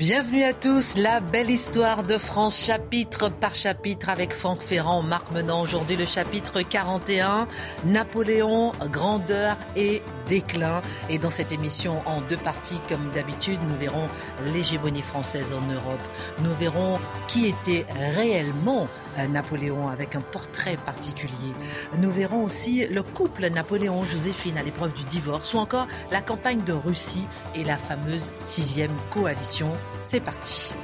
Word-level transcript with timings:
Bienvenue 0.00 0.44
à 0.44 0.54
tous, 0.54 0.96
la 0.96 1.20
belle 1.20 1.50
histoire 1.50 2.04
de 2.04 2.16
France, 2.16 2.58
chapitre 2.58 3.28
par 3.28 3.54
chapitre, 3.54 4.08
avec 4.08 4.32
Franck 4.32 4.62
Ferrand, 4.62 5.02
Marc 5.02 5.30
Menant. 5.30 5.60
Aujourd'hui, 5.60 5.94
le 5.94 6.06
chapitre 6.06 6.62
41, 6.62 7.46
Napoléon, 7.84 8.72
grandeur 8.90 9.58
et 9.76 10.00
déclin. 10.26 10.80
Et 11.10 11.18
dans 11.18 11.28
cette 11.28 11.52
émission, 11.52 12.00
en 12.06 12.22
deux 12.22 12.38
parties, 12.38 12.80
comme 12.88 13.10
d'habitude, 13.14 13.60
nous 13.68 13.76
verrons 13.76 14.08
l'hégémonie 14.54 15.02
française 15.02 15.52
en 15.52 15.70
Europe. 15.70 16.00
Nous 16.38 16.54
verrons 16.54 16.98
qui 17.28 17.48
était 17.48 17.84
réellement 18.14 18.88
Napoléon 19.28 19.88
avec 19.88 20.14
un 20.14 20.20
portrait 20.20 20.76
particulier. 20.84 21.54
Nous 21.98 22.10
verrons 22.10 22.44
aussi 22.44 22.86
le 22.86 23.02
couple 23.02 23.48
Napoléon-Joséphine 23.48 24.58
à 24.58 24.62
l'épreuve 24.62 24.92
du 24.94 25.04
divorce 25.04 25.54
ou 25.54 25.58
encore 25.58 25.88
la 26.10 26.20
campagne 26.20 26.62
de 26.62 26.72
Russie 26.72 27.26
et 27.54 27.64
la 27.64 27.76
fameuse 27.76 28.30
sixième 28.40 28.94
coalition. 29.10 29.70
C'est 30.02 30.20
parti. 30.20 30.74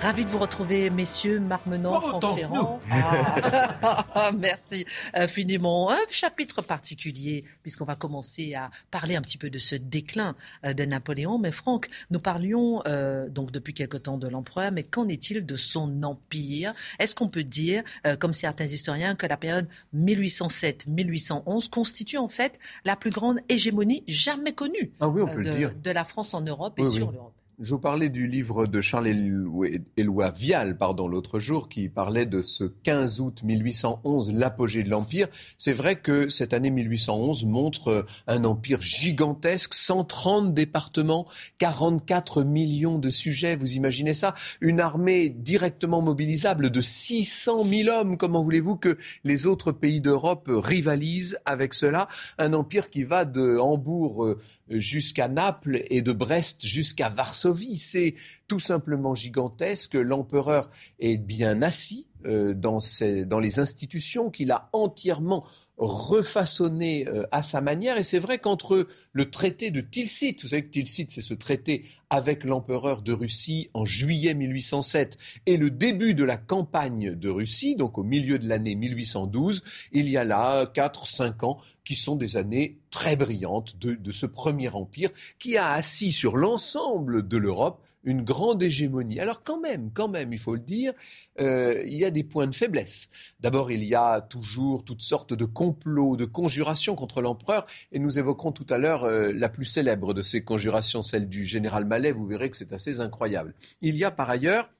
Ravi 0.00 0.24
de 0.24 0.30
vous 0.30 0.38
retrouver, 0.38 0.88
messieurs, 0.88 1.40
Marc 1.40 1.66
Menant, 1.66 2.00
Franck 2.00 2.34
Ferrand. 2.34 2.80
Ah, 2.90 4.30
merci 4.38 4.86
infiniment. 5.12 5.90
Un 5.90 5.98
chapitre 6.10 6.62
particulier, 6.62 7.44
puisqu'on 7.62 7.84
va 7.84 7.96
commencer 7.96 8.54
à 8.54 8.70
parler 8.90 9.16
un 9.16 9.20
petit 9.20 9.36
peu 9.36 9.50
de 9.50 9.58
ce 9.58 9.74
déclin 9.74 10.36
euh, 10.64 10.72
de 10.72 10.84
Napoléon. 10.86 11.38
Mais 11.38 11.50
Franck, 11.52 11.90
nous 12.10 12.18
parlions 12.18 12.82
euh, 12.86 13.28
donc 13.28 13.50
depuis 13.52 13.74
quelque 13.74 13.98
temps 13.98 14.16
de 14.16 14.26
l'empereur, 14.26 14.72
mais 14.72 14.84
qu'en 14.84 15.06
est-il 15.06 15.44
de 15.44 15.56
son 15.56 16.02
empire? 16.02 16.72
Est-ce 16.98 17.14
qu'on 17.14 17.28
peut 17.28 17.44
dire, 17.44 17.82
euh, 18.06 18.16
comme 18.16 18.32
certains 18.32 18.64
historiens, 18.64 19.14
que 19.14 19.26
la 19.26 19.36
période 19.36 19.68
1807-1811 19.94 21.68
constitue 21.68 22.16
en 22.16 22.28
fait 22.28 22.58
la 22.86 22.96
plus 22.96 23.10
grande 23.10 23.40
hégémonie 23.50 24.02
jamais 24.08 24.52
connue 24.52 24.92
Ah 25.00 25.08
oui, 25.08 25.20
on 25.20 25.26
peut 25.26 25.42
de, 25.42 25.50
le 25.50 25.56
dire. 25.56 25.72
de 25.74 25.90
la 25.90 26.04
France 26.04 26.32
en 26.32 26.40
Europe 26.40 26.78
et 26.78 26.82
Oui, 26.84 26.94
sur 26.94 27.08
oui. 27.08 27.14
l'Europe? 27.16 27.34
Je 27.62 27.74
vous 27.74 27.78
parlais 27.78 28.08
du 28.08 28.26
livre 28.26 28.64
de 28.66 28.80
Charles 28.80 29.08
Éloi- 29.08 30.30
Vial, 30.34 30.78
pardon, 30.78 31.08
l'autre 31.08 31.38
jour, 31.40 31.68
qui 31.68 31.90
parlait 31.90 32.24
de 32.24 32.40
ce 32.40 32.64
15 32.64 33.20
août 33.20 33.42
1811, 33.42 34.32
l'apogée 34.32 34.82
de 34.82 34.88
l'Empire. 34.88 35.28
C'est 35.58 35.74
vrai 35.74 35.96
que 35.96 36.30
cette 36.30 36.54
année 36.54 36.70
1811 36.70 37.44
montre 37.44 38.06
un 38.26 38.44
empire 38.44 38.80
gigantesque, 38.80 39.74
130 39.74 40.54
départements, 40.54 41.26
44 41.58 42.44
millions 42.44 42.98
de 42.98 43.10
sujets, 43.10 43.56
vous 43.56 43.74
imaginez 43.74 44.14
ça? 44.14 44.34
Une 44.62 44.80
armée 44.80 45.28
directement 45.28 46.00
mobilisable 46.00 46.70
de 46.70 46.80
600 46.80 47.66
000 47.66 47.90
hommes. 47.90 48.16
Comment 48.16 48.42
voulez-vous 48.42 48.78
que 48.78 48.96
les 49.22 49.44
autres 49.44 49.72
pays 49.72 50.00
d'Europe 50.00 50.48
rivalisent 50.50 51.38
avec 51.44 51.74
cela? 51.74 52.08
Un 52.38 52.54
empire 52.54 52.88
qui 52.88 53.04
va 53.04 53.26
de 53.26 53.58
Hambourg 53.58 54.24
euh, 54.24 54.38
jusqu'à 54.70 55.28
Naples 55.28 55.82
et 55.90 56.02
de 56.02 56.12
Brest 56.12 56.66
jusqu'à 56.66 57.08
Varsovie. 57.08 57.76
C'est 57.76 58.14
tout 58.50 58.58
simplement 58.58 59.14
gigantesque. 59.14 59.94
L'empereur 59.94 60.70
est 60.98 61.18
bien 61.18 61.62
assis 61.62 62.08
euh, 62.26 62.52
dans, 62.52 62.80
ses- 62.80 63.24
dans 63.24 63.38
les 63.38 63.60
institutions 63.60 64.28
qu'il 64.28 64.50
a 64.50 64.68
entièrement 64.72 65.46
refaçonnées 65.78 67.08
euh, 67.08 67.24
à 67.30 67.42
sa 67.42 67.60
manière. 67.60 67.96
Et 67.96 68.02
c'est 68.02 68.18
vrai 68.18 68.38
qu'entre 68.38 68.88
le 69.12 69.30
traité 69.30 69.70
de 69.70 69.80
Tilsit, 69.80 70.36
vous 70.42 70.48
savez 70.48 70.64
que 70.64 70.70
Tilsit, 70.72 71.06
c'est 71.10 71.22
ce 71.22 71.32
traité 71.32 71.84
avec 72.10 72.42
l'empereur 72.42 73.02
de 73.02 73.12
Russie 73.12 73.70
en 73.72 73.84
juillet 73.86 74.34
1807, 74.34 75.16
et 75.46 75.56
le 75.56 75.70
début 75.70 76.12
de 76.14 76.24
la 76.24 76.36
campagne 76.36 77.14
de 77.14 77.28
Russie, 77.28 77.76
donc 77.76 77.98
au 77.98 78.02
milieu 78.02 78.40
de 78.40 78.48
l'année 78.48 78.74
1812, 78.74 79.62
il 79.92 80.08
y 80.08 80.16
a 80.16 80.24
là 80.24 80.64
4-5 80.66 81.44
ans 81.46 81.58
qui 81.84 81.94
sont 81.94 82.16
des 82.16 82.36
années 82.36 82.78
très 82.90 83.14
brillantes 83.14 83.78
de, 83.78 83.92
de 83.94 84.10
ce 84.12 84.26
premier 84.26 84.68
empire 84.70 85.10
qui 85.38 85.56
a 85.56 85.70
assis 85.70 86.10
sur 86.10 86.36
l'ensemble 86.36 87.26
de 87.28 87.36
l'Europe 87.36 87.80
une 88.04 88.22
grande 88.22 88.62
hégémonie. 88.62 89.20
Alors 89.20 89.42
quand 89.42 89.60
même, 89.60 89.90
quand 89.92 90.08
même, 90.08 90.32
il 90.32 90.38
faut 90.38 90.54
le 90.54 90.60
dire, 90.60 90.92
euh, 91.40 91.82
il 91.86 91.94
y 91.94 92.04
a 92.04 92.10
des 92.10 92.24
points 92.24 92.46
de 92.46 92.54
faiblesse. 92.54 93.10
D'abord, 93.40 93.70
il 93.70 93.84
y 93.84 93.94
a 93.94 94.20
toujours 94.20 94.84
toutes 94.84 95.02
sortes 95.02 95.34
de 95.34 95.44
complots, 95.44 96.16
de 96.16 96.24
conjurations 96.24 96.94
contre 96.94 97.20
l'empereur, 97.20 97.66
et 97.92 97.98
nous 97.98 98.18
évoquerons 98.18 98.52
tout 98.52 98.66
à 98.70 98.78
l'heure 98.78 99.04
euh, 99.04 99.32
la 99.32 99.48
plus 99.48 99.64
célèbre 99.64 100.14
de 100.14 100.22
ces 100.22 100.42
conjurations, 100.42 101.02
celle 101.02 101.28
du 101.28 101.44
général 101.44 101.84
Mallet. 101.84 102.12
Vous 102.12 102.26
verrez 102.26 102.50
que 102.50 102.56
c'est 102.56 102.72
assez 102.72 103.00
incroyable. 103.00 103.54
Il 103.82 103.96
y 103.96 104.04
a 104.04 104.10
par 104.10 104.30
ailleurs 104.30 104.70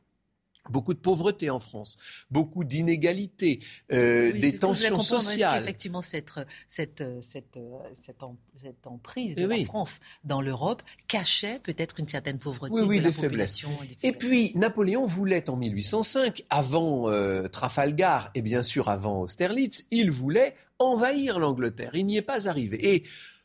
beaucoup 0.68 0.92
de 0.94 0.98
pauvreté 0.98 1.48
en 1.50 1.58
France, 1.58 1.96
beaucoup 2.30 2.64
d'inégalités, 2.64 3.60
euh, 3.92 4.30
Oui, 4.32 4.40
des 4.40 4.56
tensions 4.56 5.00
sociales. 5.00 5.60
qu'effectivement, 5.60 6.02
cette, 6.02 6.30
cette, 6.68 7.02
cette, 7.22 7.58
cette, 7.94 8.22
em- 8.22 8.36
cette 8.60 8.86
emprise 8.86 9.36
de 9.36 9.46
la. 9.46 9.64
France 9.64 10.00
dans 10.24 10.40
l'Europe 10.40 10.82
cachait 11.08 11.58
peut-être 11.60 11.98
une 11.98 12.08
certaine 12.08 12.38
pauvreté 12.38 12.74
Oui, 12.74 12.82
oui, 12.82 12.98
de 12.98 13.04
la 13.04 13.08
des 13.10 13.14
faiblesses. 13.14 13.64
des 14.00 14.08
Et 14.08 14.12
puis, 14.12 14.52
Napoléon 14.54 15.06
voulait 15.06 15.48
en 15.48 15.56
1805, 15.56 16.44
avant 16.50 17.08
euh, 17.08 17.48
Trafalgar 17.48 18.30
et 18.34 18.42
bien 18.42 18.62
sûr 18.62 18.88
avant 18.88 19.22
Austerlitz, 19.22 19.86
il 19.90 20.10
voulait 20.10 20.54
envahir 20.78 21.38
l'Angleterre. 21.38 21.90
Il 21.94 22.06
n'y 22.06 22.16
est 22.16 22.22
pas 22.22 22.48
arrivé. 22.48 22.94
Et 22.94 23.04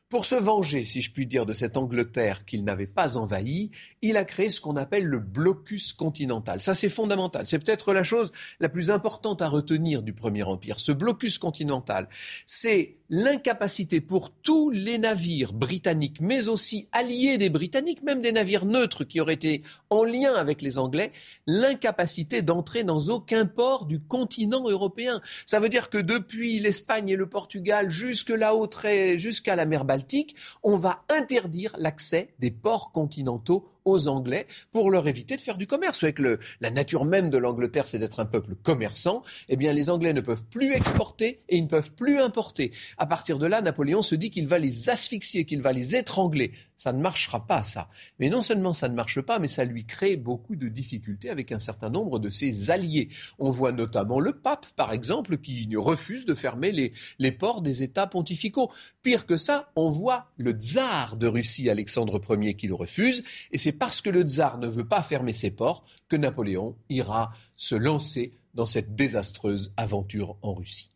pour 0.10 0.26
se 0.26 0.36
venger, 0.36 0.84
si 0.84 1.02
je 1.02 1.12
puis 1.12 1.26
dire, 1.26 1.46
de 1.46 1.54
cette 1.54 1.78
Angleterre 1.78 2.46
qu'il 2.46 2.64
n'avait 2.64 2.88
pas 2.88 3.18
envahie, 3.18 3.72
il 4.02 4.18
a 4.18 4.24
créé 4.24 4.50
ce 4.50 4.62
qu'on 4.62 4.76
appelle 4.76 5.06
le 5.06 5.20
blocus 5.20 5.94
continental. 5.94 6.62
Ça, 6.62 6.76
c'est 6.76 6.90
fondamental. 6.90 7.48
C'est 7.48 7.60
peut-être 7.60 7.94
la 7.94 8.04
chose 8.04 8.32
la 8.60 8.70
plus 8.70 8.92
importante 8.92 9.42
à 9.42 9.48
retenir 9.48 10.04
du 10.04 10.14
Premier 10.14 10.44
Empire. 10.44 10.80
Ce 10.80 10.92
blocus 10.92 11.38
continental, 11.38 12.08
c'est 12.46 12.98
l'incapacité 13.10 14.02
pour 14.02 14.32
tous 14.32 14.70
les 14.70 14.98
navires 14.98 15.54
britanniques, 15.54 16.22
mais 16.22 16.48
aussi 16.48 16.88
alliés 16.92 17.38
des 17.38 17.50
Britanniques, 17.50 18.04
même 18.04 18.22
des 18.22 18.32
navires 18.32 18.66
neutres 18.66 19.04
qui 19.04 19.20
auraient 19.20 19.34
été 19.34 19.64
en 19.90 20.04
lien 20.04 20.34
avec 20.34 20.62
les 20.62 20.78
Anglais, 20.78 21.12
l'incapacité 21.46 22.42
d'entrer 22.42 22.84
dans 22.84 23.00
aucun 23.10 23.46
port 23.46 23.86
du 23.86 24.00
continent 24.00 24.70
européen. 24.70 25.22
Ça 25.46 25.60
veut 25.60 25.70
dire 25.70 25.90
que 25.90 25.98
depuis 25.98 26.60
l'Espagne 26.60 27.10
et 27.10 27.16
le 27.16 27.30
Portugal 27.30 27.90
jusque 27.90 28.30
là-haut, 28.30 28.68
très- 28.68 29.18
jusqu'à 29.18 29.56
la 29.56 29.66
mer 29.66 29.86
Baltique, 29.86 30.36
on 30.64 30.78
va 30.78 31.04
interdire 31.10 31.76
l'accès 31.78 32.34
des 32.40 32.52
ports 32.52 32.92
continentaux 32.92 33.70
aux 33.86 34.08
Anglais 34.08 34.48
pour 34.72 34.92
leur 34.92 35.08
éviter 35.08 35.36
de 35.36 35.42
faire 35.42 35.58
du 35.58 35.68
commerce. 35.68 36.04
Avec 36.04 36.20
le, 36.20 36.40
la 36.60 36.72
nature 36.72 37.06
même 37.06 37.30
de 37.30 37.38
l'Angleterre, 37.38 37.88
c'est 37.88 38.00
d'être 38.00 38.20
un 38.20 38.26
peuple 38.26 38.56
commerçant. 38.56 39.24
Eh 39.48 39.56
bien, 39.56 39.74
les 39.74 39.90
Anglais 39.90 40.14
ne 40.14 40.22
peuvent 40.22 40.46
plus 40.46 40.74
exporter 40.74 41.42
et 41.50 41.58
ils 41.58 41.64
ne 41.64 41.70
peuvent 41.70 41.94
plus 41.94 42.20
importer. 42.20 42.72
À 42.98 43.06
partir 43.06 43.40
de 43.40 43.46
là, 43.46 43.62
Napoléon 43.62 44.02
se 44.02 44.16
dit 44.16 44.32
qu'il 44.32 44.48
va 44.48 44.58
les 44.58 44.90
asphyxier, 44.90 45.46
qu'il 45.46 45.62
va 45.62 45.72
les 45.72 45.96
étrangler. 45.96 46.52
Ça 46.76 46.92
ne 46.92 47.02
marchera 47.02 47.46
pas, 47.46 47.64
ça. 47.64 47.90
Mais 48.20 48.30
non 48.30 48.42
seulement 48.42 48.74
ça 48.74 48.90
ne 48.90 48.96
marche 48.96 49.22
pas, 49.22 49.40
mais 49.40 49.48
ça 49.48 49.64
lui 49.64 49.86
crée 49.86 50.18
beaucoup 50.18 50.56
de 50.56 50.68
difficultés 50.68 51.30
avec 51.30 51.52
un 51.52 51.60
certain 51.60 51.90
nombre 51.90 52.20
de 52.20 52.30
ses 52.30 52.72
alliés. 52.72 53.10
On 53.40 53.52
voit 53.52 53.72
notamment 53.72 54.20
le 54.20 54.34
pape, 54.34 54.66
par 54.76 54.92
exemple, 54.92 55.38
qui 55.38 55.70
refuse 55.76 56.26
de 56.26 56.36
fermer 56.36 56.72
les, 56.72 56.92
les 57.20 57.32
ports 57.32 57.62
des 57.62 57.84
États 57.84 58.08
pontificaux. 58.08 58.72
Pire 59.04 59.26
que 59.26 59.38
ça, 59.38 59.72
on 59.76 59.90
voit 59.90 60.32
le 60.38 60.52
tsar 60.52 61.16
de 61.16 61.28
Russie, 61.28 61.70
Alexandre 61.70 62.20
Ier, 62.30 62.56
qui 62.56 62.68
le 62.68 62.76
refuse. 62.76 63.24
Et 63.52 63.58
c'est 63.58 63.75
parce 63.78 64.02
que 64.02 64.10
le 64.10 64.24
tsar 64.24 64.58
ne 64.58 64.68
veut 64.68 64.88
pas 64.88 65.04
fermer 65.04 65.34
ses 65.34 65.52
ports 65.52 65.84
que 66.08 66.16
Napoléon 66.16 66.76
ira 66.90 67.32
se 67.56 67.76
lancer 67.76 68.34
dans 68.54 68.66
cette 68.66 68.96
désastreuse 68.96 69.74
aventure 69.78 70.38
en 70.42 70.54
Russie. 70.54 70.92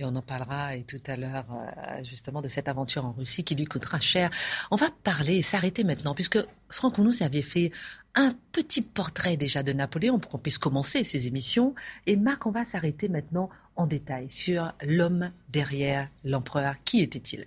Et 0.00 0.04
on 0.04 0.16
en 0.16 0.22
parlera 0.22 0.76
et 0.76 0.84
tout 0.84 1.02
à 1.06 1.16
l'heure 1.16 1.44
euh, 1.52 2.02
justement 2.04 2.40
de 2.40 2.48
cette 2.48 2.68
aventure 2.68 3.04
en 3.04 3.12
Russie 3.12 3.44
qui 3.44 3.54
lui 3.54 3.66
coûtera 3.66 4.00
cher. 4.00 4.30
On 4.70 4.76
va 4.76 4.90
parler 5.04 5.36
et 5.36 5.42
s'arrêter 5.42 5.84
maintenant, 5.84 6.14
puisque 6.14 6.38
Franck, 6.70 6.96
vous 6.96 7.04
nous 7.04 7.22
aviez 7.22 7.42
fait 7.42 7.70
un 8.14 8.34
petit 8.52 8.80
portrait 8.80 9.36
déjà 9.36 9.62
de 9.62 9.74
Napoléon 9.74 10.18
pour 10.18 10.30
qu'on 10.30 10.38
puisse 10.38 10.56
commencer 10.56 11.04
ces 11.04 11.26
émissions. 11.26 11.74
Et 12.06 12.16
Marc, 12.16 12.46
on 12.46 12.50
va 12.50 12.64
s'arrêter 12.64 13.10
maintenant 13.10 13.50
en 13.76 13.86
détail 13.86 14.30
sur 14.30 14.72
l'homme 14.82 15.32
derrière 15.50 16.08
l'empereur. 16.24 16.76
Qui 16.86 17.02
était-il? 17.02 17.46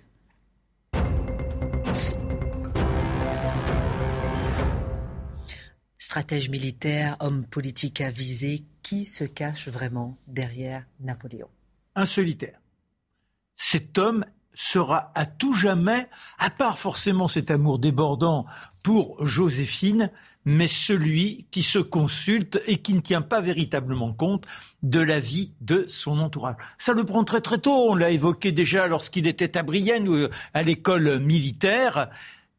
Stratège 6.14 6.48
militaire, 6.48 7.16
homme 7.18 7.44
politique 7.44 8.00
avisé, 8.00 8.62
qui 8.84 9.04
se 9.04 9.24
cache 9.24 9.66
vraiment 9.66 10.16
derrière 10.28 10.84
Napoléon? 11.00 11.48
Un 11.96 12.06
solitaire. 12.06 12.60
Cet 13.56 13.98
homme 13.98 14.24
sera 14.54 15.10
à 15.16 15.26
tout 15.26 15.54
jamais, 15.54 16.08
à 16.38 16.50
part 16.50 16.78
forcément 16.78 17.26
cet 17.26 17.50
amour 17.50 17.80
débordant 17.80 18.46
pour 18.84 19.26
Joséphine, 19.26 20.12
mais 20.44 20.68
celui 20.68 21.48
qui 21.50 21.64
se 21.64 21.80
consulte 21.80 22.62
et 22.68 22.76
qui 22.76 22.94
ne 22.94 23.00
tient 23.00 23.22
pas 23.22 23.40
véritablement 23.40 24.12
compte 24.12 24.46
de 24.84 25.00
la 25.00 25.18
vie 25.18 25.52
de 25.62 25.86
son 25.88 26.20
entourage. 26.20 26.56
Ça 26.78 26.92
le 26.92 27.02
prend 27.02 27.24
très 27.24 27.40
très 27.40 27.58
tôt, 27.58 27.90
on 27.90 27.96
l'a 27.96 28.10
évoqué 28.10 28.52
déjà 28.52 28.86
lorsqu'il 28.86 29.26
était 29.26 29.56
à 29.56 29.64
Brienne 29.64 30.08
ou 30.08 30.28
à 30.52 30.62
l'école 30.62 31.18
militaire. 31.18 32.08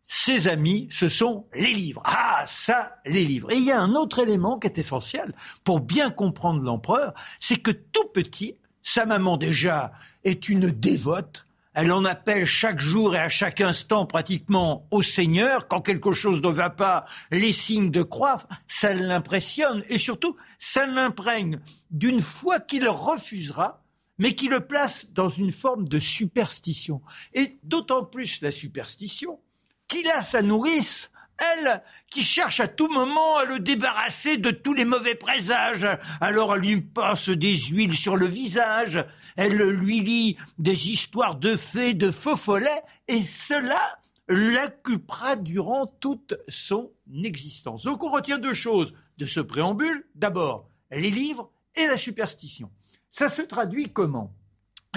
Ses 0.05 0.47
amis, 0.47 0.87
ce 0.91 1.09
sont 1.09 1.47
les 1.53 1.73
livres. 1.73 2.01
Ah, 2.05 2.45
ça, 2.47 2.97
les 3.05 3.25
livres. 3.25 3.51
Et 3.51 3.55
il 3.55 3.65
y 3.65 3.71
a 3.71 3.81
un 3.81 3.95
autre 3.95 4.19
élément 4.19 4.59
qui 4.59 4.67
est 4.67 4.77
essentiel 4.77 5.33
pour 5.63 5.79
bien 5.79 6.11
comprendre 6.11 6.61
l'empereur, 6.61 7.13
c'est 7.39 7.57
que 7.57 7.71
tout 7.71 8.07
petit, 8.13 8.55
sa 8.81 9.05
maman 9.05 9.35
déjà 9.35 9.91
est 10.23 10.47
une 10.47 10.69
dévote 10.69 11.45
elle 11.75 11.91
en 11.91 12.05
appelle 12.05 12.45
chaque 12.45 12.79
jour 12.79 13.15
et 13.15 13.19
à 13.19 13.27
chaque 13.27 13.59
instant 13.59 14.05
pratiquement 14.05 14.87
au 14.91 15.01
Seigneur. 15.01 15.67
Quand 15.67 15.81
quelque 15.81 16.13
chose 16.13 16.41
ne 16.41 16.47
va 16.47 16.69
pas, 16.69 17.03
les 17.31 17.51
signes 17.51 17.91
de 17.91 18.01
croix, 18.01 18.37
ça 18.65 18.93
l'impressionne. 18.93 19.83
Et 19.89 19.97
surtout, 19.97 20.37
ça 20.57 20.85
l'imprègne 20.85 21.59
d'une 21.91 22.21
foi 22.21 22.61
qu'il 22.61 22.87
refusera, 22.87 23.83
mais 24.17 24.35
qui 24.35 24.47
le 24.47 24.61
place 24.61 25.11
dans 25.11 25.27
une 25.27 25.51
forme 25.51 25.85
de 25.85 25.99
superstition. 25.99 27.01
Et 27.33 27.59
d'autant 27.63 28.05
plus 28.05 28.41
la 28.41 28.51
superstition 28.51 29.39
qu'il 29.87 30.09
a 30.09 30.21
sa 30.21 30.41
nourrice 30.41 31.11
elle, 31.37 31.83
qui 32.09 32.23
cherche 32.23 32.59
à 32.59 32.67
tout 32.67 32.87
moment 32.87 33.37
à 33.37 33.45
le 33.45 33.59
débarrasser 33.59 34.37
de 34.37 34.51
tous 34.51 34.73
les 34.73 34.85
mauvais 34.85 35.15
présages. 35.15 35.87
Alors 36.21 36.55
elle 36.55 36.61
lui 36.61 36.81
passe 36.81 37.29
des 37.29 37.55
huiles 37.55 37.95
sur 37.95 38.15
le 38.15 38.25
visage, 38.25 39.03
elle 39.35 39.57
lui 39.57 40.01
lit 40.01 40.37
des 40.57 40.89
histoires 40.89 41.35
de 41.35 41.55
fées, 41.55 41.93
de 41.93 42.11
faux 42.11 42.35
follets, 42.35 42.83
et 43.07 43.21
cela 43.21 43.99
l'occupera 44.27 45.35
durant 45.35 45.85
toute 45.85 46.35
son 46.47 46.91
existence. 47.23 47.83
Donc 47.83 48.03
on 48.03 48.11
retient 48.11 48.37
deux 48.37 48.53
choses 48.53 48.93
de 49.17 49.25
ce 49.25 49.39
préambule. 49.39 50.07
D'abord, 50.15 50.67
les 50.91 51.11
livres 51.11 51.51
et 51.75 51.87
la 51.87 51.97
superstition. 51.97 52.71
Ça 53.11 53.29
se 53.29 53.41
traduit 53.41 53.91
comment? 53.91 54.33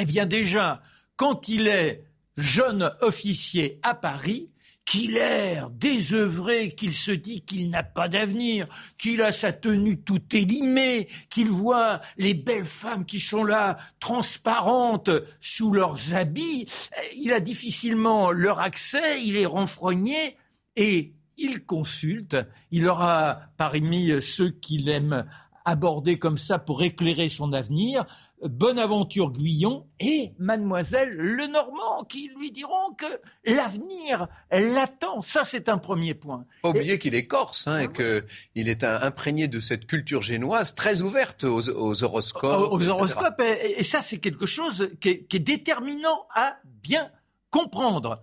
Eh 0.01 0.05
bien 0.05 0.27
déjà, 0.27 0.81
quand 1.17 1.49
il 1.49 1.67
est 1.67 2.05
jeune 2.37 2.93
officier 3.01 3.81
à 3.83 3.95
Paris, 3.95 4.51
qu'il 4.89 5.19
erre, 5.19 5.69
désœuvré, 5.69 6.71
qu'il 6.71 6.95
se 6.95 7.11
dit 7.11 7.43
qu'il 7.43 7.69
n'a 7.69 7.83
pas 7.83 8.09
d'avenir, 8.09 8.67
qu'il 8.97 9.21
a 9.21 9.33
sa 9.33 9.53
tenue 9.53 10.01
tout 10.01 10.23
élimée, 10.35 11.09
qu'il 11.29 11.49
voit 11.49 12.01
les 12.17 12.33
belles 12.33 12.65
femmes 12.65 13.05
qui 13.05 13.21
sont 13.21 13.45
là, 13.45 13.77
transparentes, 14.01 15.11
sous 15.41 15.73
leurs 15.73 16.15
habits, 16.15 16.67
il 17.15 17.35
a 17.35 17.41
difficilement 17.41 18.31
leur 18.31 18.61
accès, 18.61 19.23
il 19.23 19.37
est 19.37 19.45
renfrogné, 19.45 20.39
et 20.75 21.13
il 21.37 21.67
consulte, 21.67 22.39
il 22.71 22.87
aura 22.87 23.41
parmi 23.59 24.23
ceux 24.23 24.51
qu'il 24.51 24.89
aime 24.89 25.27
aborder 25.65 26.19
comme 26.19 26.37
ça 26.37 26.59
pour 26.59 26.83
éclairer 26.83 27.29
son 27.29 27.53
avenir, 27.53 28.05
Bonaventure 28.43 29.33
Guyon 29.33 29.87
et 30.01 30.33
Mademoiselle 30.39 31.11
Lenormand 31.11 32.05
qui 32.05 32.31
lui 32.39 32.53
diront 32.53 32.95
que 32.97 33.07
l'avenir 33.45 34.29
l'attend. 34.51 35.21
Ça, 35.23 35.45
c'est 35.45 35.69
un 35.69 35.79
premier 35.79 36.15
point. 36.15 36.45
Pas 36.63 36.71
oublier 36.71 36.99
qu'il 36.99 37.15
est 37.15 37.27
corse 37.27 37.67
hein, 37.67 37.81
et 37.81 37.89
qu'il 37.89 38.69
est 38.69 38.85
imprégné 38.85 39.49
de 39.49 39.61
cette 39.61 39.87
culture 39.87 40.23
génoise 40.23 40.75
très 40.75 41.03
ouverte 41.03 41.45
aux, 41.45 41.69
horoscopes. 42.03 42.73
Aux, 42.73 42.89
horoscopes. 42.89 43.43
Et, 43.77 43.83
ça, 43.83 44.03
c'est 44.03 44.19
quelque 44.19 44.47
chose 44.47 44.91
qui 45.01 45.09
est, 45.09 45.25
qui 45.25 45.37
est 45.37 45.41
déterminant 45.41 46.27
à 46.35 46.57
bien 46.65 47.11
comprendre. 47.51 48.23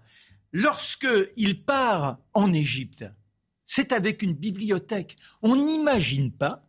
Lorsqu'il 0.54 1.64
part 1.66 2.18
en 2.34 2.54
Égypte, 2.54 3.06
c'est 3.66 3.92
avec 3.92 4.22
une 4.22 4.34
bibliothèque. 4.34 5.18
On 5.42 5.56
n'imagine 5.56 6.32
pas 6.32 6.65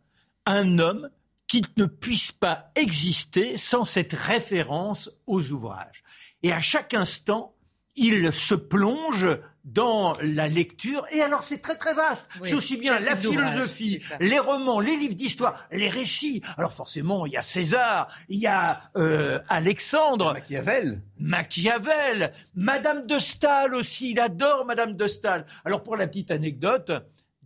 un 0.47 0.79
homme 0.79 1.09
qui 1.47 1.61
ne 1.77 1.85
puisse 1.85 2.31
pas 2.31 2.71
exister 2.75 3.57
sans 3.57 3.83
cette 3.83 4.13
référence 4.13 5.11
aux 5.27 5.51
ouvrages. 5.51 6.03
Et 6.43 6.51
à 6.51 6.59
chaque 6.59 6.93
instant, 6.93 7.55
il 7.95 8.31
se 8.31 8.55
plonge 8.55 9.27
dans 9.63 10.13
la 10.21 10.47
lecture. 10.47 11.05
Et 11.11 11.21
alors, 11.21 11.43
c'est 11.43 11.57
très 11.57 11.75
très 11.75 11.93
vaste. 11.93 12.29
c'est 12.43 12.53
aussi 12.53 12.77
bien 12.77 12.99
la 12.99 13.15
philosophie, 13.15 14.01
les 14.19 14.39
romans, 14.39 14.79
les 14.79 14.95
livres 14.95 15.15
d'histoire, 15.15 15.67
les 15.71 15.89
récits. 15.89 16.41
Alors 16.57 16.71
forcément, 16.71 17.25
il 17.25 17.33
y 17.33 17.37
a 17.37 17.41
César, 17.41 18.07
il 18.29 18.39
y 18.39 18.47
a 18.47 18.79
euh, 18.95 19.39
Alexandre. 19.49 20.33
Machiavel. 20.33 21.01
Machiavel. 21.19 22.31
Madame 22.55 23.05
de 23.05 23.19
Staël 23.19 23.73
aussi. 23.73 24.11
Il 24.11 24.19
adore 24.19 24.65
Madame 24.65 24.95
de 24.95 25.07
Staël. 25.07 25.45
Alors, 25.65 25.83
pour 25.83 25.97
la 25.97 26.07
petite 26.07 26.31
anecdote, 26.31 26.91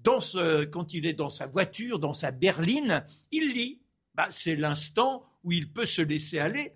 dans 0.04 0.20
ce, 0.20 0.66
quand 0.66 0.94
il 0.94 1.06
est 1.06 1.14
dans 1.14 1.30
sa 1.30 1.48
voiture, 1.48 2.00
dans 2.00 2.14
sa 2.14 2.32
berline, 2.32 3.06
il 3.32 3.54
lit. 3.54 3.82
Bah, 4.16 4.28
c'est 4.30 4.56
l'instant 4.56 5.24
où 5.44 5.52
il 5.52 5.72
peut 5.72 5.86
se 5.86 6.02
laisser 6.02 6.40
aller. 6.40 6.74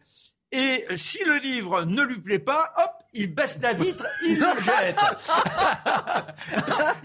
Et 0.51 0.85
si 0.95 1.23
le 1.25 1.37
livre 1.37 1.83
ne 1.83 2.01
lui 2.03 2.21
plaît 2.21 2.39
pas, 2.39 2.71
hop, 2.77 2.91
il 3.13 3.33
baisse 3.33 3.57
la 3.61 3.73
vitre, 3.73 4.05
il 4.25 4.37
le 4.37 4.45
jette. 4.61 4.95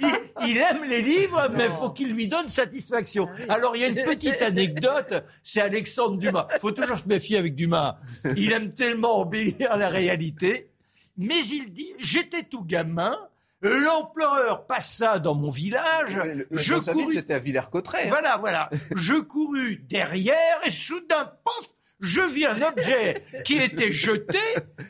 il, 0.46 0.56
aime 0.58 0.84
les 0.84 1.02
livres, 1.02 1.48
mais 1.56 1.64
il 1.64 1.70
faut 1.70 1.90
qu'il 1.90 2.12
lui 2.12 2.28
donne 2.28 2.48
satisfaction. 2.48 3.28
Alors 3.48 3.74
il 3.74 3.82
y 3.82 3.84
a 3.84 3.88
une 3.88 3.94
petite 3.94 4.42
anecdote, 4.42 5.24
c'est 5.42 5.60
Alexandre 5.60 6.16
Dumas. 6.18 6.46
Il 6.54 6.60
faut 6.60 6.70
toujours 6.70 6.98
se 6.98 7.08
méfier 7.08 7.38
avec 7.38 7.54
Dumas. 7.56 7.98
Il 8.36 8.52
aime 8.52 8.72
tellement 8.72 9.20
embellir 9.20 9.76
la 9.76 9.88
réalité. 9.88 10.70
Mais 11.16 11.44
il 11.46 11.72
dit, 11.72 11.92
j'étais 11.98 12.44
tout 12.44 12.62
gamin, 12.62 13.16
L'empereur 13.62 14.66
passa 14.66 15.18
dans 15.18 15.34
mon 15.34 15.50
village. 15.50 16.18
je 16.50 16.74
courus... 16.74 17.14
c'était 17.14 17.34
à 17.34 17.38
Villers-Cotterêts. 17.38 18.06
Hein. 18.06 18.08
Voilà, 18.08 18.36
voilà. 18.38 18.70
je 18.96 19.14
courus 19.14 19.80
derrière 19.82 20.60
et 20.64 20.70
soudain, 20.70 21.32
pof, 21.44 21.74
je 22.00 22.22
vis 22.22 22.46
un 22.46 22.62
objet 22.62 23.22
qui 23.44 23.58
était 23.58 23.92
jeté 23.92 24.38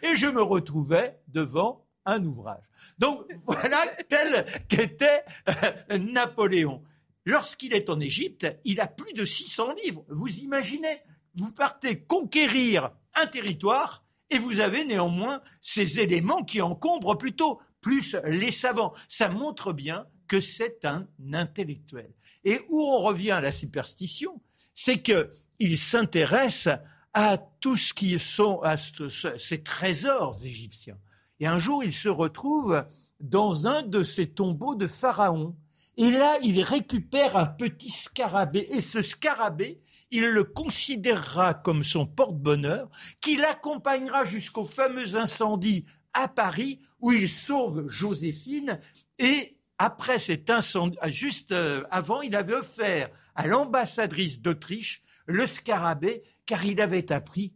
et 0.02 0.14
je 0.14 0.26
me 0.26 0.42
retrouvais 0.42 1.18
devant 1.28 1.86
un 2.06 2.24
ouvrage. 2.24 2.64
Donc 2.98 3.26
voilà 3.46 3.86
tel 4.08 4.46
qu'était 4.68 5.24
euh, 5.48 5.98
Napoléon. 5.98 6.82
Lorsqu'il 7.26 7.74
est 7.74 7.90
en 7.90 8.00
Égypte, 8.00 8.46
il 8.64 8.80
a 8.80 8.86
plus 8.86 9.12
de 9.12 9.24
600 9.24 9.74
livres. 9.84 10.04
Vous 10.08 10.38
imaginez, 10.38 11.02
vous 11.34 11.50
partez 11.50 12.02
conquérir 12.02 12.90
un 13.14 13.26
territoire 13.26 14.04
et 14.30 14.38
vous 14.38 14.60
avez 14.60 14.84
néanmoins 14.84 15.42
ces 15.60 16.00
éléments 16.00 16.44
qui 16.44 16.62
encombrent 16.62 17.18
plutôt 17.18 17.60
plus 17.80 18.16
les 18.24 18.50
savants. 18.50 18.92
Ça 19.08 19.28
montre 19.28 19.72
bien 19.72 20.06
que 20.28 20.40
c'est 20.40 20.84
un 20.84 21.08
intellectuel. 21.32 22.12
Et 22.44 22.62
où 22.68 22.82
on 22.82 22.98
revient 22.98 23.32
à 23.32 23.40
la 23.40 23.50
superstition, 23.50 24.40
c'est 24.74 25.02
qu'il 25.02 25.78
s'intéresse 25.78 26.68
à 27.12 27.38
tout 27.60 27.76
ce 27.76 27.92
qui 27.92 28.18
sont 28.18 28.60
à 28.62 28.76
ces 28.76 29.62
trésors 29.62 30.38
égyptiens. 30.44 30.98
Et 31.40 31.46
un 31.46 31.58
jour, 31.58 31.82
il 31.82 31.92
se 31.92 32.08
retrouve 32.08 32.84
dans 33.18 33.66
un 33.66 33.82
de 33.82 34.02
ces 34.02 34.30
tombeaux 34.30 34.74
de 34.74 34.86
Pharaon. 34.86 35.56
Et 35.96 36.10
là, 36.10 36.38
il 36.42 36.62
récupère 36.62 37.36
un 37.36 37.46
petit 37.46 37.90
scarabée. 37.90 38.66
Et 38.70 38.80
ce 38.80 39.02
scarabée, 39.02 39.80
il 40.10 40.26
le 40.26 40.44
considérera 40.44 41.54
comme 41.54 41.82
son 41.82 42.06
porte-bonheur, 42.06 42.88
qui 43.20 43.36
l'accompagnera 43.36 44.24
jusqu'au 44.24 44.64
fameux 44.64 45.16
incendie 45.16 45.86
à 46.14 46.28
Paris 46.28 46.80
où 47.00 47.12
il 47.12 47.28
sauve 47.28 47.86
Joséphine 47.88 48.80
et 49.18 49.56
après 49.78 50.18
cet 50.18 50.50
incendie, 50.50 50.98
juste 51.06 51.52
euh, 51.52 51.84
avant, 51.90 52.20
il 52.20 52.36
avait 52.36 52.54
offert 52.54 53.10
à 53.34 53.46
l'ambassadrice 53.46 54.40
d'Autriche 54.40 55.02
le 55.26 55.46
scarabée 55.46 56.22
car 56.44 56.64
il 56.66 56.80
avait 56.80 57.12
appris 57.12 57.54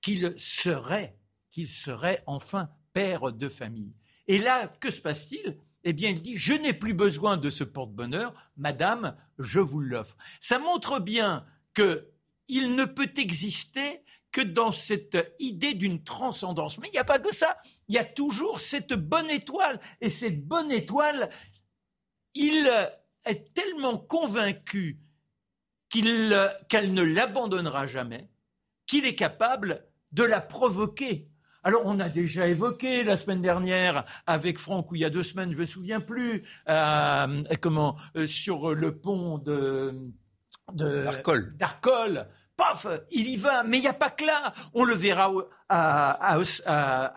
qu'il 0.00 0.34
serait, 0.36 1.16
qu'il 1.50 1.68
serait 1.68 2.22
enfin 2.26 2.68
père 2.92 3.32
de 3.32 3.48
famille. 3.48 3.94
Et 4.26 4.38
là, 4.38 4.68
que 4.68 4.90
se 4.90 5.00
passe-t-il? 5.00 5.58
Eh 5.84 5.92
bien, 5.92 6.10
il 6.10 6.22
dit, 6.22 6.36
je 6.36 6.54
n'ai 6.54 6.72
plus 6.72 6.94
besoin 6.94 7.36
de 7.36 7.50
ce 7.50 7.62
porte-bonheur, 7.62 8.34
madame, 8.56 9.16
je 9.38 9.60
vous 9.60 9.80
l'offre. 9.80 10.16
Ça 10.40 10.58
montre 10.58 10.98
bien 10.98 11.44
qu'il 11.74 12.74
ne 12.74 12.84
peut 12.86 13.12
exister 13.16 14.03
que 14.34 14.40
dans 14.40 14.72
cette 14.72 15.16
idée 15.38 15.74
d'une 15.74 16.02
transcendance. 16.02 16.78
Mais 16.78 16.88
il 16.88 16.90
n'y 16.90 16.98
a 16.98 17.04
pas 17.04 17.20
que 17.20 17.32
ça. 17.32 17.56
Il 17.86 17.94
y 17.94 17.98
a 17.98 18.04
toujours 18.04 18.58
cette 18.58 18.92
bonne 18.92 19.30
étoile. 19.30 19.80
Et 20.00 20.08
cette 20.08 20.44
bonne 20.44 20.72
étoile, 20.72 21.30
il 22.34 22.68
est 23.24 23.54
tellement 23.54 23.96
convaincu 23.96 24.98
qu'elle 25.88 26.92
ne 26.92 27.02
l'abandonnera 27.02 27.86
jamais, 27.86 28.28
qu'il 28.86 29.06
est 29.06 29.14
capable 29.14 29.86
de 30.10 30.24
la 30.24 30.40
provoquer. 30.40 31.28
Alors, 31.62 31.82
on 31.84 32.00
a 32.00 32.08
déjà 32.08 32.48
évoqué 32.48 33.04
la 33.04 33.16
semaine 33.16 33.40
dernière 33.40 34.04
avec 34.26 34.58
Franck, 34.58 34.90
ou 34.90 34.96
il 34.96 35.02
y 35.02 35.04
a 35.04 35.10
deux 35.10 35.22
semaines, 35.22 35.50
je 35.52 35.56
ne 35.56 35.60
me 35.60 35.66
souviens 35.66 36.00
plus, 36.00 36.42
euh, 36.68 37.40
comment, 37.60 37.96
euh, 38.16 38.26
sur 38.26 38.74
le 38.74 38.98
pont 38.98 39.38
de 39.38 39.94
d'Arcole. 40.72 42.28
Paf, 42.56 42.86
il 43.10 43.28
y 43.28 43.36
va. 43.36 43.62
Mais 43.64 43.78
il 43.78 43.82
n'y 43.82 43.88
a 43.88 43.94
pas 43.94 44.10
que 44.10 44.24
là. 44.24 44.52
On 44.74 44.84
le 44.84 44.94
verra 44.94 45.32
à, 45.68 46.38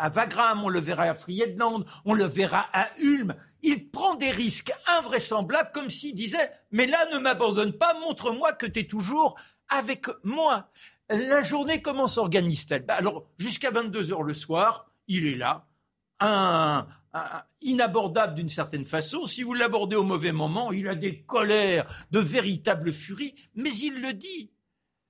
Wagram, 0.09 0.63
on 0.63 0.69
le 0.69 0.79
verra 0.79 1.03
à 1.03 1.13
Friedland, 1.13 1.85
on 2.05 2.13
le 2.13 2.25
verra 2.25 2.67
à 2.73 2.89
Ulm. 2.99 3.35
Il 3.61 3.89
prend 3.89 4.15
des 4.15 4.31
risques 4.31 4.73
invraisemblables 4.97 5.71
comme 5.73 5.89
s'il 5.89 6.15
disait 6.15 6.51
Mais 6.71 6.87
là, 6.87 7.07
ne 7.13 7.19
m'abandonne 7.19 7.73
pas, 7.73 7.93
montre-moi 7.99 8.53
que 8.53 8.65
tu 8.65 8.79
es 8.79 8.87
toujours 8.87 9.35
avec 9.69 10.07
moi. 10.23 10.69
La 11.09 11.41
journée, 11.41 11.81
comment 11.81 12.07
s'organise-t-elle 12.07 12.85
bah, 12.85 12.95
Alors, 12.95 13.29
jusqu'à 13.37 13.71
22 13.71 14.11
heures 14.11 14.23
le 14.23 14.33
soir, 14.33 14.91
il 15.07 15.25
est 15.25 15.37
là, 15.37 15.67
un, 16.19 16.85
inabordable 17.61 18.35
d'une 18.35 18.49
certaine 18.49 18.85
façon. 18.85 19.25
Si 19.25 19.43
vous 19.43 19.53
l'abordez 19.53 19.95
au 19.95 20.03
mauvais 20.03 20.31
moment, 20.31 20.71
il 20.71 20.87
a 20.87 20.95
des 20.95 21.21
colères, 21.21 21.85
de 22.11 22.19
véritables 22.19 22.91
furies, 22.91 23.35
mais 23.55 23.71
il 23.71 24.01
le 24.01 24.13
dit. 24.13 24.51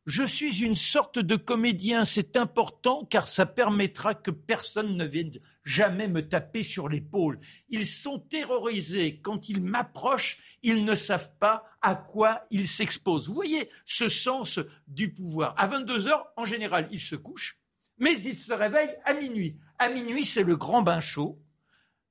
Je 0.08 0.24
suis 0.24 0.64
une 0.64 0.74
sorte 0.74 1.20
de 1.20 1.36
comédien, 1.36 2.06
c'est 2.06 2.38
important 2.38 3.04
car 3.04 3.28
ça 3.28 3.46
permettra 3.46 4.16
que 4.16 4.32
personne 4.32 4.96
ne 4.96 5.04
vienne 5.04 5.34
jamais 5.66 6.08
me 6.08 6.26
taper 6.26 6.64
sur 6.64 6.88
l'épaule. 6.88 7.40
Ils 7.68 7.86
sont 7.86 8.18
terrorisés 8.18 9.20
quand 9.20 9.50
ils 9.50 9.62
m'approchent, 9.62 10.38
ils 10.64 10.86
ne 10.86 10.96
savent 10.96 11.36
pas 11.40 11.66
à 11.82 11.96
quoi 11.96 12.48
ils 12.52 12.70
s'exposent. 12.70 13.28
Vous 13.28 13.34
voyez 13.34 13.70
ce 13.84 14.08
sens 14.08 14.62
du 14.88 15.14
pouvoir. 15.14 15.54
À 15.58 15.68
22 15.68 16.08
heures, 16.08 16.28
en 16.38 16.46
général, 16.46 16.88
ils 16.90 17.02
se 17.02 17.18
couchent, 17.18 17.60
mais 17.98 18.18
ils 18.18 18.38
se 18.38 18.54
réveillent 18.54 18.96
à 19.04 19.14
minuit. 19.14 19.58
À 19.78 19.90
minuit, 19.90 20.24
c'est 20.24 20.44
le 20.44 20.56
grand 20.56 20.84
bain 20.84 21.02
chaud, 21.02 21.38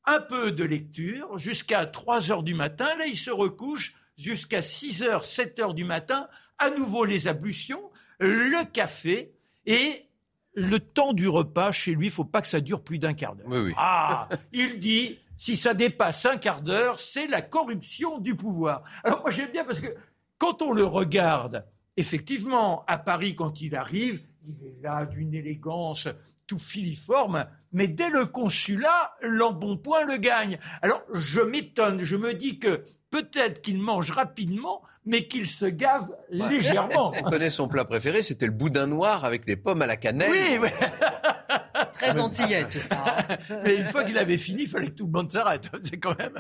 un 0.05 0.21
peu 0.21 0.53
de 0.53 0.65
lecture 0.65 1.39
jusqu'à 1.39 1.87
3 1.87 2.31
heures 2.31 2.43
du 2.43 2.53
matin. 2.53 2.95
Là, 2.99 3.07
ils 3.07 3.17
se 3.17 3.31
recouchent 3.31 3.95
jusqu'à 4.17 4.63
6 4.63 5.03
heures, 5.03 5.25
7 5.25 5.59
heures 5.59 5.75
du 5.75 5.85
matin, 5.85 6.29
à 6.59 6.71
nouveau 6.71 7.05
les 7.05 7.29
ablutions, 7.29 7.91
le 8.19 8.65
café 8.65 9.35
et 9.67 10.07
le 10.55 10.79
temps 10.79 11.13
du 11.13 11.29
repas 11.29 11.71
chez 11.71 11.93
lui, 11.95 12.07
il 12.07 12.13
faut 12.13 12.25
pas 12.25 12.41
que 12.41 12.49
ça 12.49 12.61
dure 12.61 12.83
plus 12.83 12.99
d'un 12.99 13.13
quart 13.13 13.37
d'heure. 13.37 13.75
Ah, 13.77 14.29
il 14.53 14.81
dit 14.81 15.19
si 15.37 15.55
ça 15.55 15.75
dépasse 15.75 16.25
un 16.25 16.39
quart 16.39 16.63
d'heure, 16.63 16.99
c'est 16.99 17.27
la 17.27 17.43
corruption 17.43 18.19
du 18.19 18.35
pouvoir. 18.35 18.83
Alors 19.05 19.21
moi 19.21 19.31
j'aime 19.31 19.51
bien 19.53 19.65
parce 19.65 19.81
que 19.81 19.95
quand 20.39 20.63
on 20.63 20.73
le 20.73 20.85
regarde, 20.85 21.67
effectivement, 21.99 22.85
à 22.87 22.97
Paris 22.97 23.35
quand 23.35 23.61
il 23.61 23.77
arrive, 23.77 24.23
il 24.43 24.57
est 24.65 24.83
là 24.83 25.05
d'une 25.05 25.35
élégance 25.35 26.09
tout 26.47 26.59
filiforme, 26.59 27.47
mais 27.73 27.89
dès 27.89 28.09
le 28.09 28.25
consulat, 28.25 29.15
l'embonpoint 29.21 30.05
le 30.05 30.17
gagne. 30.17 30.59
Alors 30.81 31.03
je 31.13 31.41
m'étonne, 31.41 31.99
je 32.03 32.17
me 32.17 32.33
dis 32.33 32.59
que 32.59 32.85
peut-être 33.11 33.63
qu'il 33.63 33.79
mange 33.79 34.11
rapidement, 34.11 34.83
mais 35.05 35.27
qu'il 35.29 35.47
se 35.47 35.67
gave 35.67 36.15
légèrement. 36.31 37.13
On 37.25 37.31
connaît 37.31 37.51
son 37.51 37.69
plat 37.69 37.85
préféré, 37.85 38.23
c'était 38.23 38.47
le 38.47 38.53
boudin 38.53 38.87
noir 38.87 39.25
avec 39.25 39.45
des 39.45 39.57
pommes 39.57 39.83
à 39.83 39.87
la 39.87 39.97
cannelle. 39.97 40.31
Oui, 40.31 40.59
oui. 40.61 40.69
Très 41.93 42.19
antillais 42.19 42.69
tout 42.69 42.81
ça. 42.81 43.17
mais 43.65 43.77
une 43.77 43.87
fois 43.87 44.05
qu'il 44.05 44.19
avait 44.19 44.37
fini, 44.37 44.63
il 44.63 44.69
fallait 44.69 44.89
que 44.89 44.95
tout 44.95 45.07
le 45.07 45.13
monde 45.13 45.31
s'arrête. 45.31 45.71
C'est 45.85 45.99
quand 45.99 46.19
même 46.19 46.35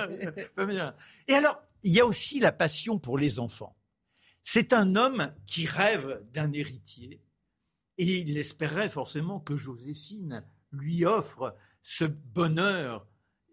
pas 0.54 0.66
bien. 0.66 0.94
Et 1.28 1.34
alors, 1.34 1.62
il 1.82 1.92
y 1.92 2.00
a 2.00 2.06
aussi 2.06 2.40
la 2.40 2.52
passion 2.52 2.98
pour 2.98 3.18
les 3.18 3.38
enfants. 3.38 3.76
C'est 4.42 4.72
un 4.72 4.96
homme 4.96 5.32
qui 5.46 5.66
rêve 5.66 6.20
d'un 6.32 6.52
héritier 6.52 7.20
et 7.98 8.18
il 8.18 8.36
espérait 8.36 8.88
forcément 8.88 9.40
que 9.40 9.56
Joséphine 9.56 10.44
lui 10.70 11.04
offre 11.04 11.56
ce 11.82 12.04
bonheur 12.04 13.06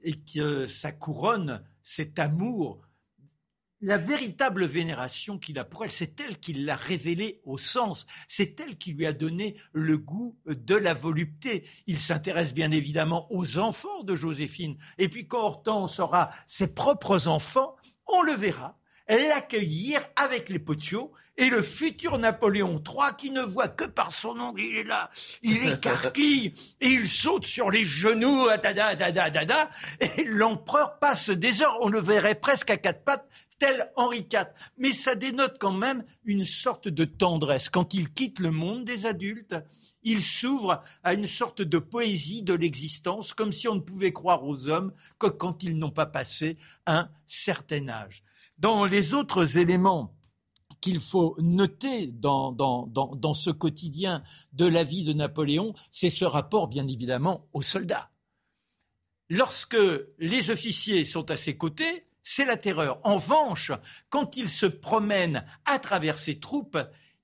et 0.04 0.20
que 0.20 0.68
sa 0.68 0.92
couronne, 0.92 1.64
cet 1.82 2.20
amour, 2.20 2.82
la 3.84 3.98
véritable 3.98 4.66
vénération 4.66 5.38
qu'il 5.38 5.60
a 5.60 5.66
pour 5.66 5.84
elle, 5.84 5.92
c'est 5.92 6.18
elle 6.22 6.40
qui 6.40 6.54
l'a 6.54 6.76
révélée 6.76 7.42
au 7.44 7.58
sens, 7.58 8.08
c'est 8.30 8.60
elle 8.62 8.78
qui 8.78 8.94
lui 8.94 9.06
a 9.06 9.12
donné 9.12 9.56
le 9.74 9.98
goût 9.98 10.38
de 10.46 10.76
la 10.76 10.94
volupté. 10.94 11.66
Il 11.86 12.00
s'intéresse 12.00 12.54
bien 12.54 12.72
évidemment 12.72 13.28
aux 13.30 13.60
enfants 13.60 14.04
de 14.04 14.16
Joséphine, 14.16 14.78
et 14.98 15.10
puis 15.10 15.28
quand 15.28 15.42
Hortense 15.42 16.00
aura 16.00 16.30
ses 16.48 16.68
propres 16.68 17.28
enfants, 17.28 17.76
on 18.08 18.22
le 18.22 18.34
verra 18.34 18.80
l'accueillir 19.10 20.02
avec 20.16 20.50
les 20.50 20.60
potiaux 20.60 21.12
et 21.36 21.50
le 21.50 21.62
futur 21.62 22.18
Napoléon 22.18 22.82
III 22.86 23.16
qui 23.18 23.32
ne 23.32 23.42
voit 23.42 23.68
que 23.68 23.84
par 23.84 24.12
son 24.12 24.36
nom, 24.36 24.54
il 24.58 24.78
est 24.78 24.84
là, 24.84 25.10
il 25.42 25.68
écarquille 25.68 26.54
et 26.80 26.88
il 26.88 27.10
saute 27.10 27.46
sur 27.46 27.70
les 27.70 27.86
genoux, 27.86 28.48
et 28.50 30.24
l'empereur 30.26 31.00
passe 31.00 31.30
des 31.30 31.62
heures, 31.62 31.78
on 31.82 31.90
le 31.90 32.00
verrait 32.00 32.36
presque 32.36 32.70
à 32.70 32.78
quatre 32.78 33.04
pattes, 33.04 33.28
tel 33.64 33.90
Henri 33.96 34.28
IV. 34.30 34.48
Mais 34.78 34.92
ça 34.92 35.16
dénote 35.16 35.56
quand 35.58 35.72
même 35.72 36.04
une 36.26 36.44
sorte 36.44 36.90
de 36.90 37.06
tendresse. 37.06 37.70
Quand 37.70 37.94
il 37.94 38.12
quitte 38.12 38.40
le 38.40 38.52
monde 38.52 38.84
des 38.84 39.06
adultes, 39.06 39.56
il 40.04 40.22
s'ouvre 40.22 40.82
à 41.02 41.14
une 41.14 41.26
sorte 41.26 41.62
de 41.62 41.78
poésie 41.80 42.44
de 42.44 42.54
l'existence, 42.54 43.34
comme 43.34 43.54
si 43.54 43.70
on 43.70 43.76
ne 43.76 43.80
pouvait 43.80 44.12
croire 44.12 44.44
aux 44.44 44.68
hommes 44.68 44.92
que 45.18 45.28
quand 45.28 45.64
ils 45.64 45.78
n'ont 45.78 45.92
pas 45.92 46.06
passé 46.06 46.58
un 46.86 47.10
certain 47.26 47.88
âge. 47.88 48.26
Dans 48.58 48.84
les 48.84 49.14
autres 49.14 49.58
éléments 49.58 50.14
qu'il 50.82 51.00
faut 51.00 51.38
noter 51.40 52.08
dans, 52.08 53.34
ce 53.34 53.50
quotidien 53.50 54.24
de 54.52 54.66
la 54.66 54.84
vie 54.84 55.04
de 55.04 55.14
Napoléon, 55.14 55.74
c'est 55.90 56.10
ce 56.10 56.26
rapport, 56.26 56.68
bien 56.68 56.86
évidemment, 56.86 57.48
aux 57.54 57.62
soldats. 57.62 58.10
Lorsque 59.30 59.78
les 60.20 60.52
officiers 60.52 61.06
sont 61.06 61.32
à 61.32 61.38
ses 61.38 61.56
côtés, 61.56 62.08
c'est 62.24 62.46
la 62.46 62.58
terreur. 62.58 63.00
En 63.04 63.16
revanche, 63.16 63.72
quand 64.10 64.38
il 64.38 64.50
se 64.50 64.66
promène 64.66 65.46
à 65.66 65.78
travers 65.80 66.18
ses 66.18 66.40
troupes, 66.40 66.78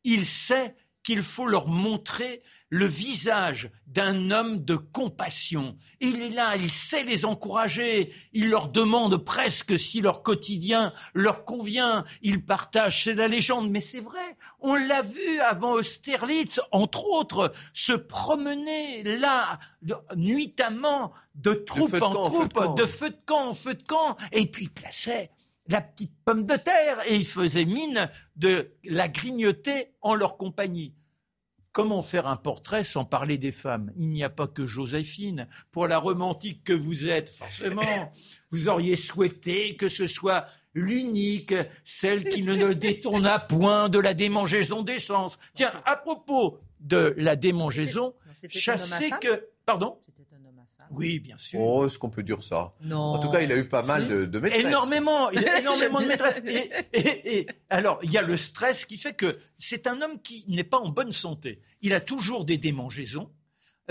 il 0.03 0.25
sait 0.25 0.75
qu'il 1.09 1.23
faut 1.23 1.47
leur 1.47 1.67
montrer 1.67 2.43
le 2.69 2.85
visage 2.85 3.71
d'un 3.87 4.29
homme 4.29 4.63
de 4.63 4.75
compassion. 4.75 5.75
Il 5.99 6.21
est 6.21 6.29
là, 6.29 6.55
il 6.55 6.69
sait 6.69 7.03
les 7.03 7.25
encourager, 7.25 8.13
il 8.31 8.51
leur 8.51 8.67
demande 8.67 9.17
presque 9.17 9.79
si 9.79 10.01
leur 10.01 10.21
quotidien 10.21 10.93
leur 11.15 11.45
convient, 11.45 12.03
il 12.21 12.45
partage, 12.45 13.05
c'est 13.05 13.15
la 13.15 13.27
légende, 13.27 13.71
mais 13.71 13.79
c'est 13.79 14.01
vrai, 14.01 14.37
on 14.59 14.75
l'a 14.75 15.01
vu 15.01 15.39
avant 15.39 15.71
Austerlitz, 15.71 16.61
entre 16.71 17.07
autres, 17.07 17.53
se 17.73 17.93
promener 17.93 19.01
là, 19.01 19.57
nuitamment, 20.15 21.11
de 21.33 21.55
troupe 21.55 21.99
en 22.03 22.23
troupe, 22.25 22.77
de 22.77 22.85
feu 22.85 23.09
de 23.09 23.19
camp 23.25 23.47
en 23.47 23.53
feu 23.55 23.73
de 23.73 23.81
camp, 23.81 24.15
et 24.31 24.45
puis 24.45 24.65
il 24.65 24.71
plaçait 24.71 25.31
la 25.69 25.81
petite 25.81 26.13
pomme 26.25 26.45
de 26.45 26.55
terre 26.55 26.99
et 27.07 27.15
ils 27.15 27.27
faisaient 27.27 27.65
mine 27.65 28.11
de 28.35 28.75
la 28.83 29.07
grignoter 29.07 29.93
en 30.01 30.13
leur 30.15 30.37
compagnie. 30.37 30.95
Comment 31.71 32.01
faire 32.01 32.25
un 32.27 32.35
portrait 32.35 32.83
sans 32.83 33.05
parler 33.05 33.37
des 33.37 33.51
femmes? 33.51 33.91
Il 33.95 34.09
n'y 34.09 34.23
a 34.23 34.29
pas 34.29 34.47
que 34.47 34.65
Joséphine. 34.65 35.47
Pour 35.71 35.87
la 35.87 35.99
romantique 35.99 36.63
que 36.63 36.73
vous 36.73 37.07
êtes, 37.07 37.29
forcément, 37.29 38.11
vous 38.51 38.69
auriez 38.69 38.95
souhaité 38.95 39.75
que 39.75 39.87
ce 39.87 40.07
soit 40.07 40.47
l'unique, 40.73 41.53
celle 41.83 42.23
qui 42.23 42.43
ne 42.43 42.55
le 42.55 42.75
détourna 42.75 43.39
point 43.39 43.89
de 43.89 43.99
la 43.99 44.13
démangeaison 44.13 44.81
des 44.81 44.99
sens. 44.99 45.37
Tiens, 45.53 45.71
à 45.85 45.95
propos 45.95 46.59
de 46.79 47.13
la 47.17 47.35
démangeaison, 47.35 48.15
chassez 48.49 49.11
que... 49.21 49.47
Pardon? 49.65 49.99
Oui, 50.91 51.19
bien 51.19 51.37
sûr. 51.37 51.59
Oh, 51.59 51.85
est-ce 51.85 51.99
qu'on 51.99 52.09
peut 52.09 52.23
dire 52.23 52.43
ça? 52.43 52.73
Non. 52.81 52.97
En 52.97 53.19
tout 53.19 53.29
cas, 53.29 53.41
il 53.41 53.51
a 53.51 53.57
eu 53.57 53.67
pas 53.67 53.83
mal 53.83 54.07
de, 54.07 54.25
de, 54.25 54.39
maîtresses. 54.39 54.65
Énormément, 54.65 55.29
il 55.29 55.47
a 55.47 55.59
énormément 55.59 56.01
de 56.01 56.05
maîtresses. 56.05 56.41
Et, 56.93 57.47
alors, 57.69 57.99
il 58.03 58.11
y 58.11 58.17
a 58.17 58.21
le 58.21 58.37
stress 58.37 58.85
qui 58.85 58.97
fait 58.97 59.13
que 59.13 59.37
c'est 59.57 59.87
un 59.87 60.01
homme 60.01 60.21
qui 60.21 60.45
n'est 60.47 60.63
pas 60.63 60.77
en 60.77 60.89
bonne 60.89 61.11
santé. 61.11 61.61
Il 61.81 61.93
a 61.93 61.99
toujours 61.99 62.45
des 62.45 62.57
démangeaisons. 62.57 63.29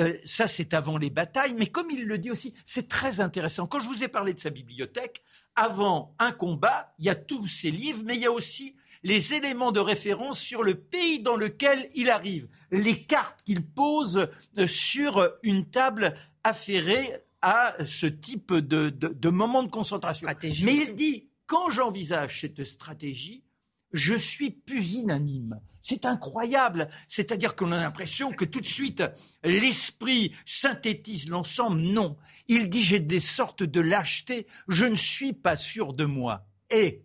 Euh, 0.01 0.17
ça, 0.25 0.47
c'est 0.47 0.75
avant 0.75 0.97
les 0.97 1.11
batailles, 1.11 1.55
mais 1.57 1.67
comme 1.67 1.91
il 1.91 2.05
le 2.05 2.19
dit 2.19 2.31
aussi, 2.31 2.55
c'est 2.65 2.89
très 2.89 3.21
intéressant. 3.21 3.67
Quand 3.67 3.81
je 3.81 3.89
vous 3.89 4.05
ai 4.05 4.09
parlé 4.09 4.33
de 4.33 4.41
sa 4.41 4.51
bibliothèque, 4.51 5.23
avant 5.57 6.15
un 6.19 6.31
combat, 6.31 6.95
il 6.99 7.07
y 7.07 7.09
a 7.09 7.17
tous 7.17 7.49
ses 7.49 7.71
livres, 7.71 8.03
mais 8.05 8.15
il 8.15 8.21
y 8.21 8.27
a 8.27 8.33
aussi 8.33 8.77
les 9.03 9.35
éléments 9.35 9.73
de 9.73 9.81
référence 9.81 10.41
sur 10.41 10.63
le 10.63 10.75
pays 10.75 11.21
dans 11.21 11.37
lequel 11.37 11.89
il 11.95 12.11
arrive, 12.11 12.49
les 12.71 13.05
cartes 13.05 13.43
qu'il 13.45 13.65
pose 13.65 14.29
euh, 14.59 14.67
sur 14.67 15.29
une 15.43 15.69
table 15.71 16.15
affairée 16.45 17.23
à 17.43 17.77
ce 17.83 18.07
type 18.07 18.53
de, 18.53 18.91
de, 18.91 19.29
moment 19.29 19.63
de 19.63 19.71
concentration. 19.71 20.27
Mais 20.63 20.75
il 20.75 20.95
dit, 20.95 21.29
quand 21.47 21.71
j'envisage 21.71 22.41
cette 22.41 22.65
stratégie, 22.65 23.45
je 23.93 24.15
suis 24.15 24.51
pusillanime. 24.51 25.61
C'est 25.81 26.05
incroyable. 26.05 26.89
C'est-à-dire 27.07 27.57
qu'on 27.57 27.73
a 27.73 27.79
l'impression 27.79 28.33
que 28.33 28.45
tout 28.45 28.61
de 28.61 28.67
suite, 28.67 29.03
l'esprit 29.43 30.33
synthétise 30.45 31.29
l'ensemble. 31.29 31.81
Non. 31.81 32.17
Il 32.49 32.69
dit, 32.69 32.83
j'ai 32.83 33.01
des 33.01 33.21
sortes 33.21 33.63
de 33.63 33.81
lâcheté. 33.81 34.47
Je 34.69 34.85
ne 34.85 34.95
suis 34.95 35.33
pas 35.33 35.57
sûr 35.57 35.95
de 35.95 36.05
moi. 36.05 36.47
Et 36.71 37.03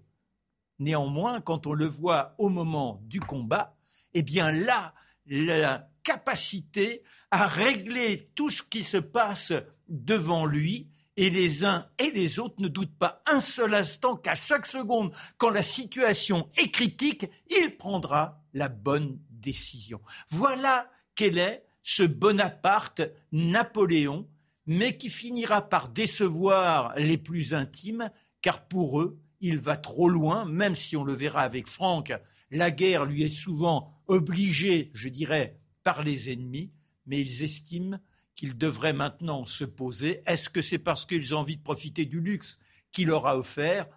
Néanmoins, 0.83 1.39
quand 1.39 1.65
on 1.65 1.73
le 1.73 1.87
voit 1.87 2.35
au 2.37 2.49
moment 2.49 2.99
du 3.05 3.21
combat, 3.21 3.73
eh 4.13 4.21
bien 4.21 4.51
là, 4.51 4.93
la 5.25 5.87
capacité 6.03 7.03
à 7.31 7.47
régler 7.47 8.29
tout 8.35 8.49
ce 8.49 8.61
qui 8.61 8.83
se 8.83 8.97
passe 8.97 9.53
devant 9.87 10.45
lui 10.45 10.89
Et 11.15 11.29
les 11.29 11.63
uns 11.63 11.87
et 11.99 12.11
les 12.11 12.39
autres 12.39 12.61
ne 12.61 12.67
doutent 12.67 12.97
pas 12.97 13.21
un 13.27 13.39
seul 13.39 13.75
instant 13.75 14.17
qu'à 14.17 14.35
chaque 14.35 14.65
seconde, 14.65 15.13
quand 15.37 15.51
la 15.51 15.63
situation 15.63 16.49
est 16.57 16.71
critique, 16.71 17.27
il 17.49 17.77
prendra 17.77 18.41
la 18.53 18.67
bonne 18.67 19.19
décision. 19.29 20.01
Voilà 20.29 20.89
quel 21.15 21.37
est 21.37 21.63
ce 21.81 22.03
Bonaparte 22.03 23.03
Napoléon, 23.31 24.27
mais 24.65 24.97
qui 24.97 25.09
finira 25.09 25.61
par 25.61 25.89
décevoir 25.89 26.93
les 26.97 27.19
plus 27.19 27.53
intimes, 27.53 28.09
car 28.41 28.67
pour 28.67 28.99
eux, 28.99 29.19
il 29.43 29.57
va 29.59 29.75
trop 29.75 30.07
loin, 30.07 30.45
même 30.45 30.73
si 30.73 30.95
on 30.95 31.03
le 31.03 31.13
verra 31.13 31.41
avec 31.41 31.67
Franck, 31.67 32.13
la 32.49 32.71
guerre 32.71 33.03
lui 33.03 33.23
est 33.23 33.29
souvent 33.29 34.01
obligée, 34.07 34.89
je 34.93 35.09
dirais, 35.09 35.59
par 35.83 36.01
les 36.01 36.31
ennemis, 36.31 36.71
mais 37.05 37.19
ils 37.19 37.43
estiment 37.43 37.99
qu'ils 38.35 38.57
devraient 38.57 38.93
maintenant 38.93 39.45
se 39.45 39.65
poser. 39.65 40.21
Est-ce 40.25 40.49
que 40.49 40.61
c'est 40.61 40.79
parce 40.79 41.05
qu'ils 41.05 41.35
ont 41.35 41.39
envie 41.39 41.57
de 41.57 41.61
profiter 41.61 42.05
du 42.05 42.21
luxe 42.21 42.57
qu'il 42.91 43.07
leur 43.07 43.27
a 43.27 43.37
offert? 43.37 43.87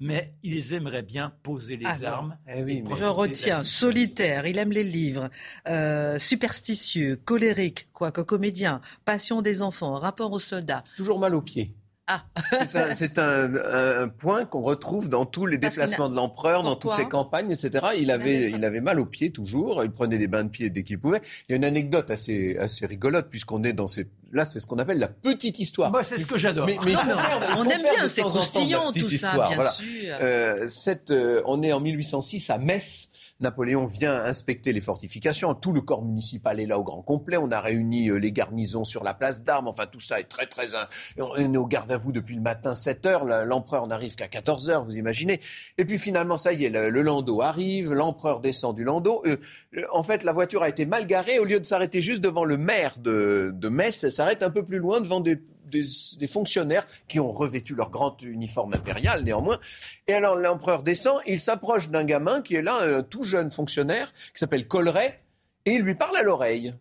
Mais 0.00 0.34
ils 0.42 0.74
aimeraient 0.74 1.02
bien 1.02 1.32
poser 1.42 1.78
les 1.78 2.04
armes. 2.04 2.36
Eh 2.46 2.84
je 2.98 3.04
retiens, 3.04 3.64
solitaire, 3.64 4.46
il 4.46 4.58
aime 4.58 4.72
les 4.72 4.84
livres, 4.84 5.30
euh, 5.66 6.18
superstitieux, 6.18 7.16
colérique, 7.16 7.88
quoique 7.92 8.20
comédien, 8.20 8.80
passion 9.06 9.40
des 9.42 9.60
enfants, 9.62 9.98
rapport 9.98 10.32
aux 10.32 10.40
soldats. 10.40 10.84
Toujours 10.96 11.18
mal 11.18 11.34
aux 11.34 11.42
pieds. 11.42 11.74
Ah. 12.10 12.24
C'est 12.94 13.18
un, 13.18 14.08
point 14.08 14.44
qu'on 14.44 14.62
retrouve 14.62 15.08
dans 15.08 15.26
tous 15.26 15.46
les 15.46 15.58
déplacements 15.58 16.08
de 16.08 16.16
l'empereur, 16.16 16.62
dans 16.62 16.76
toutes 16.76 16.94
ses 16.94 17.06
campagnes, 17.06 17.50
etc. 17.50 17.86
Il 17.98 18.10
avait, 18.10 18.50
il 18.50 18.64
avait 18.64 18.80
mal 18.80 18.98
aux 18.98 19.06
pieds 19.06 19.30
toujours. 19.30 19.84
Il 19.84 19.90
prenait 19.90 20.18
des 20.18 20.26
bains 20.26 20.44
de 20.44 20.48
pieds 20.48 20.70
dès 20.70 20.82
qu'il 20.82 20.98
pouvait. 20.98 21.22
Il 21.48 21.52
y 21.52 21.54
a 21.54 21.56
une 21.56 21.64
anecdote 21.64 22.10
assez, 22.10 22.56
assez 22.58 22.86
rigolote 22.86 23.28
puisqu'on 23.30 23.62
est 23.64 23.72
dans 23.72 23.88
ces. 23.88 24.08
Là, 24.32 24.44
c'est 24.44 24.60
ce 24.60 24.66
qu'on 24.66 24.78
appelle 24.78 24.98
la 24.98 25.08
petite 25.08 25.58
histoire. 25.58 25.90
Moi, 25.90 26.02
c'est 26.02 26.18
ce 26.18 26.26
que 26.26 26.36
j'adore. 26.36 26.66
Mais, 26.66 26.78
on 26.78 27.64
aime 27.64 27.82
bien, 27.82 28.08
c'est 28.08 28.22
croustillant 28.22 28.92
tout 28.92 29.10
ça, 29.10 29.48
bien 29.48 29.70
sûr. 29.70 29.86
Euh, 30.20 30.66
cette, 30.68 31.10
euh, 31.10 31.42
on 31.46 31.62
est 31.62 31.72
en 31.72 31.80
1806 31.80 32.50
à 32.50 32.58
Metz. 32.58 33.12
Napoléon 33.40 33.86
vient 33.86 34.14
inspecter 34.14 34.72
les 34.72 34.80
fortifications. 34.80 35.54
Tout 35.54 35.72
le 35.72 35.80
corps 35.80 36.04
municipal 36.04 36.60
est 36.60 36.66
là 36.66 36.78
au 36.78 36.84
grand 36.84 37.02
complet. 37.02 37.36
On 37.36 37.50
a 37.50 37.60
réuni 37.60 38.08
euh, 38.08 38.16
les 38.16 38.32
garnisons 38.32 38.84
sur 38.84 39.02
la 39.02 39.14
place 39.14 39.42
d'armes. 39.42 39.68
Enfin, 39.68 39.86
tout 39.86 40.00
ça 40.00 40.20
est 40.20 40.24
très, 40.24 40.46
très... 40.46 40.66
On 41.18 41.36
est 41.36 41.56
au 41.56 41.66
garde 41.66 41.90
à 41.90 41.96
vous 41.96 42.12
depuis 42.12 42.34
le 42.34 42.42
matin, 42.42 42.74
7 42.74 43.06
heures. 43.06 43.24
L'empereur 43.24 43.86
n'arrive 43.86 44.14
qu'à 44.14 44.28
14 44.28 44.70
heures, 44.70 44.84
vous 44.84 44.96
imaginez. 44.96 45.40
Et 45.78 45.84
puis 45.84 45.98
finalement, 45.98 46.36
ça 46.36 46.52
y 46.52 46.64
est, 46.64 46.68
le, 46.68 47.02
landau 47.02 47.40
arrive. 47.40 47.92
L'empereur 47.92 48.40
descend 48.40 48.76
du 48.76 48.84
landau. 48.84 49.22
Euh, 49.26 49.36
en 49.92 50.02
fait, 50.02 50.22
la 50.24 50.32
voiture 50.32 50.62
a 50.62 50.68
été 50.68 50.84
mal 50.84 51.06
garée. 51.06 51.38
Au 51.38 51.44
lieu 51.44 51.60
de 51.60 51.66
s'arrêter 51.66 52.02
juste 52.02 52.20
devant 52.20 52.44
le 52.44 52.56
maire 52.56 52.96
de, 52.98 53.52
de 53.54 53.68
Metz, 53.68 54.04
elle 54.04 54.12
s'arrête 54.12 54.42
un 54.42 54.50
peu 54.50 54.64
plus 54.64 54.78
loin 54.78 55.00
devant 55.00 55.20
des 55.20 55.38
des, 55.70 56.26
fonctionnaires 56.26 56.86
qui 57.08 57.20
ont 57.20 57.30
revêtu 57.30 57.74
leur 57.74 57.90
grand 57.90 58.20
uniforme 58.22 58.74
impérial 58.74 59.22
néanmoins. 59.22 59.58
Et 60.06 60.14
alors 60.14 60.36
l'empereur 60.36 60.82
descend, 60.82 61.20
il 61.26 61.40
s'approche 61.40 61.88
d'un 61.88 62.04
gamin 62.04 62.42
qui 62.42 62.56
est 62.56 62.62
là, 62.62 62.80
un 62.82 63.02
tout 63.02 63.24
jeune 63.24 63.50
fonctionnaire, 63.50 64.12
qui 64.12 64.38
s'appelle 64.38 64.66
Coleret, 64.66 65.20
et 65.64 65.72
il 65.72 65.82
lui 65.82 65.94
parle 65.94 66.16
à 66.16 66.22
l'oreille. 66.22 66.74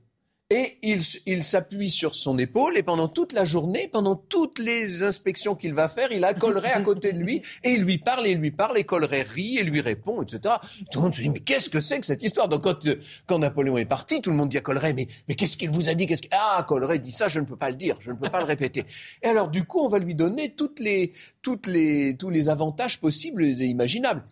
Et 0.51 0.79
il, 0.81 1.43
s'appuie 1.43 1.91
sur 1.91 2.15
son 2.15 2.39
épaule 2.39 2.75
et 2.75 2.81
pendant 2.81 3.07
toute 3.07 3.33
la 3.33 3.45
journée, 3.45 3.87
pendant 3.87 4.15
toutes 4.15 4.57
les 4.57 5.03
inspections 5.03 5.53
qu'il 5.53 5.75
va 5.75 5.87
faire, 5.87 6.11
il 6.11 6.23
a 6.23 6.33
Coleret 6.33 6.71
à 6.71 6.81
côté 6.81 7.13
de 7.13 7.19
lui 7.19 7.43
et 7.63 7.69
il 7.69 7.83
lui 7.83 7.99
parle 7.99 8.25
et 8.25 8.31
il 8.31 8.39
lui 8.39 8.49
parle 8.49 8.79
et 8.79 8.83
Coleret 8.83 9.21
rit 9.21 9.59
et 9.59 9.63
lui 9.63 9.79
répond, 9.79 10.23
etc. 10.23 10.55
Tout 10.91 10.97
le 10.97 11.03
monde 11.03 11.13
se 11.13 11.21
dit, 11.21 11.29
mais 11.29 11.39
qu'est-ce 11.39 11.69
que 11.69 11.79
c'est 11.79 11.99
que 11.99 12.05
cette 12.07 12.23
histoire? 12.23 12.47
Donc 12.47 12.63
quand, 12.63 12.79
quand 13.27 13.37
Napoléon 13.37 13.77
est 13.77 13.85
parti, 13.85 14.21
tout 14.21 14.31
le 14.31 14.37
monde 14.37 14.49
dit 14.49 14.57
à 14.57 14.61
Coleret, 14.61 14.93
mais, 14.93 15.05
mais 15.27 15.35
qu'est-ce 15.35 15.55
qu'il 15.55 15.69
vous 15.69 15.87
a 15.87 15.93
dit? 15.93 16.07
Qu'est-ce 16.07 16.23
Ah, 16.31 16.65
Coleret 16.67 16.97
dit 16.97 17.11
ça, 17.11 17.27
je 17.27 17.39
ne 17.39 17.45
peux 17.45 17.55
pas 17.55 17.69
le 17.69 17.75
dire, 17.75 17.97
je 17.99 18.09
ne 18.09 18.15
peux 18.15 18.31
pas 18.31 18.39
le 18.39 18.45
répéter. 18.45 18.85
Et 19.21 19.27
alors 19.27 19.49
du 19.49 19.65
coup, 19.65 19.81
on 19.81 19.87
va 19.87 19.99
lui 19.99 20.15
donner 20.15 20.55
toutes 20.55 20.79
les, 20.79 21.13
toutes 21.43 21.67
les, 21.67 22.17
tous 22.17 22.31
les 22.31 22.49
avantages 22.49 22.99
possibles 22.99 23.43
et 23.43 23.65
imaginables 23.65 24.23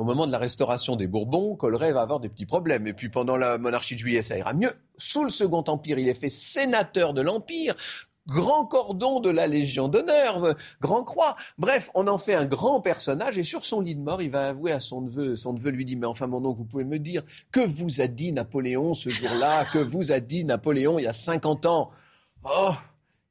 au 0.00 0.04
moment 0.04 0.26
de 0.26 0.32
la 0.32 0.38
restauration 0.38 0.96
des 0.96 1.06
Bourbons, 1.06 1.56
Coleret 1.56 1.92
va 1.92 2.00
avoir 2.00 2.20
des 2.20 2.30
petits 2.30 2.46
problèmes. 2.46 2.86
Et 2.86 2.94
puis 2.94 3.10
pendant 3.10 3.36
la 3.36 3.58
monarchie 3.58 3.94
de 3.96 4.00
Juillet, 4.00 4.22
ça 4.22 4.38
ira 4.38 4.54
mieux. 4.54 4.72
Sous 4.96 5.24
le 5.24 5.28
Second 5.28 5.62
Empire, 5.66 5.98
il 5.98 6.08
est 6.08 6.14
fait 6.14 6.30
sénateur 6.30 7.12
de 7.12 7.20
l'Empire 7.20 7.74
grand 8.26 8.64
cordon 8.64 9.18
de 9.18 9.28
la 9.28 9.46
Légion 9.46 9.88
d'honneur, 9.88 10.54
grand 10.80 11.02
croix. 11.02 11.36
Bref, 11.58 11.90
on 11.94 12.06
en 12.06 12.16
fait 12.16 12.34
un 12.34 12.44
grand 12.44 12.80
personnage 12.80 13.36
et 13.36 13.42
sur 13.42 13.64
son 13.64 13.80
lit 13.80 13.96
de 13.96 14.00
mort, 14.00 14.22
il 14.22 14.30
va 14.30 14.48
avouer 14.48 14.72
à 14.72 14.80
son 14.80 15.02
neveu. 15.02 15.36
Son 15.36 15.52
neveu 15.52 15.70
lui 15.70 15.84
dit, 15.84 15.96
mais 15.96 16.06
enfin 16.06 16.28
mon 16.28 16.44
oncle, 16.44 16.58
vous 16.58 16.64
pouvez 16.64 16.84
me 16.84 16.98
dire, 16.98 17.22
que 17.50 17.60
vous 17.60 18.00
a 18.00 18.06
dit 18.06 18.32
Napoléon 18.32 18.94
ce 18.94 19.10
jour-là 19.10 19.66
Que 19.72 19.78
vous 19.78 20.12
a 20.12 20.20
dit 20.20 20.44
Napoléon 20.44 20.98
il 20.98 21.02
y 21.02 21.08
a 21.08 21.12
50 21.12 21.66
ans? 21.66 21.90
Oh, 22.44 22.72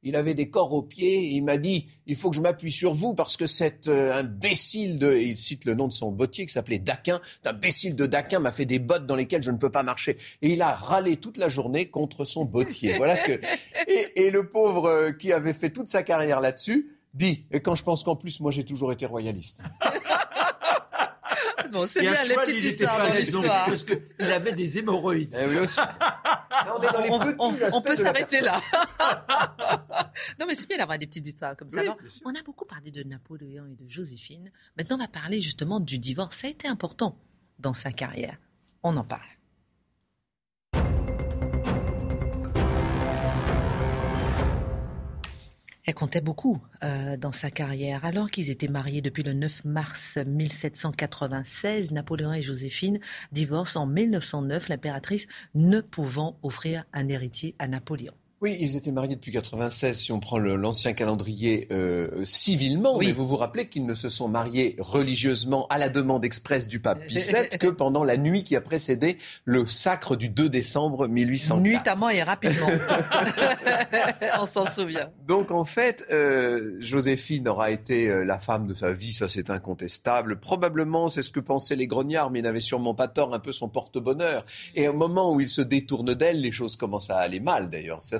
il 0.02 0.16
avait 0.16 0.34
des 0.34 0.48
corps 0.50 0.72
aux 0.72 0.82
pieds, 0.82 1.28
il 1.28 1.42
m'a 1.42 1.56
dit 1.56 1.86
il 2.06 2.16
faut 2.16 2.30
que 2.30 2.36
je 2.36 2.40
m'appuie 2.40 2.72
sur 2.72 2.94
vous 2.94 3.14
parce 3.14 3.36
que 3.36 3.46
cet 3.46 3.88
euh, 3.88 4.14
imbécile 4.14 4.98
de 4.98 5.14
il 5.14 5.38
cite 5.38 5.64
le 5.64 5.74
nom 5.74 5.88
de 5.88 5.92
son 5.92 6.10
bottier 6.10 6.46
qui 6.46 6.52
s'appelait 6.52 6.78
Daquin, 6.78 7.20
cet 7.36 7.46
imbécile 7.46 7.96
de 7.96 8.06
Daquin 8.06 8.38
m'a 8.38 8.52
fait 8.52 8.64
des 8.64 8.78
bottes 8.78 9.06
dans 9.06 9.16
lesquelles 9.16 9.42
je 9.42 9.50
ne 9.50 9.58
peux 9.58 9.70
pas 9.70 9.82
marcher 9.82 10.16
et 10.42 10.52
il 10.52 10.62
a 10.62 10.74
râlé 10.74 11.16
toute 11.16 11.36
la 11.36 11.48
journée 11.48 11.90
contre 11.90 12.24
son 12.24 12.44
bottier. 12.44 12.96
voilà 12.96 13.16
ce 13.16 13.24
que 13.24 13.40
et, 13.88 14.26
et 14.26 14.30
le 14.30 14.48
pauvre 14.48 14.86
euh, 14.86 15.12
qui 15.12 15.32
avait 15.32 15.52
fait 15.52 15.70
toute 15.70 15.88
sa 15.88 16.02
carrière 16.02 16.40
là-dessus 16.40 16.96
dit 17.14 17.44
et 17.50 17.60
quand 17.60 17.74
je 17.74 17.82
pense 17.82 18.02
qu'en 18.02 18.16
plus 18.16 18.40
moi 18.40 18.50
j'ai 18.50 18.64
toujours 18.64 18.92
été 18.92 19.06
royaliste. 19.06 19.62
Bon, 21.70 21.86
c'est 21.86 22.00
bien 22.00 22.24
les 22.24 22.34
petites 22.34 22.64
histoires 22.64 22.98
dans 23.08 23.14
l'histoire. 23.14 23.66
Parce 23.66 23.84
qu'il 23.84 24.30
avait 24.30 24.52
des 24.52 24.78
hémorroïdes. 24.78 25.36
Eh 25.38 25.46
oui, 25.46 25.58
aussi. 25.58 25.80
on, 27.72 27.80
peut 27.82 27.96
s'arrêter 27.96 28.40
là. 28.40 28.60
non, 30.40 30.46
mais 30.46 30.54
c'est 30.54 30.68
bien 30.68 30.78
d'avoir 30.78 30.98
des 30.98 31.06
petites 31.06 31.26
histoires 31.26 31.56
comme 31.56 31.70
ça. 31.70 31.80
on 32.24 32.34
a 32.34 32.42
beaucoup 32.42 32.64
parlé 32.64 32.90
de 32.90 33.02
Napoléon 33.02 33.66
et 33.66 33.76
de 33.82 33.88
Joséphine. 33.88 34.50
Maintenant, 34.76 34.96
on 34.96 35.00
va 35.00 35.08
parler 35.08 35.40
justement 35.40 35.80
du 35.80 35.98
divorce. 35.98 36.36
Ça 36.36 36.46
a 36.46 36.50
été 36.50 36.68
important 36.68 37.16
dans 37.58 37.74
sa 37.74 37.92
carrière. 37.92 38.38
On 38.82 38.96
en 38.96 39.04
parle. 39.04 39.20
Elle 45.90 45.94
comptait 45.94 46.20
beaucoup 46.20 46.56
euh, 46.84 47.16
dans 47.16 47.32
sa 47.32 47.50
carrière. 47.50 48.04
Alors 48.04 48.30
qu'ils 48.30 48.52
étaient 48.52 48.68
mariés 48.68 49.02
depuis 49.02 49.24
le 49.24 49.32
9 49.32 49.64
mars 49.64 50.18
1796, 50.24 51.90
Napoléon 51.90 52.32
et 52.32 52.42
Joséphine 52.42 53.00
divorcent 53.32 53.82
en 53.82 53.86
1909, 53.86 54.68
l'impératrice 54.68 55.26
ne 55.56 55.80
pouvant 55.80 56.38
offrir 56.44 56.84
un 56.92 57.08
héritier 57.08 57.56
à 57.58 57.66
Napoléon. 57.66 58.14
Oui, 58.42 58.56
ils 58.58 58.74
étaient 58.74 58.90
mariés 58.90 59.16
depuis 59.16 59.32
96, 59.32 59.98
si 59.98 60.12
on 60.12 60.18
prend 60.18 60.38
l'ancien 60.38 60.94
calendrier 60.94 61.68
euh, 61.72 62.24
civilement, 62.24 62.96
mais 62.96 63.12
vous 63.12 63.26
vous 63.28 63.36
rappelez 63.36 63.68
qu'ils 63.68 63.84
ne 63.84 63.92
se 63.92 64.08
sont 64.08 64.28
mariés 64.28 64.76
religieusement 64.78 65.66
à 65.68 65.76
la 65.76 65.90
demande 65.90 66.24
expresse 66.24 66.66
du 66.66 66.80
pape 66.80 67.04
Pie 67.04 67.18
VII 67.18 67.48
que 67.60 67.66
pendant 67.66 68.02
la 68.02 68.16
nuit 68.16 68.42
qui 68.42 68.56
a 68.56 68.62
précédé 68.62 69.18
le 69.44 69.66
sacre 69.66 70.16
du 70.16 70.30
2 70.30 70.48
décembre 70.48 71.06
1804. 71.06 71.60
Nuitamment 71.60 72.08
et 72.08 72.22
rapidement. 72.22 72.68
on 74.40 74.46
s'en 74.46 74.64
souvient. 74.64 75.10
Donc 75.26 75.50
en 75.50 75.66
fait, 75.66 76.06
euh, 76.10 76.76
Joséphine 76.78 77.46
aura 77.46 77.70
été 77.70 78.08
euh, 78.08 78.24
la 78.24 78.38
femme 78.38 78.66
de 78.66 78.72
sa 78.72 78.90
vie, 78.90 79.12
ça 79.12 79.28
c'est 79.28 79.50
incontestable. 79.50 80.40
Probablement, 80.40 81.10
c'est 81.10 81.20
ce 81.20 81.30
que 81.30 81.40
pensaient 81.40 81.76
les 81.76 81.86
grognards, 81.86 82.30
mais 82.30 82.38
ils 82.38 82.44
n'avaient 82.44 82.60
sûrement 82.60 82.94
pas 82.94 83.08
tort, 83.08 83.34
un 83.34 83.38
peu 83.38 83.52
son 83.52 83.68
porte-bonheur. 83.68 84.46
Et 84.74 84.88
au 84.88 84.94
moment 84.94 85.30
où 85.30 85.42
il 85.42 85.50
se 85.50 85.60
détourne 85.60 86.14
d'elle, 86.14 86.40
les 86.40 86.52
choses 86.52 86.76
commencent 86.76 87.10
à 87.10 87.18
aller 87.18 87.40
mal 87.40 87.68
d'ailleurs. 87.68 88.02
Ça, 88.02 88.18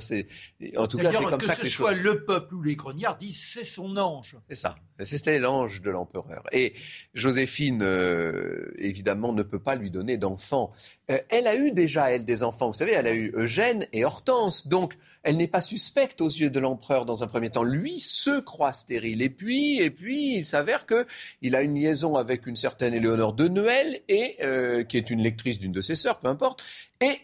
en 0.76 0.86
tout 0.86 0.98
cas, 0.98 1.12
c'est 1.12 1.24
comme 1.24 1.40
ça 1.40 1.56
que, 1.56 1.62
que 1.62 1.68
ce 1.68 1.72
soit 1.72 1.92
le 1.92 2.24
peuple 2.24 2.54
ou 2.54 2.62
les 2.62 2.76
grognards 2.76 3.16
disent 3.16 3.40
c'est 3.40 3.64
son 3.64 3.96
ange. 3.96 4.36
C'est 4.48 4.56
ça. 4.56 4.76
C'était 5.04 5.38
l'ange 5.38 5.80
de 5.80 5.90
l'empereur. 5.90 6.44
Et 6.52 6.74
Joséphine, 7.14 7.82
euh, 7.82 8.72
évidemment, 8.76 9.32
ne 9.32 9.42
peut 9.42 9.58
pas 9.58 9.74
lui 9.74 9.90
donner 9.90 10.16
d'enfants. 10.16 10.72
Euh, 11.10 11.18
elle 11.30 11.46
a 11.46 11.56
eu 11.56 11.72
déjà, 11.72 12.10
elle, 12.10 12.24
des 12.24 12.42
enfants. 12.42 12.68
Vous 12.68 12.74
savez, 12.74 12.92
elle 12.92 13.06
a 13.06 13.14
eu 13.14 13.32
Eugène 13.34 13.86
et 13.92 14.04
Hortense. 14.04 14.66
Donc, 14.66 14.96
elle 15.22 15.36
n'est 15.36 15.48
pas 15.48 15.60
suspecte 15.60 16.20
aux 16.20 16.28
yeux 16.28 16.50
de 16.50 16.60
l'empereur 16.60 17.04
dans 17.06 17.22
un 17.22 17.26
premier 17.26 17.50
temps. 17.50 17.62
Lui 17.62 17.98
se 17.98 18.40
croit 18.40 18.72
stérile. 18.72 19.22
Et 19.22 19.30
puis, 19.30 19.80
et 19.80 19.90
puis, 19.90 20.36
il 20.36 20.44
s'avère 20.44 20.86
que 20.86 21.06
il 21.42 21.56
a 21.56 21.62
une 21.62 21.74
liaison 21.74 22.16
avec 22.16 22.46
une 22.46 22.56
certaine 22.56 22.94
Éléonore 22.94 23.32
de 23.32 23.48
Noël, 23.48 24.00
et, 24.08 24.36
euh, 24.42 24.82
qui 24.84 24.96
est 24.96 25.10
une 25.10 25.22
lectrice 25.22 25.58
d'une 25.58 25.72
de 25.72 25.80
ses 25.80 25.94
sœurs, 25.94 26.18
peu 26.18 26.28
importe. 26.28 26.62
Et 27.00 27.18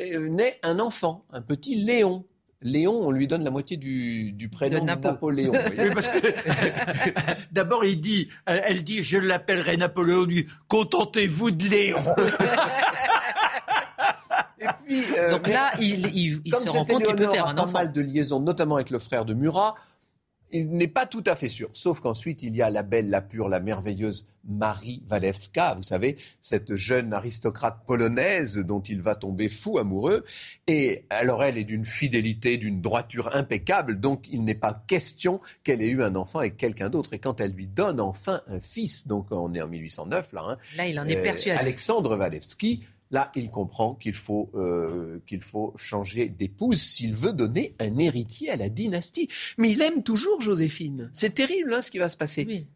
naît 0.00 0.58
un 0.62 0.78
enfant, 0.78 1.24
un 1.32 1.42
petit 1.42 1.74
Léon. 1.74 2.24
Léon, 2.64 2.94
on 2.94 3.10
lui 3.10 3.26
donne 3.26 3.42
la 3.42 3.50
moitié 3.50 3.76
du, 3.76 4.30
du 4.32 4.48
prénom 4.48 4.78
de 4.78 4.84
Napoléon. 4.84 5.52
D'abord, 7.52 7.84
il 7.84 8.00
dit, 8.00 8.28
elle 8.46 8.84
dit, 8.84 9.02
je 9.02 9.18
l'appellerai 9.18 9.76
Napoléon. 9.76 10.26
dit, 10.26 10.46
contentez-vous 10.68 11.50
de 11.50 11.68
Léon. 11.68 11.98
Et 14.60 14.66
puis, 14.84 15.04
euh, 15.18 15.32
Donc 15.32 15.48
là, 15.48 15.72
il, 15.80 16.40
il, 16.44 16.54
se 16.54 16.70
rend 16.70 16.84
compte 16.84 17.02
qu'il 17.04 17.16
peut 17.16 17.26
faire 17.28 17.48
un 17.48 17.58
enfant. 17.58 17.72
pas 17.72 17.78
mal 17.80 17.92
de 17.92 18.00
liaisons, 18.00 18.38
notamment 18.38 18.76
avec 18.76 18.90
le 18.90 19.00
frère 19.00 19.24
de 19.24 19.34
Murat 19.34 19.74
il 20.52 20.70
n'est 20.70 20.88
pas 20.88 21.06
tout 21.06 21.24
à 21.26 21.34
fait 21.34 21.48
sûr. 21.48 21.70
Sauf 21.72 22.00
qu'ensuite, 22.00 22.42
il 22.42 22.54
y 22.54 22.62
a 22.62 22.70
la 22.70 22.82
belle, 22.82 23.10
la 23.10 23.20
pure, 23.20 23.48
la 23.48 23.60
merveilleuse 23.60 24.26
Marie 24.44 25.02
Walewska, 25.10 25.74
vous 25.74 25.82
savez, 25.82 26.16
cette 26.40 26.74
jeune 26.74 27.12
aristocrate 27.12 27.78
polonaise 27.86 28.58
dont 28.58 28.80
il 28.80 29.00
va 29.00 29.14
tomber 29.14 29.48
fou 29.48 29.78
amoureux. 29.78 30.24
Et 30.66 31.04
alors, 31.10 31.44
elle 31.44 31.58
est 31.58 31.64
d'une 31.64 31.84
fidélité, 31.84 32.56
d'une 32.56 32.80
droiture 32.80 33.34
impeccable, 33.34 34.00
donc 34.00 34.26
il 34.30 34.44
n'est 34.44 34.54
pas 34.54 34.82
question 34.86 35.40
qu'elle 35.62 35.80
ait 35.80 35.88
eu 35.88 36.02
un 36.02 36.16
enfant 36.16 36.40
avec 36.40 36.56
quelqu'un 36.56 36.88
d'autre. 36.88 37.12
Et 37.12 37.18
quand 37.18 37.40
elle 37.40 37.52
lui 37.52 37.66
donne 37.66 38.00
enfin 38.00 38.42
un 38.46 38.60
fils, 38.60 39.06
donc 39.06 39.28
on 39.30 39.54
est 39.54 39.62
en 39.62 39.68
1809, 39.68 40.32
là, 40.32 40.42
hein, 40.44 40.58
là 40.76 40.86
il 40.88 40.98
en 40.98 41.06
est 41.06 41.16
euh, 41.16 41.22
persuadé. 41.22 41.58
Alexandre 41.58 42.16
Walewski, 42.16 42.80
Là, 43.12 43.30
il 43.36 43.50
comprend 43.50 43.94
qu'il 43.94 44.14
faut, 44.14 44.50
euh, 44.54 45.20
qu'il 45.26 45.42
faut 45.42 45.74
changer 45.76 46.28
d'épouse 46.28 46.80
s'il 46.80 47.14
veut 47.14 47.34
donner 47.34 47.76
un 47.78 47.98
héritier 47.98 48.50
à 48.50 48.56
la 48.56 48.70
dynastie. 48.70 49.28
Mais 49.58 49.70
il 49.70 49.82
aime 49.82 50.02
toujours 50.02 50.40
Joséphine. 50.40 51.10
C'est 51.12 51.34
terrible 51.34 51.74
hein, 51.74 51.82
ce 51.82 51.90
qui 51.90 51.98
va 51.98 52.08
se 52.08 52.16
passer. 52.16 52.44
Oui. 52.48 52.66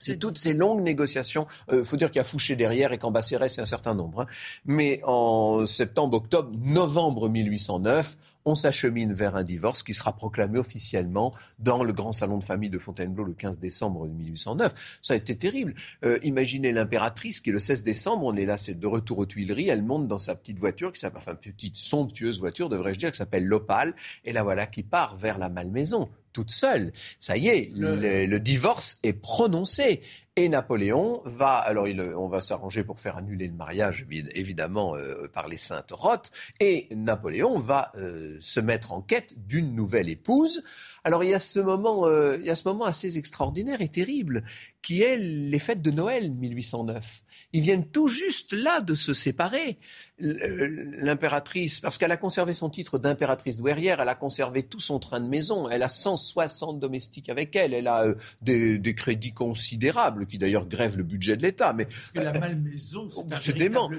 C'est 0.00 0.16
toutes 0.16 0.38
ces 0.38 0.54
longues 0.54 0.80
négociations. 0.80 1.46
Il 1.68 1.74
euh, 1.74 1.84
faut 1.84 1.96
dire 1.96 2.08
qu'il 2.10 2.16
y 2.16 2.20
a 2.20 2.24
Fouché 2.24 2.56
derrière 2.56 2.92
et 2.92 2.98
qu'en 2.98 3.10
Bassérès, 3.10 3.52
c'est 3.52 3.60
un 3.60 3.66
certain 3.66 3.94
nombre. 3.94 4.22
Hein. 4.22 4.26
Mais 4.64 5.00
en 5.04 5.66
septembre, 5.66 6.16
octobre, 6.16 6.50
novembre 6.62 7.28
1809, 7.28 8.16
on 8.44 8.54
s'achemine 8.54 9.12
vers 9.12 9.36
un 9.36 9.44
divorce 9.44 9.82
qui 9.82 9.94
sera 9.94 10.14
proclamé 10.14 10.58
officiellement 10.58 11.34
dans 11.58 11.84
le 11.84 11.92
grand 11.92 12.12
salon 12.12 12.38
de 12.38 12.44
famille 12.44 12.70
de 12.70 12.78
Fontainebleau 12.78 13.24
le 13.24 13.34
15 13.34 13.60
décembre 13.60 14.08
1809. 14.08 14.98
Ça 15.02 15.14
a 15.14 15.16
été 15.16 15.36
terrible. 15.36 15.74
Euh, 16.04 16.18
imaginez 16.22 16.72
l'impératrice 16.72 17.40
qui, 17.40 17.50
le 17.50 17.58
16 17.58 17.82
décembre, 17.82 18.24
on 18.24 18.36
est 18.36 18.46
là, 18.46 18.56
c'est 18.56 18.78
de 18.78 18.86
retour 18.86 19.18
aux 19.18 19.26
Tuileries, 19.26 19.68
elle 19.68 19.82
monte 19.82 20.08
dans 20.08 20.18
sa 20.18 20.34
petite 20.34 20.58
voiture, 20.58 20.92
qui 20.92 21.00
s'appelle, 21.00 21.18
enfin, 21.18 21.34
petite 21.34 21.76
somptueuse 21.76 22.38
voiture, 22.38 22.68
devrais-je 22.68 22.98
dire, 22.98 23.10
qui 23.10 23.18
s'appelle 23.18 23.44
l'Opale, 23.44 23.94
et 24.24 24.32
la 24.32 24.42
voilà 24.42 24.66
qui 24.66 24.82
part 24.82 25.16
vers 25.16 25.38
la 25.38 25.48
Malmaison 25.48 26.08
toute 26.32 26.50
seule. 26.50 26.92
Ça 27.18 27.36
y 27.36 27.48
est, 27.48 27.70
le, 27.76 28.38
divorce 28.38 28.98
est 29.02 29.12
prononcé. 29.12 30.00
Et 30.42 30.48
Napoléon 30.48 31.20
va, 31.26 31.56
alors 31.56 31.86
on 32.16 32.26
va 32.26 32.40
s'arranger 32.40 32.82
pour 32.82 32.98
faire 32.98 33.18
annuler 33.18 33.46
le 33.46 33.52
mariage, 33.52 34.06
évidemment, 34.10 34.96
euh, 34.96 35.28
par 35.30 35.48
les 35.48 35.58
saintes 35.58 35.92
rotes. 35.92 36.30
Et 36.60 36.88
Napoléon 36.92 37.58
va 37.58 37.92
euh, 37.96 38.38
se 38.40 38.58
mettre 38.58 38.94
en 38.94 39.02
quête 39.02 39.34
d'une 39.46 39.74
nouvelle 39.74 40.08
épouse. 40.08 40.62
Alors 41.04 41.24
il 41.24 41.30
y 41.30 41.34
a 41.34 41.38
ce 41.38 41.60
moment, 41.60 42.06
euh, 42.06 42.36
il 42.40 42.46
y 42.46 42.50
a 42.50 42.54
ce 42.54 42.66
moment 42.68 42.84
assez 42.84 43.16
extraordinaire 43.16 43.80
et 43.80 43.88
terrible 43.88 44.44
qui 44.82 45.02
est 45.02 45.16
les 45.18 45.58
fêtes 45.58 45.82
de 45.82 45.90
Noël 45.90 46.30
1809. 46.32 47.22
Ils 47.52 47.60
viennent 47.60 47.86
tout 47.86 48.08
juste 48.08 48.52
là 48.52 48.80
de 48.80 48.94
se 48.94 49.12
séparer. 49.12 49.78
L'impératrice, 50.18 51.80
parce 51.80 51.98
qu'elle 51.98 52.12
a 52.12 52.16
conservé 52.16 52.52
son 52.52 52.70
titre 52.70 52.98
d'impératrice 52.98 53.56
douairière, 53.56 54.00
elle 54.00 54.08
a 54.08 54.14
conservé 54.14 54.62
tout 54.62 54.80
son 54.80 54.98
train 54.98 55.20
de 55.20 55.28
maison, 55.28 55.68
elle 55.68 55.82
a 55.82 55.88
160 55.88 56.78
domestiques 56.78 57.28
avec 57.28 57.56
elle, 57.56 57.72
elle 57.74 57.88
a 57.88 58.04
euh, 58.04 58.14
des, 58.42 58.94
crédits 58.94 59.32
considérables 59.32 60.26
qui 60.26 60.38
d'ailleurs 60.38 60.66
grèvent 60.66 60.96
le 60.96 61.04
budget 61.04 61.36
de 61.36 61.42
l'État. 61.42 61.72
Mais 61.72 61.88
la 62.14 62.32
Malmaison, 62.32 63.08
c'est 63.40 63.54
dément. 63.54 63.90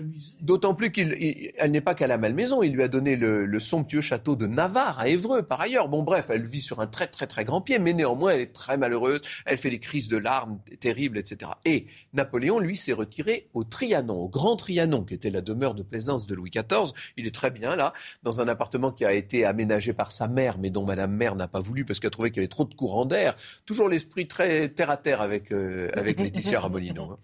D'autant 0.42 0.76
plus 0.76 0.92
qu'elle 0.92 1.72
n'est 1.72 1.82
pas 1.82 1.96
qu'à 1.96 2.08
la 2.08 2.18
Malmaison, 2.18 2.64
il 2.64 2.74
lui 2.74 2.84
a 2.84 2.88
donné 2.88 3.16
le, 3.16 3.46
le, 3.46 3.60
somptueux 3.60 4.02
château 4.02 4.36
de 4.36 4.48
Navarre 4.48 5.00
à 5.00 5.08
Évreux 5.08 5.42
par 5.44 5.62
ailleurs. 5.62 5.90
Bon 5.90 6.04
bref, 6.04 6.28
elle 6.30 6.44
vit 6.44 6.62
sur 6.62 6.80
un 6.80 6.88
très 6.92 7.08
très 7.08 7.28
très 7.28 7.44
grand 7.44 7.62
pied, 7.62 7.80
mais 7.80 7.94
néanmoins 7.94 8.32
elle 8.34 8.42
est 8.42 8.54
très 8.54 8.78
malheureuse, 8.78 9.22
elle 9.46 9.58
fait 9.58 9.70
des 9.70 9.80
crises 9.80 10.10
de 10.10 10.18
larmes 10.18 10.60
terribles, 10.80 11.18
etc. 11.18 11.52
Et 11.66 11.88
Napoléon, 12.14 12.60
lui, 12.60 12.78
s'est 12.78 12.94
retiré 12.94 13.50
au 13.54 13.64
Trianon, 13.64 14.16
au 14.16 14.30
Grand 14.30 14.56
Trianon, 14.56 15.04
qui 15.04 15.14
était 15.14 15.30
la 15.30 15.42
demeure 15.42 15.74
de 15.74 15.84
plaisance 15.84 16.28
de 16.28 16.36
Louis 16.36 16.52
XIV. 16.52 16.92
Il 17.18 17.26
est 17.26 17.34
très 17.34 17.52
bien 17.52 17.76
là, 17.76 17.94
dans 18.24 18.42
un 18.42 18.48
appartement 18.48 18.92
qui 18.92 19.06
a 19.06 19.14
été 19.14 19.46
aménagé 19.46 19.94
par 19.94 20.12
sa 20.12 20.28
mère, 20.28 20.60
mais 20.60 20.70
dont 20.70 20.86
Madame 20.86 21.14
Mère 21.16 21.36
n'a 21.36 21.48
pas 21.48 21.62
voulu 21.62 21.86
parce 21.86 22.00
qu'elle 22.00 22.12
trouvait 22.12 22.32
qu'il 22.32 22.42
y 22.42 22.44
avait 22.44 22.50
trop 22.50 22.66
de 22.66 22.74
courant 22.74 23.06
d'air. 23.06 23.36
Toujours 23.66 23.90
l'esprit 23.90 24.28
très 24.28 24.70
terre 24.70 24.90
à 24.90 24.98
terre 24.98 25.22
avec, 25.22 25.52
euh, 25.52 25.90
avec 25.94 26.20
Laetitia 26.22 26.60
Ramolino. 26.60 27.04
Hein. 27.04 27.20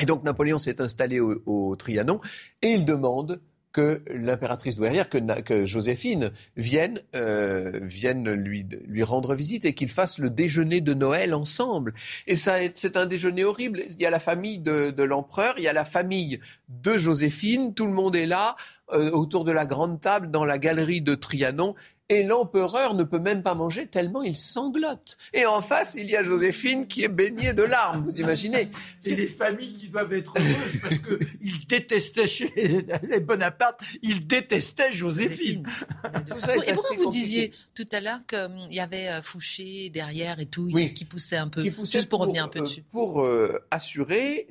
Et 0.00 0.06
donc 0.06 0.24
Napoléon 0.24 0.58
s'est 0.58 0.80
installé 0.80 1.20
au 1.20 1.76
Trianon 1.76 2.20
et 2.62 2.72
il 2.72 2.84
demande 2.84 3.40
que 3.74 4.02
l'impératrice 4.06 4.76
douairière, 4.76 5.10
que, 5.10 5.18
que 5.40 5.66
Joséphine 5.66 6.30
vienne, 6.56 7.00
euh, 7.16 7.80
vienne 7.82 8.30
lui, 8.30 8.64
lui 8.86 9.02
rendre 9.02 9.34
visite 9.34 9.64
et 9.64 9.74
qu'ils 9.74 9.90
fassent 9.90 10.20
le 10.20 10.30
déjeuner 10.30 10.80
de 10.80 10.94
Noël 10.94 11.34
ensemble. 11.34 11.92
Et 12.28 12.36
ça, 12.36 12.58
c'est 12.74 12.96
un 12.96 13.04
déjeuner 13.04 13.42
horrible. 13.42 13.82
Il 13.90 14.00
y 14.00 14.06
a 14.06 14.10
la 14.10 14.20
famille 14.20 14.60
de, 14.60 14.90
de 14.90 15.02
l'empereur, 15.02 15.54
il 15.58 15.64
y 15.64 15.68
a 15.68 15.72
la 15.72 15.84
famille 15.84 16.38
de 16.68 16.96
Joséphine, 16.96 17.74
tout 17.74 17.86
le 17.86 17.92
monde 17.92 18.16
est 18.16 18.26
là. 18.26 18.56
Euh, 18.92 19.10
autour 19.12 19.44
de 19.44 19.50
la 19.52 19.64
grande 19.64 19.98
table 19.98 20.30
dans 20.30 20.44
la 20.44 20.58
galerie 20.58 21.00
de 21.00 21.14
Trianon 21.14 21.74
et 22.10 22.22
l'empereur 22.22 22.94
ne 22.94 23.02
peut 23.02 23.18
même 23.18 23.42
pas 23.42 23.54
manger 23.54 23.86
tellement 23.86 24.22
il 24.22 24.36
sanglote. 24.36 25.16
Et 25.32 25.46
en 25.46 25.62
face, 25.62 25.94
il 25.94 26.10
y 26.10 26.16
a 26.16 26.22
Joséphine 26.22 26.86
qui 26.86 27.02
est 27.02 27.08
baignée 27.08 27.54
de 27.54 27.62
larmes, 27.62 28.04
vous 28.04 28.20
imaginez 28.20 28.68
C'est 28.98 29.16
des 29.16 29.26
familles 29.26 29.72
qui 29.72 29.88
doivent 29.88 30.12
être 30.12 30.34
heureuses 30.36 30.80
parce 30.82 30.98
qu'ils 30.98 31.66
détestaient 31.66 32.26
chez 32.26 32.52
les 33.02 33.20
Bonaparte, 33.20 33.80
ils 34.02 34.26
détestaient 34.26 34.92
Joséphine. 34.92 35.66
et 36.04 36.72
pourquoi 36.74 36.96
vous 36.96 37.10
disiez 37.10 37.52
tout 37.74 37.86
à 37.92 38.00
l'heure 38.00 38.20
qu'il 38.28 38.38
hum, 38.38 38.66
y 38.70 38.80
avait 38.80 39.08
euh, 39.08 39.22
Fouché 39.22 39.88
derrière 39.88 40.40
et 40.40 40.46
tout, 40.46 40.68
qui 40.94 41.04
poussait 41.04 41.36
un 41.36 41.48
peu, 41.48 41.62
juste 41.62 42.08
pour, 42.08 42.20
revenir 42.20 42.44
un 42.44 42.48
peu 42.48 42.60
dessus? 42.60 42.82
Pour 42.82 43.22
euh, 43.22 43.64
assurer 43.70 44.46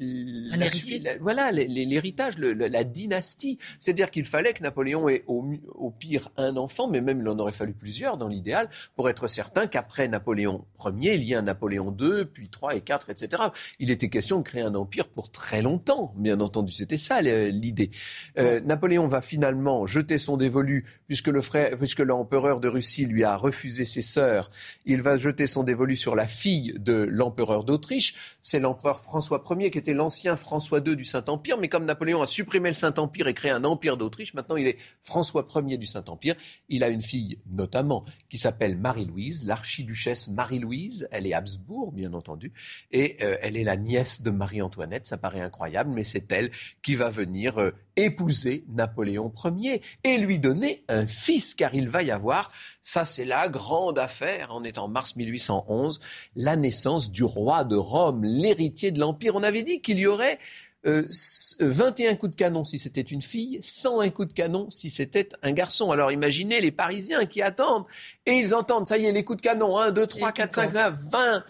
voilà, 1.19 1.51
l'héritage, 1.51 2.37
la 2.39 2.83
dynastie. 2.83 3.59
C'est-à-dire 3.77 4.09
qu'il 4.09 4.25
fallait 4.25 4.53
que 4.53 4.63
Napoléon 4.63 5.07
ait 5.09 5.23
au, 5.27 5.45
au 5.75 5.91
pire 5.91 6.29
un 6.37 6.57
enfant, 6.57 6.87
mais 6.87 7.01
même 7.01 7.19
il 7.21 7.27
en 7.27 7.42
aurait 7.43 7.51
fallu 7.51 7.73
plusieurs 7.73 8.17
dans 8.17 8.27
l'idéal 8.27 8.69
pour 8.95 9.09
être 9.09 9.27
certain 9.27 9.67
qu'après 9.67 10.07
Napoléon 10.07 10.65
Ier, 10.85 11.15
il 11.15 11.23
y 11.23 11.35
a 11.35 11.39
un 11.39 11.43
Napoléon 11.43 11.95
II, 11.99 12.25
puis 12.25 12.49
III 12.49 12.77
et 12.77 12.83
IV, 12.87 13.09
etc. 13.09 13.43
Il 13.79 13.91
était 13.91 14.09
question 14.09 14.39
de 14.39 14.43
créer 14.43 14.61
un 14.61 14.75
empire 14.75 15.07
pour 15.07 15.31
très 15.31 15.61
longtemps, 15.61 16.13
bien 16.17 16.39
entendu. 16.39 16.71
C'était 16.71 16.97
ça 16.97 17.21
l'idée. 17.21 17.91
Euh, 18.37 18.59
Napoléon 18.61 19.07
va 19.07 19.21
finalement 19.21 19.85
jeter 19.85 20.17
son 20.17 20.37
dévolu, 20.37 20.85
puisque 21.07 21.27
le 21.27 21.41
frère, 21.41 21.77
puisque 21.77 21.99
l'empereur 21.99 22.59
de 22.59 22.67
Russie 22.67 23.05
lui 23.05 23.23
a 23.23 23.35
refusé 23.35 23.85
ses 23.85 24.01
sœurs. 24.01 24.49
Il 24.85 25.01
va 25.01 25.17
jeter 25.17 25.47
son 25.47 25.63
dévolu 25.63 25.95
sur 25.95 26.15
la 26.15 26.27
fille 26.27 26.73
de 26.79 27.07
l'empereur 27.09 27.63
d'Autriche. 27.63 28.37
C'est 28.41 28.59
l'empereur 28.59 28.99
François 28.99 29.43
Ier 29.51 29.71
qui 29.71 29.77
était 29.77 29.93
l'ancien 29.93 30.35
François 30.35 30.79
II 30.79 30.95
du 30.95 31.05
Saint-Empire, 31.05 31.57
mais 31.57 31.69
comme 31.69 31.85
Napoléon 31.85 32.21
a 32.21 32.27
supprimé 32.27 32.69
le 32.69 32.75
Saint-Empire 32.75 33.27
et 33.27 33.33
créé 33.33 33.51
un 33.51 33.63
empire 33.63 33.97
d'Autriche, 33.97 34.33
maintenant 34.33 34.55
il 34.55 34.67
est 34.67 34.77
François 35.01 35.45
Ier 35.55 35.77
du 35.77 35.85
Saint-Empire. 35.85 36.35
Il 36.69 36.83
a 36.83 36.89
une 36.89 37.01
fille 37.01 37.32
notamment, 37.49 38.05
qui 38.29 38.37
s'appelle 38.37 38.77
Marie-Louise, 38.77 39.45
l'archiduchesse 39.45 40.29
Marie-Louise. 40.29 41.07
Elle 41.11 41.27
est 41.27 41.33
Habsbourg, 41.33 41.91
bien 41.91 42.13
entendu, 42.13 42.53
et 42.91 43.17
euh, 43.21 43.37
elle 43.41 43.57
est 43.57 43.63
la 43.63 43.75
nièce 43.75 44.21
de 44.21 44.31
Marie-Antoinette. 44.31 45.05
Ça 45.05 45.17
paraît 45.17 45.41
incroyable, 45.41 45.91
mais 45.93 46.03
c'est 46.03 46.31
elle 46.31 46.51
qui 46.81 46.95
va 46.95 47.09
venir 47.09 47.59
euh, 47.59 47.71
épouser 47.95 48.65
Napoléon 48.69 49.31
Ier 49.57 49.81
et 50.03 50.17
lui 50.17 50.39
donner 50.39 50.83
un 50.87 51.05
fils, 51.05 51.53
car 51.53 51.75
il 51.75 51.89
va 51.89 52.03
y 52.03 52.11
avoir, 52.11 52.51
ça 52.81 53.05
c'est 53.05 53.25
la 53.25 53.49
grande 53.49 53.99
affaire, 53.99 54.49
on 54.51 54.63
est 54.63 54.77
en 54.77 54.87
mars 54.87 55.15
1811, 55.15 55.99
la 56.35 56.55
naissance 56.55 57.11
du 57.11 57.23
roi 57.23 57.63
de 57.63 57.75
Rome, 57.75 58.23
l'héritier 58.23 58.91
de 58.91 58.99
l'Empire. 58.99 59.35
On 59.35 59.43
avait 59.43 59.63
dit 59.63 59.81
qu'il 59.81 59.99
y 59.99 60.07
aurait 60.07 60.39
21 60.83 62.11
euh, 62.11 62.15
coups 62.15 62.31
de 62.31 62.35
canon 62.35 62.63
si 62.63 62.77
c'était 62.77 63.01
une 63.01 63.21
fille, 63.21 63.59
101 63.61 64.09
coups 64.09 64.29
de 64.29 64.33
canon 64.33 64.69
si 64.69 64.89
c'était 64.89 65.29
un 65.41 65.53
garçon. 65.53 65.91
Alors 65.91 66.11
imaginez 66.11 66.59
les 66.59 66.71
Parisiens 66.71 67.25
qui 67.25 67.41
attendent 67.41 67.85
et 68.25 68.33
ils 68.33 68.53
entendent, 68.53 68.87
ça 68.87 68.97
y 68.97 69.05
est, 69.05 69.11
les 69.11 69.23
coups 69.23 69.37
de 69.37 69.41
canon, 69.41 69.77
1, 69.77 69.91
2, 69.91 70.07
3, 70.07 70.31
4, 70.31 70.53
5, 70.53 70.73
là, 70.73 70.89
20, 70.89 71.43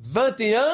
21. 0.00 0.64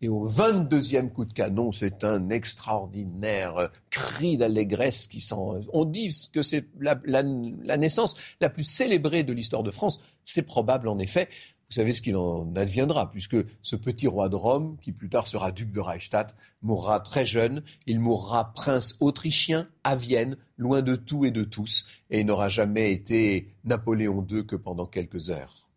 Et 0.00 0.08
au 0.08 0.28
22e 0.28 1.10
coup 1.10 1.24
de 1.24 1.32
canon, 1.32 1.72
c'est 1.72 2.04
un 2.04 2.28
extraordinaire 2.28 3.70
cri 3.88 4.36
d'allégresse 4.36 5.06
qui 5.06 5.20
sent. 5.20 5.34
On 5.72 5.84
dit 5.86 6.14
que 6.32 6.42
c'est 6.42 6.66
la, 6.78 7.00
la 7.04 7.76
naissance 7.76 8.14
la 8.40 8.50
plus 8.50 8.64
célébrée 8.64 9.22
de 9.22 9.32
l'histoire 9.32 9.62
de 9.62 9.70
France. 9.70 10.00
C'est 10.22 10.42
probable 10.42 10.88
en 10.88 10.98
effet. 10.98 11.28
Vous 11.74 11.80
savez 11.80 11.92
ce 11.92 12.02
qu'il 12.02 12.14
en 12.14 12.54
adviendra, 12.54 13.10
puisque 13.10 13.36
ce 13.60 13.74
petit 13.74 14.06
roi 14.06 14.28
de 14.28 14.36
Rome, 14.36 14.76
qui 14.80 14.92
plus 14.92 15.08
tard 15.08 15.26
sera 15.26 15.50
duc 15.50 15.72
de 15.72 15.80
Reichstadt, 15.80 16.36
mourra 16.62 17.00
très 17.00 17.26
jeune. 17.26 17.64
Il 17.86 17.98
mourra 17.98 18.52
prince 18.54 18.96
autrichien 19.00 19.66
à 19.82 19.96
Vienne, 19.96 20.36
loin 20.56 20.82
de 20.82 20.94
tout 20.94 21.24
et 21.24 21.32
de 21.32 21.42
tous, 21.42 21.84
et 22.10 22.22
n'aura 22.22 22.48
jamais 22.48 22.92
été 22.92 23.56
Napoléon 23.64 24.24
II 24.30 24.46
que 24.46 24.54
pendant 24.54 24.86
quelques 24.86 25.30
heures. 25.30 25.68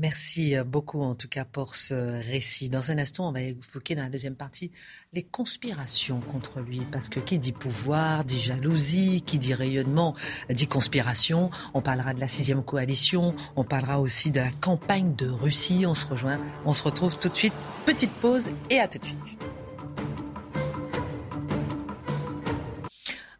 Merci 0.00 0.56
euh, 0.56 0.64
beaucoup 0.64 1.02
en 1.02 1.14
tout 1.14 1.28
cas 1.28 1.44
pour 1.44 1.76
ce 1.76 1.94
récit. 1.94 2.70
Dans 2.70 2.90
un 2.90 2.96
instant, 2.96 3.28
on 3.28 3.32
va 3.32 3.42
évoquer 3.42 3.94
dans 3.94 4.04
la 4.04 4.08
deuxième 4.08 4.34
partie 4.34 4.72
les 5.12 5.22
conspirations 5.22 6.20
contre 6.20 6.60
lui. 6.60 6.80
Parce 6.90 7.10
que 7.10 7.20
qui 7.20 7.38
dit 7.38 7.52
pouvoir 7.52 8.24
dit 8.24 8.40
jalousie, 8.40 9.22
qui 9.26 9.38
dit 9.38 9.52
rayonnement 9.52 10.14
dit 10.48 10.66
conspiration. 10.66 11.50
On 11.74 11.82
parlera 11.82 12.14
de 12.14 12.20
la 12.20 12.28
sixième 12.28 12.64
coalition, 12.64 13.34
on 13.56 13.64
parlera 13.64 14.00
aussi 14.00 14.30
de 14.30 14.40
la 14.40 14.50
campagne 14.50 15.14
de 15.14 15.28
Russie. 15.28 15.84
On 15.86 15.94
se 15.94 16.06
rejoint, 16.06 16.40
on 16.64 16.72
se 16.72 16.82
retrouve 16.82 17.18
tout 17.18 17.28
de 17.28 17.36
suite. 17.36 17.52
Petite 17.84 18.12
pause 18.12 18.48
et 18.70 18.80
à 18.80 18.88
tout 18.88 18.98
de 18.98 19.04
suite. 19.04 19.38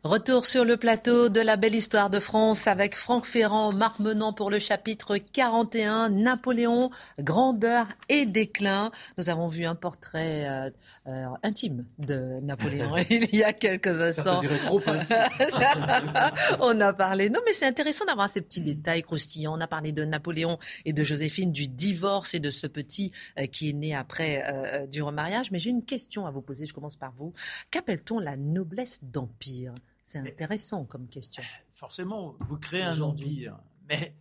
Retour 0.03 0.47
sur 0.47 0.65
le 0.65 0.79
plateau 0.79 1.29
de 1.29 1.43
la 1.43 1.57
belle 1.57 1.75
histoire 1.75 2.09
de 2.09 2.21
France 2.21 2.67
avec 2.67 2.97
Franck 2.97 3.27
Ferrand, 3.27 3.71
Marc 3.75 3.99
Menant 3.99 4.33
pour 4.33 4.49
le 4.49 4.59
chapitre 4.59 5.19
41, 5.19 6.09
Napoléon, 6.09 6.91
grandeur 7.19 7.87
et 8.09 8.25
déclin. 8.25 8.93
Nous 9.19 9.29
avons 9.29 9.49
vu 9.49 9.67
un 9.67 9.75
portrait 9.75 10.49
euh, 10.49 10.71
euh, 11.07 11.27
intime 11.43 11.85
de 11.99 12.41
Napoléon 12.41 12.97
il 13.11 13.37
y 13.37 13.45
a 13.45 13.53
quelques 13.53 14.01
instants. 14.01 14.41
Ça 14.41 14.49
trop 14.65 14.81
intime. 14.87 15.17
On 16.61 16.81
a 16.81 16.95
parlé. 16.95 17.29
Non, 17.29 17.41
mais 17.45 17.53
c'est 17.53 17.67
intéressant 17.67 18.07
d'avoir 18.07 18.31
ces 18.31 18.41
petits 18.41 18.63
détails 18.63 19.03
croustillants. 19.03 19.55
On 19.55 19.61
a 19.61 19.69
parlé 19.69 19.93
de 19.93 20.07
Napoléon 20.07 20.59
et 20.87 20.95
de 20.95 21.05
Joséphine, 21.05 21.53
du 21.53 21.69
divorce 21.69 22.33
et 22.33 22.41
de 22.41 22.51
ce 22.51 22.67
petit 22.67 23.13
euh, 23.39 23.45
qui 23.45 23.69
est 23.69 23.75
né 23.75 23.95
après 23.95 24.87
du 24.91 25.03
remariage. 25.03 25.51
Mais 25.51 25.59
j'ai 25.59 25.69
une 25.69 25.85
question 25.85 26.25
à 26.25 26.31
vous 26.31 26.41
poser. 26.41 26.65
Je 26.65 26.73
commence 26.73 26.97
par 26.97 27.13
vous. 27.13 27.33
Qu'appelle-t-on 27.71 28.19
la 28.19 28.39
noblesse 28.39 29.01
d'empire? 29.03 29.75
C'est 30.11 30.19
intéressant 30.19 30.85
comme 30.87 31.07
question. 31.07 31.41
Forcément, 31.71 32.35
vous 32.41 32.59
créez 32.59 32.83
un 32.83 33.01
empire, 33.01 33.57
mais 33.89 34.17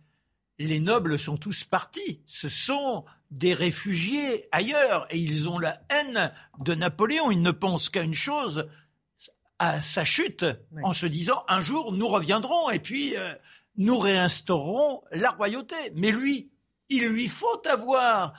les 0.60 0.78
nobles 0.78 1.18
sont 1.18 1.36
tous 1.36 1.64
partis. 1.64 2.22
Ce 2.26 2.48
sont 2.48 3.04
des 3.32 3.54
réfugiés 3.54 4.46
ailleurs 4.52 5.08
et 5.10 5.18
ils 5.18 5.48
ont 5.48 5.58
la 5.58 5.82
haine 5.88 6.32
de 6.60 6.74
Napoléon. 6.74 7.32
Ils 7.32 7.42
ne 7.42 7.50
pensent 7.50 7.88
qu'à 7.88 8.02
une 8.02 8.14
chose, 8.14 8.68
à 9.58 9.82
sa 9.82 10.04
chute, 10.04 10.44
en 10.84 10.92
se 10.92 11.06
disant 11.06 11.42
un 11.48 11.60
jour 11.60 11.92
nous 11.92 12.06
reviendrons 12.06 12.70
et 12.70 12.78
puis 12.78 13.16
euh, 13.16 13.34
nous 13.76 13.98
réinstaurerons 13.98 15.02
la 15.10 15.32
royauté. 15.32 15.74
Mais 15.96 16.12
lui, 16.12 16.52
il 16.88 17.04
lui 17.04 17.26
faut 17.26 17.66
avoir 17.66 18.34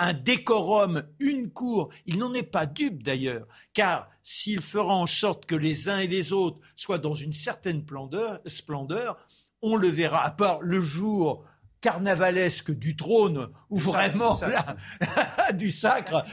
un 0.00 0.12
décorum, 0.12 1.02
une 1.18 1.50
cour. 1.50 1.90
Il 2.06 2.18
n'en 2.18 2.32
est 2.34 2.42
pas 2.42 2.66
dupe 2.66 3.02
d'ailleurs, 3.02 3.46
car 3.72 4.08
s'il 4.22 4.60
fera 4.60 4.94
en 4.94 5.06
sorte 5.06 5.46
que 5.46 5.54
les 5.54 5.88
uns 5.88 5.98
et 5.98 6.06
les 6.06 6.32
autres 6.32 6.58
soient 6.74 6.98
dans 6.98 7.14
une 7.14 7.32
certaine 7.32 7.84
splendeur, 8.46 9.16
on 9.62 9.76
le 9.76 9.88
verra, 9.88 10.24
à 10.24 10.30
part 10.30 10.60
le 10.60 10.80
jour 10.80 11.44
carnavalesque 11.80 12.70
du 12.70 12.94
trône, 12.94 13.48
ou 13.70 13.78
vraiment 13.78 14.38
du 15.54 15.70
sacre, 15.70 16.24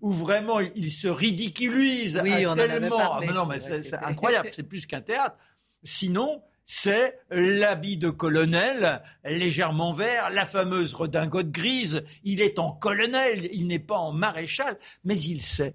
où, 0.00 0.10
vraiment 0.10 0.58
il 0.60 0.90
se 0.90 1.08
ridiculise 1.08 2.20
oui, 2.22 2.44
tellement. 2.56 3.14
Ah, 3.14 3.32
non, 3.32 3.46
mais 3.46 3.60
c'est 3.60 3.94
incroyable, 3.94 4.48
c'est 4.52 4.64
plus 4.64 4.86
qu'un 4.86 5.00
théâtre. 5.00 5.36
Sinon, 5.82 6.42
c'est 6.72 7.18
l'habit 7.32 7.96
de 7.96 8.10
colonel, 8.10 9.02
légèrement 9.24 9.92
vert, 9.92 10.30
la 10.30 10.46
fameuse 10.46 10.94
redingote 10.94 11.50
grise. 11.50 12.04
Il 12.22 12.40
est 12.40 12.60
en 12.60 12.70
colonel, 12.70 13.48
il 13.52 13.66
n'est 13.66 13.80
pas 13.80 13.98
en 13.98 14.12
maréchal, 14.12 14.78
mais 15.02 15.20
il 15.20 15.42
sait 15.42 15.74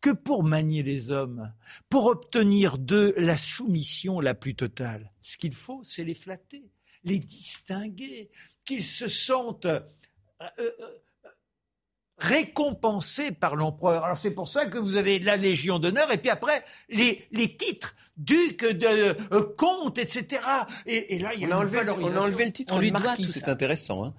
que 0.00 0.08
pour 0.08 0.42
manier 0.42 0.82
les 0.82 1.10
hommes, 1.10 1.52
pour 1.90 2.06
obtenir 2.06 2.78
d'eux 2.78 3.12
la 3.18 3.36
soumission 3.36 4.20
la 4.20 4.34
plus 4.34 4.54
totale, 4.54 5.12
ce 5.20 5.36
qu'il 5.36 5.52
faut, 5.52 5.82
c'est 5.82 6.02
les 6.02 6.14
flatter, 6.14 6.64
les 7.04 7.18
distinguer, 7.18 8.30
qu'ils 8.64 8.84
se 8.84 9.08
sentent 9.08 9.66
euh, 9.66 9.80
euh, 10.58 10.70
récompensé 12.22 13.32
par 13.32 13.56
l'empereur. 13.56 14.04
Alors 14.04 14.16
c'est 14.16 14.30
pour 14.30 14.48
ça 14.48 14.66
que 14.66 14.78
vous 14.78 14.96
avez 14.96 15.18
la 15.18 15.36
Légion 15.36 15.78
d'honneur 15.80 16.12
et 16.12 16.18
puis 16.18 16.30
après 16.30 16.64
les, 16.88 17.26
les 17.32 17.48
titres 17.48 17.94
duc, 18.16 18.64
de 18.64 19.16
euh, 19.32 19.42
comte, 19.56 19.98
etc. 19.98 20.40
Et, 20.86 21.18
là 21.18 21.34
il 21.34 21.40
y 21.40 21.44
a 21.44 21.48
on, 21.48 21.52
a 21.52 21.56
enlevé, 21.56 21.80
on 22.00 22.16
a 22.16 22.20
enlevé 22.20 22.44
le 22.44 22.52
titre 22.52 22.74
on 22.74 22.78
lui 22.78 22.92
marquis, 22.92 23.26
c'est 23.26 23.48
intéressant. 23.48 24.04
Hein. 24.04 24.14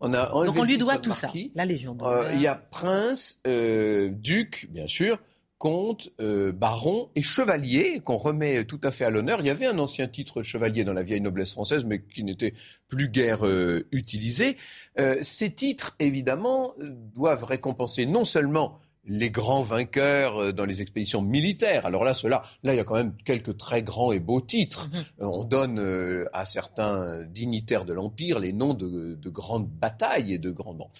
On 0.00 0.14
a 0.14 0.26
Donc 0.44 0.56
on 0.56 0.62
lui 0.62 0.78
doit 0.78 0.98
tout 0.98 1.12
ça, 1.12 1.32
la 1.56 1.64
Légion 1.64 1.94
d'honneur. 1.94 2.26
Euh, 2.26 2.32
il 2.32 2.40
y 2.40 2.46
a 2.46 2.54
prince, 2.54 3.40
euh, 3.48 4.10
duc, 4.12 4.68
bien 4.70 4.86
sûr, 4.86 5.18
comte, 5.58 6.10
euh, 6.20 6.52
baron 6.52 7.10
et 7.16 7.22
chevalier, 7.22 8.00
qu'on 8.00 8.16
remet 8.16 8.64
tout 8.64 8.80
à 8.84 8.90
fait 8.90 9.04
à 9.04 9.10
l'honneur. 9.10 9.40
Il 9.40 9.46
y 9.46 9.50
avait 9.50 9.66
un 9.66 9.78
ancien 9.78 10.06
titre 10.06 10.38
de 10.38 10.44
chevalier 10.44 10.84
dans 10.84 10.92
la 10.92 11.02
vieille 11.02 11.20
noblesse 11.20 11.52
française, 11.52 11.84
mais 11.84 12.00
qui 12.00 12.22
n'était 12.24 12.54
plus 12.86 13.08
guère 13.08 13.44
euh, 13.44 13.86
utilisé. 13.90 14.56
Euh, 14.98 15.16
ces 15.20 15.52
titres, 15.52 15.96
évidemment, 15.98 16.74
doivent 17.14 17.44
récompenser 17.44 18.06
non 18.06 18.24
seulement 18.24 18.80
les 19.08 19.30
grands 19.30 19.62
vainqueurs 19.62 20.38
euh, 20.38 20.52
dans 20.52 20.64
les 20.64 20.82
expéditions 20.82 21.22
militaires. 21.22 21.86
Alors 21.86 22.04
là, 22.04 22.14
cela, 22.14 22.42
là, 22.62 22.74
il 22.74 22.76
y 22.76 22.80
a 22.80 22.84
quand 22.84 22.94
même 22.94 23.14
quelques 23.24 23.56
très 23.56 23.82
grands 23.82 24.12
et 24.12 24.20
beaux 24.20 24.40
titres. 24.40 24.88
Mhm. 24.88 24.98
Euh, 25.20 25.26
on 25.26 25.44
donne 25.44 25.78
euh, 25.80 26.26
à 26.32 26.44
certains 26.44 27.22
dignitaires 27.24 27.84
de 27.84 27.92
l'Empire 27.92 28.38
les 28.38 28.52
noms 28.52 28.74
de, 28.74 29.16
grandes 29.28 29.68
batailles 29.68 30.34
et 30.34 30.38
de 30.38 30.50
grands 30.50 30.74
noms. 30.74 30.90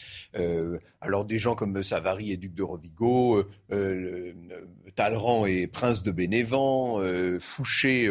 alors 1.01 1.25
des 1.25 1.39
gens 1.39 1.55
comme 1.55 1.83
Savary 1.83 2.31
et 2.31 2.37
duc 2.37 2.55
de 2.55 2.63
Rovigo, 2.63 3.45
Talleyrand 4.95 5.47
et 5.47 5.67
prince 5.67 6.03
de 6.03 6.11
Bénévent, 6.11 7.01
Fouché 7.41 8.09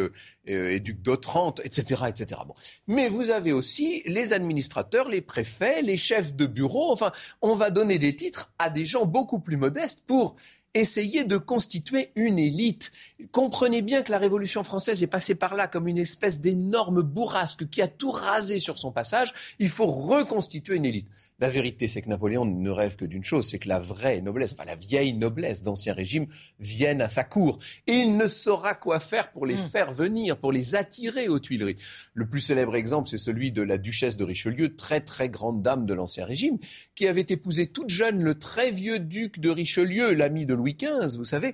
et 0.48 0.80
duc 0.80 1.02
d'Otrante, 1.02 1.62
etc., 1.64 2.04
etc. 2.08 2.42
Bon. 2.48 2.54
Mais 2.88 3.10
vous 3.10 3.30
avez 3.30 3.52
aussi 3.52 4.02
les 4.06 4.34
administrateurs, 4.34 5.10
les 5.10 5.22
préfets, 5.22 5.82
les 5.82 5.98
chefs 5.98 6.34
de 6.34 6.46
bureau. 6.46 6.92
Enfin, 6.92 7.12
on 7.42 7.56
va 7.56 7.70
donner 7.70 8.00
des 8.00 8.16
titres 8.16 8.52
à 8.60 8.70
des 8.70 8.86
gens 8.86 9.06
beaucoup 9.06 9.40
plus 9.40 9.58
modestes 9.58 10.06
pour 10.08 10.36
essayer 10.74 11.24
de 11.24 11.38
constituer 11.38 12.12
une 12.16 12.40
élite. 12.40 12.92
Comprenez 13.32 13.82
bien 13.82 14.04
que 14.04 14.12
la 14.12 14.18
Révolution 14.18 14.64
française 14.64 15.02
est 15.04 15.08
passée 15.08 15.36
par 15.36 15.56
là 15.56 15.68
comme 15.68 15.88
une 15.88 15.98
espèce 15.98 16.40
d'énorme 16.40 17.02
bourrasque 17.02 17.70
qui 17.70 17.82
a 17.82 17.88
tout 17.88 18.12
rasé 18.12 18.60
sur 18.60 18.78
son 18.78 18.92
passage. 18.92 19.34
Il 19.60 19.70
faut 19.70 19.88
reconstituer 19.88 20.76
une 20.76 20.86
élite. 20.86 21.08
La 21.39 21.50
vérité, 21.50 21.88
c'est 21.88 22.02
que 22.02 22.10
Napoléon 22.10 22.45
ne 22.45 22.69
rêve 22.71 22.95
que 22.95 23.06
d'une 23.06 23.23
chose, 23.23 23.47
c'est 23.47 23.60
que 23.60 23.69
la 23.69 23.80
vraie 23.80 24.21
noblesse, 24.21 24.54
enfin 24.54 24.65
la 24.65 24.73
vieille 24.73 25.13
noblesse 25.13 25.62
d'Ancien 25.62 25.93
Régime, 25.93 26.26
vienne 26.60 27.00
à 27.00 27.10
sa 27.10 27.23
cour. 27.23 27.60
Et 27.86 27.93
il 27.93 28.17
ne 28.17 28.28
saura 28.28 28.73
quoi 28.73 29.00
faire 29.00 29.32
pour 29.32 29.45
les 29.45 29.54
hmm. 29.54 29.67
faire 29.67 29.93
venir, 29.93 30.38
pour 30.39 30.52
les 30.52 30.73
attirer 30.73 31.28
aux 31.28 31.38
Tuileries. 31.38 31.76
Le 32.15 32.28
plus 32.28 32.41
célèbre 32.41 32.76
exemple, 32.76 33.08
c'est 33.08 33.19
celui 33.19 33.52
de 33.52 33.62
la 33.62 33.78
duchesse 33.78 34.17
de 34.17 34.23
Richelieu, 34.23 34.76
très 34.76 35.02
très 35.02 35.30
grande 35.30 35.62
dame 35.62 35.86
de 35.86 35.93
l'Ancien 35.93 36.26
Régime, 36.26 36.58
qui 36.95 37.08
avait 37.08 37.21
épousé 37.21 37.67
toute 37.67 37.89
jeune 37.89 38.23
le 38.23 38.39
très 38.39 38.71
vieux 38.71 38.97
duc 38.97 39.39
de 39.39 39.52
Richelieu, 39.52 40.13
l'ami 40.15 40.47
de 40.47 40.56
Louis 40.56 40.76
XV, 40.76 41.17
vous 41.17 41.23
savez, 41.23 41.54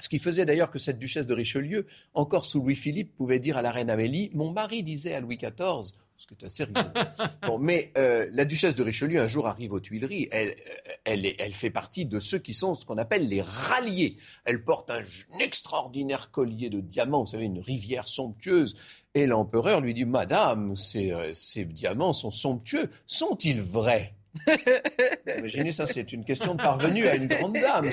ce 0.00 0.10
qui 0.10 0.18
faisait 0.18 0.44
d'ailleurs 0.44 0.70
que 0.70 0.78
cette 0.78 0.98
duchesse 0.98 1.26
de 1.26 1.34
Richelieu, 1.34 1.86
encore 2.12 2.44
sous 2.44 2.60
Louis-Philippe, 2.60 3.16
pouvait 3.16 3.40
dire 3.40 3.56
à 3.56 3.62
la 3.62 3.70
reine 3.70 3.88
Amélie 3.88 4.30
Mon 4.34 4.52
mari 4.52 4.82
disait 4.82 5.14
à 5.14 5.20
Louis 5.20 5.38
XIV, 5.38 5.94
ce 6.18 6.26
qui 6.26 6.34
est 6.34 6.44
assez 6.44 6.64
rigolo. 6.64 6.88
bon, 7.46 7.58
mais 7.58 7.92
euh, 7.96 8.28
la 8.32 8.44
duchesse 8.44 8.74
de 8.74 8.82
Richelieu, 8.82 9.20
un 9.20 9.28
jour, 9.28 9.46
arrive 9.46 9.72
aux 9.72 9.80
Tuileries. 9.80 10.28
Elle, 10.32 10.50
euh, 10.50 10.92
elle, 11.04 11.34
elle 11.38 11.52
fait 11.52 11.70
partie 11.70 12.06
de 12.06 12.18
ceux 12.18 12.38
qui 12.38 12.54
sont 12.54 12.74
ce 12.74 12.84
qu'on 12.84 12.98
appelle 12.98 13.28
les 13.28 13.40
ralliés. 13.40 14.16
Elle 14.44 14.64
porte 14.64 14.90
un, 14.90 15.02
extraordinaire 15.38 16.30
collier 16.30 16.70
de 16.70 16.80
diamants, 16.80 17.20
vous 17.20 17.30
savez, 17.30 17.44
une 17.44 17.60
rivière 17.60 18.08
somptueuse. 18.08 18.74
Et 19.14 19.26
l'empereur 19.26 19.80
lui 19.80 19.94
dit 19.94 20.04
Madame, 20.04 20.76
ces, 20.76 21.12
euh, 21.12 21.32
ces 21.34 21.64
diamants 21.64 22.12
sont 22.12 22.30
somptueux. 22.30 22.90
Sont-ils 23.06 23.62
vrais? 23.62 24.14
Imaginez 25.38 25.72
ça, 25.72 25.86
c'est 25.86 26.12
une 26.12 26.24
question 26.24 26.54
de 26.54 26.62
parvenue 26.62 27.06
à 27.06 27.14
une 27.14 27.28
grande 27.28 27.54
dame. 27.54 27.90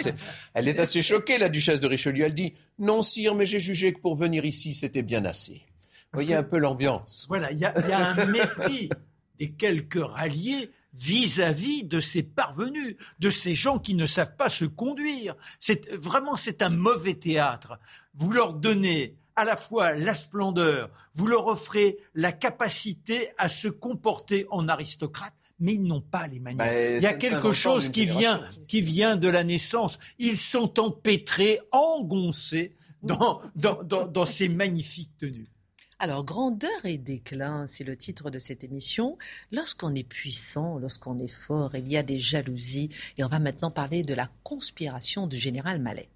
elle 0.54 0.68
est 0.68 0.80
assez 0.80 1.02
choquée, 1.02 1.38
la 1.38 1.50
duchesse 1.50 1.80
de 1.80 1.88
Richelieu. 1.88 2.26
Elle 2.26 2.34
dit 2.34 2.54
Non, 2.80 3.04
sire, 3.04 3.36
mais 3.36 3.46
j'ai 3.46 3.60
jugé 3.60 3.94
que 3.94 4.00
pour 4.00 4.16
venir 4.16 4.46
ici, 4.46 4.74
c'était 4.74 5.04
bien 5.04 5.26
assez. 5.26 5.62
Voyez 6.16 6.36
un 6.36 6.44
peu 6.44 6.58
l'ambiance. 6.58 7.26
Voilà, 7.28 7.52
il 7.52 7.60
y, 7.60 7.66
a 7.66 8.10
un 8.10 8.26
mépris 8.26 8.90
des 9.40 9.52
quelques 9.52 10.04
ralliés 10.04 10.72
vis-à-vis 10.94 11.84
de 11.84 12.00
ces 12.00 12.24
parvenus, 12.24 12.96
de 13.20 13.30
ces 13.30 13.56
gens 13.56 13.80
qui 13.80 13.94
ne 13.94 14.06
savent 14.06 14.36
pas 14.36 14.50
se 14.50 14.66
conduire. 14.66 15.36
C'est 15.60 15.92
vraiment 15.94 16.36
c'est 16.36 16.62
un 16.62 16.70
mauvais 16.70 17.16
théâtre. 17.16 17.80
Vous 18.14 18.32
leur 18.32 18.54
donnez 18.54 19.18
à 19.36 19.44
la 19.44 19.58
fois 19.58 19.94
la 19.94 20.14
splendeur, 20.14 20.90
vous 21.14 21.28
leur 21.28 21.48
offrez 21.48 21.98
la 22.14 22.32
capacité 22.32 23.30
à 23.38 23.50
se 23.50 23.68
comporter 23.68 24.48
en 24.50 24.70
aristocrate, 24.70 25.34
mais 25.60 25.74
ils 25.74 25.84
n'ont 25.84 26.02
pas 26.02 26.28
les 26.28 26.40
manières. 26.40 26.66
Ben, 26.66 26.98
il 26.98 27.04
y 27.04 27.08
a 27.08 27.14
quelque 27.14 27.52
chose 27.52 27.90
qui 27.90 28.06
vient, 28.06 28.42
qui 28.68 28.82
vient 28.82 29.18
de 29.18 29.28
la 29.28 29.44
naissance. 29.44 30.00
Ils 30.20 30.38
sont 30.38 30.80
empêtrés, 30.80 31.60
engoncés 31.72 32.76
dans, 33.04 33.42
dans, 33.56 33.84
dans, 33.84 34.08
dans 34.08 34.26
ces 34.26 34.48
magnifiques 34.48 35.18
tenues. 35.18 35.44
Alors, 35.98 36.26
grandeur 36.26 36.84
et 36.84 36.98
déclin, 36.98 37.68
c'est 37.68 37.86
le 37.86 37.96
titre 37.96 38.30
de 38.30 38.38
cette 38.38 38.66
émission. 38.66 39.18
Lorsqu'on 39.54 39.96
est 39.96 40.04
puissant, 40.04 40.78
lorsqu'on 40.78 41.18
est 41.18 41.30
fort, 41.30 41.74
il 41.74 41.88
y 41.88 41.96
a 41.96 42.04
des 42.04 42.20
jalousies. 42.20 42.90
Et 43.18 43.24
on 43.24 43.30
va 43.30 43.40
maintenant 43.40 43.72
parler 43.72 44.02
de 44.02 44.14
la 44.14 44.30
conspiration 44.44 45.26
du 45.26 45.38
général 45.38 45.80
Mallet. 45.82 46.10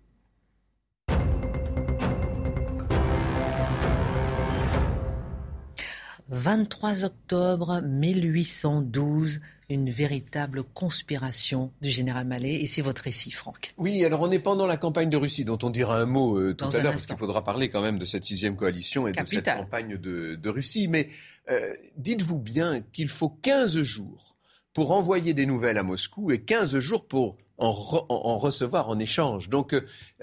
23 6.28 7.06
octobre 7.06 7.82
1812, 7.82 9.40
une 9.70 9.90
véritable 9.90 10.64
conspiration 10.64 11.72
du 11.82 11.90
général 11.90 12.26
Mallet. 12.26 12.56
Et 12.56 12.66
c'est 12.66 12.82
votre 12.82 13.04
récit, 13.04 13.32
Franck. 13.32 13.74
Oui, 13.78 14.04
alors 14.04 14.22
on 14.22 14.32
est 14.32 14.40
pendant 14.40 14.66
la 14.66 14.78
campagne 14.78 15.10
de 15.10 15.18
Russie, 15.18 15.46
dont 15.46 15.60
on 15.62 15.70
dira 15.70 16.00
un 16.00 16.06
mot 16.06 16.38
euh, 16.38 16.54
tout 16.54 16.66
à 16.66 16.80
l'heure, 16.80 16.92
parce 16.92 17.06
qu'il 17.06 17.18
faudra 17.18 17.44
parler 17.44 17.70
quand 17.70 17.82
même 17.82 18.00
de 18.00 18.06
cette 18.06 18.26
sixième 18.26 18.56
coalition 18.56 19.08
et 19.08 19.12
de 19.12 19.26
cette 19.26 19.46
campagne 19.46 19.98
de, 19.98 20.50
Russie. 20.50 20.88
Mais 20.88 21.10
euh, 21.50 21.74
dites-vous 21.98 22.40
bien 22.40 22.82
qu'il 22.82 23.08
faut 23.08 23.30
15 23.30 23.82
jours 23.82 24.38
pour 24.74 24.92
envoyer 24.92 25.34
des 25.34 25.46
nouvelles 25.46 25.78
à 25.78 25.84
Moscou 25.84 26.32
et 26.32 26.42
15 26.42 26.80
jours 26.80 27.08
pour 27.08 27.38
en, 27.60 28.38
recevoir 28.38 28.90
en 28.90 29.00
échange. 29.00 29.50
Donc 29.50 29.74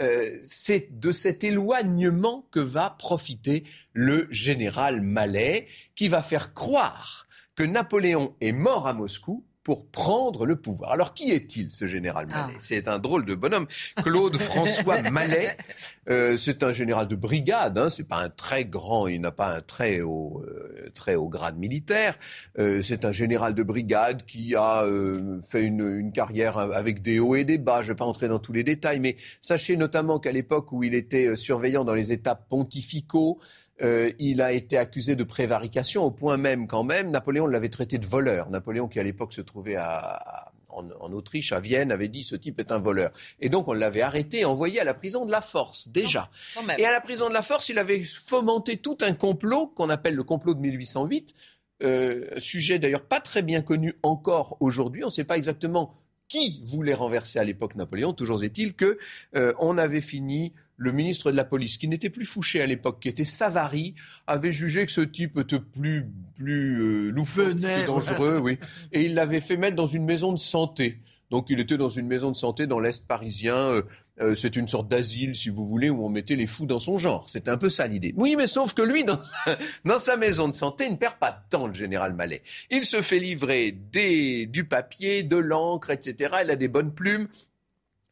euh, 0.00 0.38
c'est 0.42 0.98
de 0.98 1.12
cet 1.12 1.44
éloignement 1.44 2.46
que 2.50 2.60
va 2.60 2.96
profiter 2.98 3.64
le 3.92 4.26
général 4.30 5.02
Mallet, 5.02 5.66
qui 5.94 6.08
va 6.08 6.22
faire 6.22 6.54
croire 6.54 7.25
que 7.56 7.64
Napoléon 7.64 8.34
est 8.40 8.52
mort 8.52 8.86
à 8.86 8.92
Moscou 8.92 9.44
pour 9.66 9.88
prendre 9.88 10.46
le 10.46 10.54
pouvoir. 10.54 10.92
Alors 10.92 11.12
qui 11.12 11.32
est-il, 11.32 11.72
ce 11.72 11.88
général 11.88 12.28
Mallet 12.28 12.52
ah. 12.54 12.58
C'est 12.60 12.86
un 12.86 13.00
drôle 13.00 13.24
de 13.24 13.34
bonhomme. 13.34 13.66
Claude 14.00 14.36
François 14.40 15.02
Mallet, 15.02 15.56
euh, 16.08 16.36
c'est 16.36 16.62
un 16.62 16.70
général 16.70 17.08
de 17.08 17.16
brigade. 17.16 17.76
Hein, 17.76 17.88
c'est 17.90 18.06
pas 18.06 18.18
un 18.18 18.28
très 18.28 18.64
grand, 18.64 19.08
il 19.08 19.20
n'a 19.20 19.32
pas 19.32 19.56
un 19.56 19.60
très 19.62 20.02
haut, 20.02 20.40
euh, 20.46 20.88
très 20.94 21.16
haut 21.16 21.28
grade 21.28 21.58
militaire. 21.58 22.16
Euh, 22.60 22.80
c'est 22.80 23.04
un 23.04 23.10
général 23.10 23.54
de 23.54 23.64
brigade 23.64 24.24
qui 24.24 24.54
a 24.54 24.84
euh, 24.84 25.40
fait 25.40 25.62
une, 25.62 25.98
une, 25.98 26.12
carrière 26.12 26.58
avec 26.58 27.02
des 27.02 27.18
hauts 27.18 27.34
et 27.34 27.42
des 27.42 27.58
bas. 27.58 27.82
Je 27.82 27.88
vais 27.88 27.96
pas 27.96 28.04
entrer 28.04 28.28
dans 28.28 28.38
tous 28.38 28.52
les 28.52 28.62
détails, 28.62 29.00
mais 29.00 29.16
sachez 29.40 29.76
notamment 29.76 30.20
qu'à 30.20 30.30
l'époque 30.30 30.70
où 30.70 30.84
il 30.84 30.94
était 30.94 31.34
surveillant 31.34 31.84
dans 31.84 31.94
les 31.94 32.12
États 32.12 32.36
pontificaux, 32.36 33.40
euh, 33.82 34.10
il 34.18 34.40
a 34.40 34.52
été 34.52 34.78
accusé 34.78 35.16
de 35.16 35.24
prévarication 35.24 36.04
au 36.04 36.10
point 36.10 36.36
même 36.36 36.66
quand 36.66 36.84
même, 36.84 37.10
Napoléon 37.10 37.46
l'avait 37.46 37.68
traité 37.68 37.98
de 37.98 38.06
voleur. 38.06 38.50
Napoléon 38.50 38.88
qui 38.88 38.98
à 38.98 39.02
l'époque 39.02 39.32
se 39.32 39.42
trouvait 39.42 39.76
en, 39.78 41.12
Autriche, 41.12 41.52
à 41.52 41.60
Vienne, 41.60 41.92
avait 41.92 42.08
dit 42.08 42.24
ce 42.24 42.36
type 42.36 42.58
est 42.60 42.72
un 42.72 42.78
voleur. 42.78 43.10
Et 43.40 43.48
donc 43.48 43.68
on 43.68 43.72
l'avait 43.72 44.02
arrêté 44.02 44.44
envoyé 44.44 44.80
à 44.80 44.84
la 44.84 44.94
prison 44.94 45.24
de 45.24 45.30
la 45.30 45.40
Force, 45.40 45.88
déjà. 45.88 46.30
et 46.78 46.84
à 46.84 46.92
la 46.92 47.00
prison 47.00 47.28
de 47.28 47.34
la 47.34 47.42
Force, 47.42 47.68
il 47.68 47.78
avait 47.78 48.02
fomenté 48.02 48.76
tout 48.78 48.98
un 49.00 49.12
complot 49.12 49.68
qu'on 49.68 49.90
appelle 49.90 50.14
le 50.14 50.24
complot 50.24 50.54
de 50.54 50.60
1808, 50.60 51.34
euh, 51.82 52.26
sujet 52.38 52.78
d'ailleurs 52.78 53.04
pas 53.04 53.20
très 53.20 53.42
bien 53.42 53.60
connu 53.60 53.94
encore 54.02 54.56
aujourd'hui. 54.60 55.04
On 55.04 55.08
ne 55.08 55.12
sait 55.12 55.24
pas 55.24 55.36
exactement 55.36 55.94
qui 56.28 56.60
voulait 56.64 56.94
renverser 56.94 57.38
à 57.38 57.44
l'époque 57.44 57.74
Napoléon. 57.74 58.12
Toujours 58.12 58.42
est-il 58.42 58.74
que 58.74 58.98
euh, 59.34 59.52
on 59.58 59.78
avait 59.78 60.00
fini 60.00 60.54
le 60.76 60.92
ministre 60.92 61.30
de 61.30 61.36
la 61.36 61.44
police, 61.44 61.78
qui 61.78 61.88
n'était 61.88 62.10
plus 62.10 62.26
Fouché 62.26 62.60
à 62.60 62.66
l'époque, 62.66 63.00
qui 63.00 63.08
était 63.08 63.24
Savary, 63.24 63.94
avait 64.26 64.52
jugé 64.52 64.84
que 64.84 64.92
ce 64.92 65.00
type 65.00 65.38
était 65.38 65.60
plus 65.60 66.06
plus 66.36 67.10
euh, 67.10 67.24
plus 67.24 67.86
dangereux, 67.86 68.38
oui, 68.42 68.58
et 68.92 69.02
il 69.02 69.14
l'avait 69.14 69.40
fait 69.40 69.56
mettre 69.56 69.76
dans 69.76 69.86
une 69.86 70.04
maison 70.04 70.32
de 70.32 70.38
santé. 70.38 71.00
Donc 71.30 71.46
il 71.50 71.58
était 71.58 71.76
dans 71.76 71.88
une 71.88 72.06
maison 72.06 72.30
de 72.30 72.36
santé 72.36 72.66
dans 72.66 72.78
l'est 72.78 73.06
parisien. 73.06 73.56
Euh, 73.56 73.82
euh, 74.20 74.34
c'est 74.34 74.56
une 74.56 74.66
sorte 74.66 74.88
d'asile, 74.88 75.34
si 75.34 75.50
vous 75.50 75.66
voulez, 75.66 75.90
où 75.90 76.04
on 76.04 76.08
mettait 76.08 76.36
les 76.36 76.46
fous 76.46 76.64
dans 76.64 76.78
son 76.78 76.96
genre. 76.98 77.28
C'était 77.28 77.50
un 77.50 77.58
peu 77.58 77.68
ça 77.68 77.86
l'idée. 77.86 78.14
Oui, 78.16 78.34
mais 78.36 78.46
sauf 78.46 78.72
que 78.72 78.80
lui, 78.80 79.04
dans 79.04 79.20
sa, 79.20 79.58
dans 79.84 79.98
sa, 79.98 80.16
maison 80.16 80.48
de 80.48 80.54
santé, 80.54 80.84
il 80.84 80.92
ne 80.92 80.96
perd 80.96 81.16
pas 81.16 81.32
de 81.32 81.38
temps, 81.50 81.66
le 81.66 81.74
général 81.74 82.14
Mallet. 82.14 82.42
Il 82.70 82.84
se 82.84 83.02
fait 83.02 83.18
livrer 83.18 83.72
des, 83.72 84.46
du 84.46 84.64
papier, 84.64 85.22
de 85.22 85.36
l'encre, 85.36 85.90
etc. 85.90 86.36
Il 86.44 86.50
a 86.50 86.56
des 86.56 86.68
bonnes 86.68 86.94
plumes. 86.94 87.28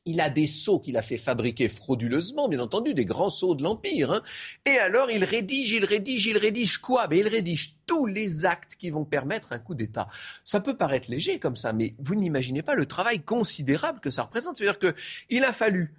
Il 0.06 0.20
a 0.20 0.28
des 0.28 0.46
sceaux 0.46 0.80
qu'il 0.80 0.96
a 0.96 1.02
fait 1.02 1.16
fabriquer 1.16 1.68
frauduleusement, 1.68 2.48
bien 2.48 2.60
entendu, 2.60 2.92
des 2.92 3.04
grands 3.04 3.30
sceaux 3.30 3.54
de 3.54 3.62
l'Empire. 3.62 4.12
Hein. 4.12 4.22
Et 4.66 4.76
alors, 4.78 5.10
il 5.10 5.24
rédige, 5.24 5.72
il 5.72 5.84
rédige, 5.84 6.26
il 6.26 6.36
rédige 6.36 6.78
quoi? 6.78 7.06
Mais 7.08 7.18
il 7.18 7.28
rédige 7.28 7.76
tous 7.86 8.04
les 8.06 8.44
actes 8.44 8.74
qui 8.76 8.90
vont 8.90 9.04
permettre 9.04 9.52
un 9.52 9.58
coup 9.58 9.74
d'État. 9.74 10.08
Ça 10.44 10.60
peut 10.60 10.76
paraître 10.76 11.10
léger 11.10 11.38
comme 11.38 11.56
ça, 11.56 11.72
mais 11.72 11.94
vous 11.98 12.14
n'imaginez 12.14 12.62
pas 12.62 12.74
le 12.74 12.86
travail 12.86 13.20
considérable 13.20 14.00
que 14.00 14.10
ça 14.10 14.24
représente. 14.24 14.56
C'est-à-dire 14.56 14.78
qu'il 14.78 15.44
a 15.44 15.52
fallu 15.52 15.94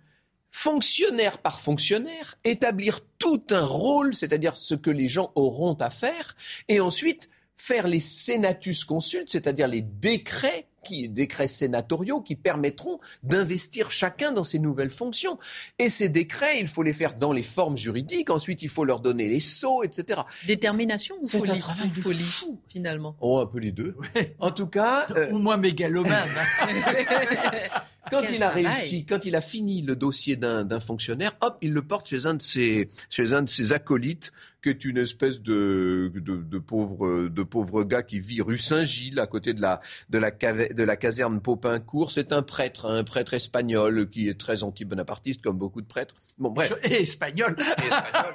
fonctionnaire 0.50 1.39
par 1.39 1.60
fonctionnaire, 1.60 2.38
établir 2.46 3.02
tout 3.20 3.44
un 3.50 3.65
rôle, 3.65 4.13
c'est-à-dire 4.13 4.56
ce 4.56 4.74
que 4.74 4.89
les 4.89 5.08
gens 5.08 5.32
auront 5.36 5.74
à 5.74 5.89
faire, 5.89 6.36
et 6.70 6.80
ensuite 6.80 7.30
faire 7.56 7.88
les 7.88 8.00
senatus 8.00 8.86
consultes, 8.86 9.30
c'est-à-dire 9.30 9.68
les 9.68 9.82
décrets 9.82 10.68
qui, 10.86 11.10
décrets 11.10 11.48
sénatoriaux 11.48 12.21
qui 12.21 12.36
permettront 12.36 13.00
d'investir 13.24 13.91
chacun 13.91 14.32
dans 14.32 14.43
ses 14.43 14.60
nouvelles 14.60 14.91
fonctions. 14.91 15.38
Et 15.80 15.89
ces 15.89 16.10
décrets, 16.10 16.60
il 16.60 16.67
faut 16.67 16.84
les 16.84 16.93
faire 16.93 17.15
dans 17.15 17.34
les 17.34 17.43
formes 17.43 17.78
juridiques. 17.78 18.30
Ensuite, 18.30 18.62
il 18.62 18.69
faut 18.69 18.86
leur 18.86 19.00
donner 19.00 19.28
les 19.28 19.39
sceaux, 19.39 19.84
etc. 19.84 20.21
Détermination 20.45 21.15
ou 21.21 21.28
folie, 21.28 21.52
un 21.52 21.58
travail 21.58 21.89
de 21.89 22.02
folie, 22.02 22.24
fou. 22.24 22.60
finalement 22.67 23.15
Oh, 23.19 23.39
un 23.39 23.45
peu 23.45 23.60
les 23.60 23.71
deux. 23.71 23.95
En 24.39 24.52
tout 24.52 24.67
cas, 24.67 25.08
euh... 25.15 25.32
ou 25.32 25.39
moins 25.39 25.58
mégalomane. 25.58 26.30
Quand 28.12 28.24
il 28.32 28.44
a 28.44 28.50
réussi, 28.50 29.06
quand 29.06 29.26
il 29.26 29.36
a 29.36 29.41
fini 29.41 29.82
le 29.82 29.96
dossier 29.96 30.36
d'un 30.36 30.80
fonctionnaire, 30.80 31.34
hop, 31.41 31.58
il 31.62 31.74
le 31.74 31.82
porte 31.82 32.08
chez 32.08 32.26
un 32.26 32.34
de 32.34 32.41
ses, 32.41 32.89
chez 33.10 33.34
un 33.34 33.41
de 33.41 33.50
ses 33.50 33.74
acolytes, 33.74 34.32
qui 34.62 34.70
est 34.70 34.86
une 34.86 34.98
espèce 34.98 35.41
de, 35.41 36.12
de, 36.15 36.38
de 36.38 36.58
pauvre, 36.60 37.28
de 37.28 37.44
pauvre 37.44 37.84
gars 37.84 38.04
qui 38.04 38.20
vit 38.20 38.41
rue 38.41 38.58
Saint-Gilles, 38.58 39.20
à 39.20 39.28
côté 39.28 39.54
de 39.54 39.62
la, 39.62 39.80
de 40.10 40.18
la, 40.18 40.32
de 40.32 40.84
la 40.84 40.96
caserne 40.96 41.41
Popincourt. 41.41 42.12
C'est 42.12 42.32
un 42.32 42.41
prêtre, 42.41 42.86
un 42.86 43.04
prêtre 43.04 43.34
espagnol 43.34 44.10
qui 44.10 44.30
est 44.30 44.39
très 44.39 44.63
anti-bonapartiste, 44.63 45.41
comme 45.41 45.58
beaucoup 45.58 45.82
de 45.82 45.88
prêtres. 45.88 46.15
Bon, 46.38 46.52
bref. 46.52 46.74
Et 46.84 47.02
espagnol. 47.02 47.56
Et 47.60 47.86
espagnol. 47.86 48.34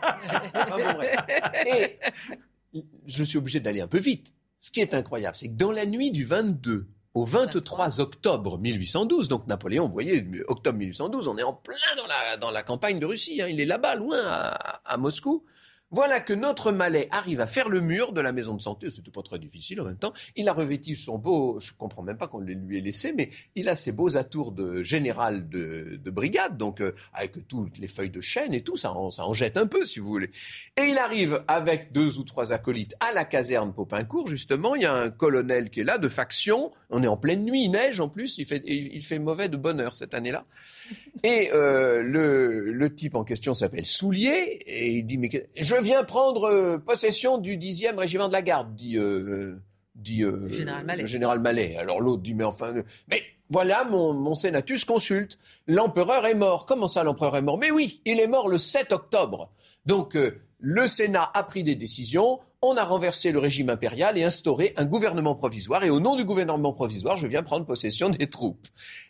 Ah, 0.54 1.52
Et 2.74 2.84
je 3.06 3.24
suis 3.24 3.38
obligé 3.38 3.60
d'aller 3.60 3.80
un 3.80 3.88
peu 3.88 3.98
vite. 3.98 4.32
Ce 4.58 4.70
qui 4.70 4.80
est 4.80 4.94
incroyable, 4.94 5.36
c'est 5.36 5.48
que 5.48 5.56
dans 5.56 5.72
la 5.72 5.86
nuit 5.86 6.10
du 6.10 6.24
22 6.24 6.86
au 7.14 7.24
23 7.24 8.00
octobre 8.00 8.58
1812, 8.58 9.28
donc 9.28 9.46
Napoléon, 9.46 9.86
vous 9.86 9.92
voyez, 9.92 10.24
octobre 10.48 10.78
1812, 10.78 11.28
on 11.28 11.36
est 11.38 11.42
en 11.42 11.52
plein 11.52 11.76
dans 11.96 12.06
la, 12.06 12.36
dans 12.36 12.50
la 12.50 12.62
campagne 12.62 12.98
de 12.98 13.06
Russie, 13.06 13.42
hein. 13.42 13.48
il 13.48 13.60
est 13.60 13.66
là-bas, 13.66 13.96
loin, 13.96 14.18
à 14.22 14.96
Moscou. 14.96 15.44
Voilà 15.92 16.20
que 16.20 16.32
notre 16.32 16.70
Malais 16.70 17.08
arrive 17.10 17.40
à 17.40 17.48
faire 17.48 17.68
le 17.68 17.80
mur 17.80 18.12
de 18.12 18.20
la 18.20 18.30
maison 18.30 18.54
de 18.54 18.62
santé. 18.62 18.90
C'était 18.90 19.10
pas 19.10 19.22
très 19.22 19.40
difficile 19.40 19.80
en 19.80 19.84
même 19.84 19.96
temps. 19.96 20.12
Il 20.36 20.48
a 20.48 20.52
revêtu 20.52 20.94
son 20.94 21.18
beau, 21.18 21.58
je 21.58 21.72
comprends 21.72 22.04
même 22.04 22.16
pas 22.16 22.28
qu'on 22.28 22.38
lui 22.38 22.78
ait 22.78 22.80
laissé, 22.80 23.12
mais 23.12 23.30
il 23.56 23.68
a 23.68 23.74
ses 23.74 23.90
beaux 23.90 24.16
atours 24.16 24.52
de 24.52 24.82
général 24.82 25.48
de, 25.48 25.98
brigade, 26.10 26.56
donc 26.56 26.80
euh, 26.80 26.92
avec 27.12 27.46
toutes 27.48 27.78
les 27.78 27.88
feuilles 27.88 28.10
de 28.10 28.20
chêne 28.20 28.54
et 28.54 28.62
tout, 28.62 28.76
ça 28.76 28.92
en, 28.92 29.10
ça 29.10 29.26
en 29.26 29.34
jette 29.34 29.56
un 29.56 29.66
peu 29.66 29.84
si 29.84 29.98
vous 29.98 30.08
voulez. 30.08 30.30
Et 30.76 30.82
il 30.90 30.98
arrive 30.98 31.42
avec 31.48 31.90
deux 31.92 32.18
ou 32.18 32.22
trois 32.22 32.52
acolytes 32.52 32.94
à 33.00 33.12
la 33.12 33.24
caserne 33.24 33.72
Popincourt, 33.72 34.28
justement. 34.28 34.76
Il 34.76 34.82
y 34.82 34.86
a 34.86 34.94
un 34.94 35.10
colonel 35.10 35.70
qui 35.70 35.80
est 35.80 35.84
là 35.84 35.98
de 35.98 36.08
faction. 36.08 36.70
On 36.90 37.02
est 37.02 37.08
en 37.08 37.16
pleine 37.16 37.42
nuit, 37.42 37.64
il 37.64 37.70
neige 37.70 37.98
en 37.98 38.08
plus. 38.08 38.38
Il 38.38 38.46
fait, 38.46 38.62
il 38.64 39.02
fait 39.02 39.18
mauvais 39.18 39.48
de 39.48 39.56
bonheur 39.56 39.96
cette 39.96 40.14
année-là. 40.14 40.44
Et 41.22 41.50
euh, 41.52 42.02
le, 42.02 42.72
le, 42.72 42.94
type 42.94 43.14
en 43.14 43.24
question 43.24 43.52
s'appelle 43.54 43.84
Soulier 43.84 44.62
et 44.66 44.90
il 44.90 45.04
dit 45.04 45.18
mais 45.18 45.30
je 45.56 45.74
viens 45.80 46.04
prendre 46.04 46.44
euh, 46.44 46.78
possession 46.78 47.38
du 47.38 47.56
dixième 47.56 47.98
régiment 47.98 48.28
de 48.28 48.32
la 48.32 48.42
garde, 48.42 48.74
dit, 48.74 48.96
euh, 48.96 49.56
dit 49.94 50.22
général 50.50 50.98
le 50.98 51.06
général 51.06 51.40
Mallet. 51.40 51.76
Alors 51.76 52.00
l'autre 52.00 52.22
dit 52.22 52.34
mais 52.34 52.44
enfin 52.44 52.72
mais 53.08 53.22
voilà 53.48 53.84
mon, 53.84 54.12
mon 54.12 54.34
sénatus 54.34 54.84
consulte. 54.84 55.38
L'empereur 55.66 56.26
est 56.26 56.34
mort. 56.34 56.66
Comment 56.66 56.88
ça 56.88 57.02
l'empereur 57.02 57.36
est 57.36 57.42
mort? 57.42 57.58
Mais 57.58 57.70
oui, 57.70 58.00
il 58.04 58.20
est 58.20 58.28
mort 58.28 58.48
le 58.48 58.58
7 58.58 58.92
octobre. 58.92 59.50
Donc 59.86 60.16
le 60.58 60.88
Sénat 60.88 61.30
a 61.34 61.42
pris 61.42 61.64
des 61.64 61.74
décisions 61.74 62.38
on 62.62 62.76
a 62.76 62.84
renversé 62.84 63.32
le 63.32 63.38
régime 63.38 63.70
impérial 63.70 64.18
et 64.18 64.24
instauré 64.24 64.74
un 64.76 64.84
gouvernement 64.84 65.34
provisoire. 65.34 65.82
Et 65.82 65.90
au 65.90 65.98
nom 65.98 66.14
du 66.14 66.24
gouvernement 66.24 66.72
provisoire, 66.72 67.16
je 67.16 67.26
viens 67.26 67.42
prendre 67.42 67.64
possession 67.64 68.10
des 68.10 68.28
troupes. 68.28 68.66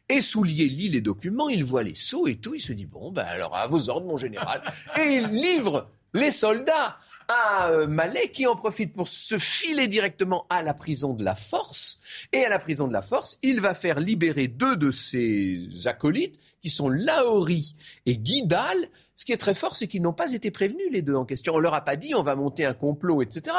Et 0.08 0.20
Soulier 0.20 0.66
lit 0.66 0.88
les 0.88 1.00
documents, 1.00 1.48
il 1.48 1.64
voit 1.64 1.82
les 1.82 1.96
sceaux 1.96 2.28
et 2.28 2.36
tout, 2.36 2.54
il 2.54 2.60
se 2.60 2.72
dit, 2.72 2.86
bon, 2.86 3.10
ben 3.10 3.24
alors 3.24 3.56
à 3.56 3.66
vos 3.66 3.88
ordres, 3.88 4.06
mon 4.06 4.16
général. 4.16 4.62
et 5.00 5.16
il 5.16 5.26
livre 5.28 5.90
les 6.14 6.30
soldats 6.30 6.96
à 7.30 7.68
euh, 7.68 7.86
Malais 7.86 8.30
qui 8.30 8.46
en 8.46 8.56
profite 8.56 8.92
pour 8.92 9.08
se 9.08 9.38
filer 9.38 9.86
directement 9.86 10.46
à 10.50 10.62
la 10.62 10.74
prison 10.74 11.14
de 11.14 11.24
la 11.24 11.34
Force. 11.34 12.00
Et 12.32 12.44
à 12.44 12.48
la 12.48 12.58
prison 12.58 12.88
de 12.88 12.92
la 12.92 13.02
Force, 13.02 13.38
il 13.42 13.60
va 13.60 13.74
faire 13.74 14.00
libérer 14.00 14.48
deux 14.48 14.76
de 14.76 14.90
ses 14.90 15.86
acolytes 15.86 16.40
qui 16.60 16.70
sont 16.70 16.88
Laori 16.88 17.76
et 18.06 18.16
Guidal. 18.16 18.88
Ce 19.14 19.24
qui 19.24 19.32
est 19.32 19.36
très 19.36 19.54
fort, 19.54 19.76
c'est 19.76 19.86
qu'ils 19.86 20.02
n'ont 20.02 20.12
pas 20.12 20.32
été 20.32 20.50
prévenus, 20.50 20.88
les 20.90 21.02
deux 21.02 21.14
en 21.14 21.24
question. 21.24 21.54
On 21.54 21.58
leur 21.58 21.74
a 21.74 21.82
pas 21.82 21.96
dit 21.96 22.14
on 22.14 22.22
va 22.22 22.34
monter 22.34 22.64
un 22.64 22.74
complot, 22.74 23.22
etc. 23.22 23.56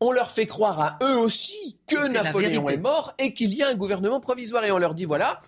On 0.00 0.12
leur 0.12 0.30
fait 0.30 0.46
croire 0.46 0.80
à 0.80 0.98
eux 1.02 1.16
aussi 1.16 1.78
que 1.86 2.08
Napoléon 2.08 2.68
est 2.68 2.76
mort 2.76 3.14
et 3.18 3.32
qu'il 3.32 3.54
y 3.54 3.62
a 3.62 3.68
un 3.68 3.74
gouvernement 3.74 4.20
provisoire. 4.20 4.64
Et 4.64 4.72
on 4.72 4.78
leur 4.78 4.94
dit 4.94 5.04
voilà, 5.04 5.40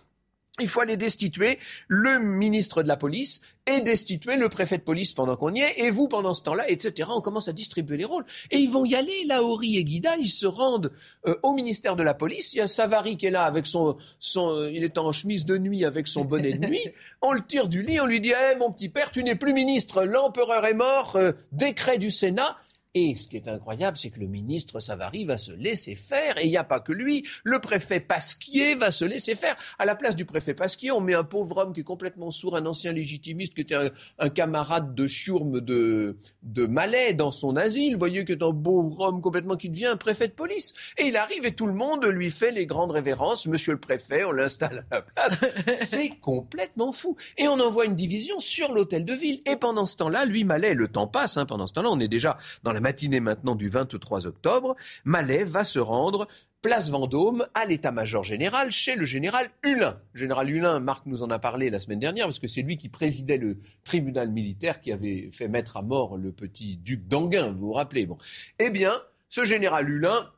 il 0.60 0.68
faut 0.68 0.80
aller 0.80 0.98
destituer 0.98 1.58
le 1.88 2.18
ministre 2.18 2.82
de 2.82 2.88
la 2.88 2.98
police 2.98 3.40
et 3.66 3.80
destituer 3.80 4.36
le 4.36 4.50
préfet 4.50 4.76
de 4.76 4.82
police 4.82 5.14
pendant 5.14 5.34
qu'on 5.34 5.54
y 5.54 5.60
est, 5.60 5.80
et 5.80 5.90
vous 5.90 6.08
pendant 6.08 6.34
ce 6.34 6.42
temps-là, 6.42 6.68
etc. 6.68 7.08
On 7.14 7.22
commence 7.22 7.48
à 7.48 7.52
distribuer 7.52 7.96
les 7.96 8.04
rôles. 8.04 8.24
Et 8.50 8.58
ils 8.58 8.68
vont 8.68 8.84
y 8.84 8.94
aller, 8.94 9.24
Laori 9.26 9.78
et 9.78 9.84
Guida, 9.84 10.16
ils 10.18 10.28
se 10.28 10.46
rendent 10.46 10.92
euh, 11.26 11.36
au 11.42 11.54
ministère 11.54 11.96
de 11.96 12.02
la 12.02 12.12
police. 12.12 12.52
Il 12.52 12.58
y 12.58 12.60
a 12.60 12.66
Savary 12.66 13.16
qui 13.16 13.26
est 13.26 13.30
là 13.30 13.44
avec 13.44 13.66
son, 13.66 13.96
son, 14.18 14.68
il 14.70 14.84
est 14.84 14.98
en 14.98 15.10
chemise 15.12 15.46
de 15.46 15.56
nuit 15.56 15.86
avec 15.86 16.06
son 16.06 16.24
bonnet 16.24 16.52
de 16.52 16.66
nuit. 16.66 16.86
On 17.22 17.32
le 17.32 17.40
tire 17.40 17.68
du 17.68 17.82
lit, 17.82 18.00
on 18.00 18.06
lui 18.06 18.20
dit, 18.20 18.32
eh 18.32 18.56
mon 18.56 18.72
petit 18.72 18.88
père, 18.88 19.12
tu 19.12 19.22
n'es 19.22 19.36
plus 19.36 19.52
ministre, 19.52 20.02
l'empereur 20.02 20.66
est 20.66 20.74
mort, 20.74 21.14
euh, 21.14 21.30
décret 21.52 21.98
du 21.98 22.10
Sénat. 22.10 22.56
Et 22.94 23.14
ce 23.14 23.26
qui 23.26 23.36
est 23.36 23.48
incroyable, 23.48 23.96
c'est 23.96 24.10
que 24.10 24.20
le 24.20 24.26
ministre 24.26 24.78
Savary 24.78 25.24
va 25.24 25.38
se 25.38 25.52
laisser 25.52 25.94
faire. 25.94 26.36
Et 26.36 26.44
il 26.44 26.50
n'y 26.50 26.58
a 26.58 26.64
pas 26.64 26.78
que 26.78 26.92
lui. 26.92 27.26
Le 27.42 27.58
préfet 27.58 28.00
Pasquier 28.00 28.74
va 28.74 28.90
se 28.90 29.06
laisser 29.06 29.34
faire. 29.34 29.56
À 29.78 29.86
la 29.86 29.94
place 29.94 30.14
du 30.14 30.26
préfet 30.26 30.52
Pasquier, 30.52 30.90
on 30.90 31.00
met 31.00 31.14
un 31.14 31.24
pauvre 31.24 31.56
homme 31.56 31.72
qui 31.72 31.80
est 31.80 31.84
complètement 31.84 32.30
sourd, 32.30 32.54
un 32.54 32.66
ancien 32.66 32.92
légitimiste, 32.92 33.54
qui 33.54 33.62
était 33.62 33.78
un, 34.18 34.28
camarade 34.28 34.94
de 34.94 35.06
chiourme 35.06 35.62
de, 35.62 36.18
de 36.42 36.66
Malais 36.66 37.14
dans 37.14 37.30
son 37.30 37.56
asile. 37.56 37.94
Vous 37.94 37.98
voyez 37.98 38.26
que 38.26 38.34
est 38.34 38.42
un 38.42 38.50
beau 38.50 38.94
homme 38.98 39.22
complètement 39.22 39.56
qui 39.56 39.70
devient 39.70 39.86
un 39.86 39.96
préfet 39.96 40.28
de 40.28 40.34
police. 40.34 40.74
Et 40.98 41.04
il 41.04 41.16
arrive 41.16 41.46
et 41.46 41.54
tout 41.54 41.66
le 41.66 41.72
monde 41.72 42.04
lui 42.04 42.30
fait 42.30 42.50
les 42.50 42.66
grandes 42.66 42.90
révérences. 42.90 43.46
Monsieur 43.46 43.72
le 43.72 43.80
préfet, 43.80 44.24
on 44.24 44.32
l'installe 44.32 44.84
à 44.90 44.96
la 44.96 45.00
place. 45.00 45.38
C'est 45.76 46.10
complètement 46.20 46.92
fou. 46.92 47.16
Et 47.38 47.48
on 47.48 47.58
envoie 47.58 47.86
une 47.86 47.94
division 47.94 48.38
sur 48.38 48.74
l'hôtel 48.74 49.06
de 49.06 49.14
ville. 49.14 49.40
Et 49.50 49.56
pendant 49.56 49.86
ce 49.86 49.96
temps-là, 49.96 50.26
lui, 50.26 50.44
Malais, 50.44 50.74
le 50.74 50.88
temps 50.88 51.06
passe. 51.06 51.38
Hein, 51.38 51.46
pendant 51.46 51.66
ce 51.66 51.72
temps-là, 51.72 51.88
on 51.90 51.98
est 51.98 52.08
déjà 52.08 52.36
dans 52.62 52.74
la 52.74 52.81
matinée 52.82 53.20
maintenant 53.20 53.54
du 53.54 53.70
23 53.70 54.26
octobre, 54.26 54.76
Malais 55.04 55.44
va 55.44 55.64
se 55.64 55.78
rendre 55.78 56.28
place 56.62 56.90
Vendôme, 56.90 57.44
à 57.54 57.64
l'état-major 57.64 58.22
général, 58.22 58.70
chez 58.70 58.94
le 58.94 59.04
général 59.04 59.50
Hulin. 59.64 59.98
Général 60.14 60.48
Hulin, 60.48 60.78
Marc 60.78 61.06
nous 61.06 61.24
en 61.24 61.30
a 61.30 61.40
parlé 61.40 61.70
la 61.70 61.80
semaine 61.80 61.98
dernière, 61.98 62.26
parce 62.26 62.38
que 62.38 62.46
c'est 62.46 62.62
lui 62.62 62.76
qui 62.76 62.88
présidait 62.88 63.36
le 63.36 63.58
tribunal 63.82 64.30
militaire 64.30 64.80
qui 64.80 64.92
avait 64.92 65.28
fait 65.32 65.48
mettre 65.48 65.76
à 65.76 65.82
mort 65.82 66.16
le 66.16 66.30
petit 66.30 66.76
duc 66.76 67.08
d'Anguin, 67.08 67.50
vous 67.50 67.66
vous 67.66 67.72
rappelez. 67.72 68.06
Bon. 68.06 68.16
Eh 68.60 68.70
bien, 68.70 68.94
ce 69.28 69.44
général 69.44 69.90
Hulin, 69.90 70.30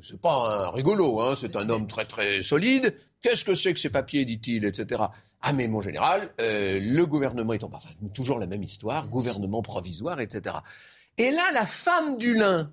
c'est 0.00 0.20
pas 0.20 0.66
un 0.66 0.70
rigolo, 0.70 1.20
hein, 1.20 1.34
c'est 1.36 1.56
un 1.56 1.68
homme 1.68 1.88
très 1.88 2.04
très 2.04 2.42
solide. 2.42 2.94
Qu'est-ce 3.20 3.44
que 3.44 3.54
c'est 3.54 3.74
que 3.74 3.80
ces 3.80 3.90
papiers, 3.90 4.24
dit-il, 4.24 4.64
etc. 4.64 5.02
Ah 5.42 5.52
mais 5.52 5.66
mon 5.68 5.80
général, 5.80 6.28
euh, 6.40 6.78
le 6.80 7.04
gouvernement 7.04 7.52
est 7.52 7.64
en... 7.64 7.70
Enfin, 7.72 7.90
toujours 8.14 8.38
la 8.38 8.46
même 8.46 8.62
histoire, 8.62 9.08
gouvernement 9.08 9.62
provisoire, 9.62 10.20
etc. 10.20 10.56
Et 11.18 11.30
là, 11.30 11.42
la 11.52 11.66
femme 11.66 12.16
du 12.16 12.34
lin 12.34 12.72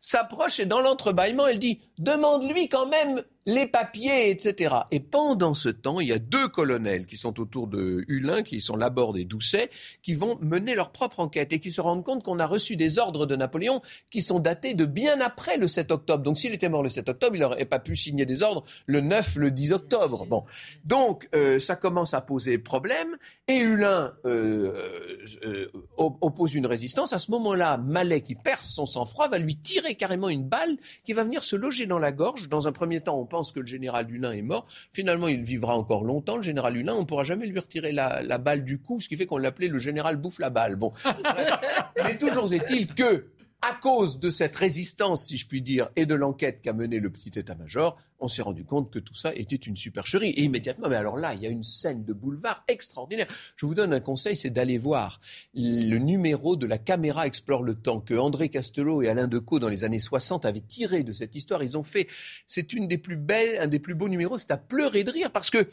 s'approche 0.00 0.60
et 0.60 0.66
dans 0.66 0.80
l'entrebâillement, 0.80 1.46
elle 1.46 1.58
dit 1.58 1.80
Demande-lui 1.98 2.68
quand 2.68 2.86
même 2.86 3.22
les 3.48 3.66
papiers, 3.66 4.28
etc. 4.28 4.74
Et 4.90 5.00
pendant 5.00 5.54
ce 5.54 5.70
temps, 5.70 6.00
il 6.00 6.08
y 6.08 6.12
a 6.12 6.18
deux 6.18 6.48
colonels 6.48 7.06
qui 7.06 7.16
sont 7.16 7.40
autour 7.40 7.66
de 7.66 8.04
Hulin, 8.06 8.42
qui 8.42 8.60
sont 8.60 8.76
Laborde 8.76 9.16
et 9.16 9.24
Doucet, 9.24 9.70
qui 10.02 10.12
vont 10.12 10.38
mener 10.42 10.74
leur 10.74 10.92
propre 10.92 11.20
enquête 11.20 11.54
et 11.54 11.58
qui 11.58 11.72
se 11.72 11.80
rendent 11.80 12.04
compte 12.04 12.22
qu'on 12.22 12.40
a 12.40 12.46
reçu 12.46 12.76
des 12.76 12.98
ordres 12.98 13.24
de 13.24 13.36
Napoléon 13.36 13.80
qui 14.10 14.20
sont 14.20 14.38
datés 14.38 14.74
de 14.74 14.84
bien 14.84 15.22
après 15.22 15.56
le 15.56 15.66
7 15.66 15.90
octobre. 15.92 16.22
Donc 16.22 16.36
s'il 16.36 16.52
était 16.52 16.68
mort 16.68 16.82
le 16.82 16.90
7 16.90 17.08
octobre, 17.08 17.36
il 17.36 17.40
n'aurait 17.40 17.64
pas 17.64 17.78
pu 17.78 17.96
signer 17.96 18.26
des 18.26 18.42
ordres 18.42 18.64
le 18.84 19.00
9, 19.00 19.36
le 19.36 19.50
10 19.50 19.72
octobre. 19.72 20.26
Bon, 20.26 20.44
donc 20.84 21.26
euh, 21.34 21.58
ça 21.58 21.74
commence 21.74 22.12
à 22.12 22.20
poser 22.20 22.58
problème 22.58 23.16
et 23.46 23.56
Hulin 23.56 24.12
euh, 24.26 25.16
euh, 25.42 25.72
oppose 25.96 26.52
une 26.52 26.66
résistance. 26.66 27.14
À 27.14 27.18
ce 27.18 27.30
moment-là, 27.30 27.78
Mallet, 27.78 28.20
qui 28.20 28.34
perd 28.34 28.60
son 28.66 28.84
sang-froid, 28.84 29.28
va 29.28 29.38
lui 29.38 29.56
tirer 29.56 29.94
carrément 29.94 30.28
une 30.28 30.44
balle 30.44 30.76
qui 31.04 31.14
va 31.14 31.22
venir 31.22 31.42
se 31.42 31.56
loger 31.56 31.86
dans 31.86 31.98
la 31.98 32.12
gorge. 32.12 32.50
Dans 32.50 32.68
un 32.68 32.72
premier 32.72 33.00
temps, 33.00 33.18
on 33.18 33.24
pense 33.24 33.37
pense 33.38 33.52
que 33.52 33.60
le 33.60 33.66
général 33.66 34.10
Hulin 34.10 34.32
est 34.32 34.42
mort. 34.42 34.66
Finalement, 34.90 35.28
il 35.28 35.42
vivra 35.42 35.76
encore 35.76 36.02
longtemps, 36.02 36.36
le 36.36 36.42
général 36.42 36.76
Hulin. 36.76 36.94
On 36.94 37.00
ne 37.02 37.04
pourra 37.04 37.22
jamais 37.22 37.46
lui 37.46 37.60
retirer 37.60 37.92
la, 37.92 38.38
balle 38.38 38.64
du 38.64 38.78
cou, 38.78 38.98
ce 38.98 39.08
qui 39.08 39.16
fait 39.16 39.26
qu'on 39.26 39.38
l'appelait 39.38 39.68
le 39.68 39.78
général 39.78 40.16
bouffe 40.16 40.40
la 40.40 40.50
balle. 40.50 40.74
Bon. 40.74 40.92
Mais 42.04 42.18
toujours 42.18 42.52
est-il 42.52 42.92
que 42.92 43.26
à 43.60 43.74
cause 43.74 44.20
de 44.20 44.30
cette 44.30 44.54
résistance, 44.54 45.26
si 45.26 45.36
je 45.36 45.46
puis 45.46 45.62
dire, 45.62 45.88
et 45.96 46.06
de 46.06 46.14
l'enquête 46.14 46.60
qu'a 46.62 46.72
menée 46.72 47.00
le 47.00 47.10
petit 47.10 47.38
état-major, 47.38 47.96
on 48.20 48.28
s'est 48.28 48.42
rendu 48.42 48.64
compte 48.64 48.90
que 48.90 48.98
tout 48.98 49.14
ça 49.14 49.34
était 49.34 49.56
une 49.56 49.76
supercherie. 49.76 50.30
Et 50.30 50.42
immédiatement, 50.42 50.88
mais 50.88 50.96
alors 50.96 51.18
là, 51.18 51.34
il 51.34 51.42
y 51.42 51.46
a 51.46 51.50
une 51.50 51.64
scène 51.64 52.04
de 52.04 52.12
boulevard 52.12 52.64
extraordinaire. 52.68 53.26
Je 53.56 53.66
vous 53.66 53.74
donne 53.74 53.92
un 53.92 54.00
conseil, 54.00 54.36
c'est 54.36 54.50
d'aller 54.50 54.78
voir 54.78 55.20
le 55.54 55.98
numéro 55.98 56.56
de 56.56 56.66
la 56.66 56.78
caméra 56.78 57.26
explore 57.26 57.62
le 57.62 57.74
temps 57.74 58.00
que 58.00 58.14
André 58.14 58.48
Castelot 58.48 59.02
et 59.02 59.08
Alain 59.08 59.26
Decaux, 59.28 59.58
dans 59.58 59.68
les 59.68 59.84
années 59.84 59.98
60, 59.98 60.44
avaient 60.44 60.60
tiré 60.60 61.02
de 61.02 61.12
cette 61.12 61.34
histoire. 61.34 61.62
Ils 61.62 61.76
ont 61.76 61.82
fait, 61.82 62.06
c'est 62.46 62.72
une 62.72 62.86
des 62.86 62.98
plus 62.98 63.16
belles, 63.16 63.58
un 63.60 63.66
des 63.66 63.80
plus 63.80 63.94
beaux 63.94 64.08
numéros. 64.08 64.38
C'est 64.38 64.52
à 64.52 64.56
pleurer 64.56 65.04
de 65.04 65.10
rire 65.10 65.32
parce 65.32 65.50
que 65.50 65.66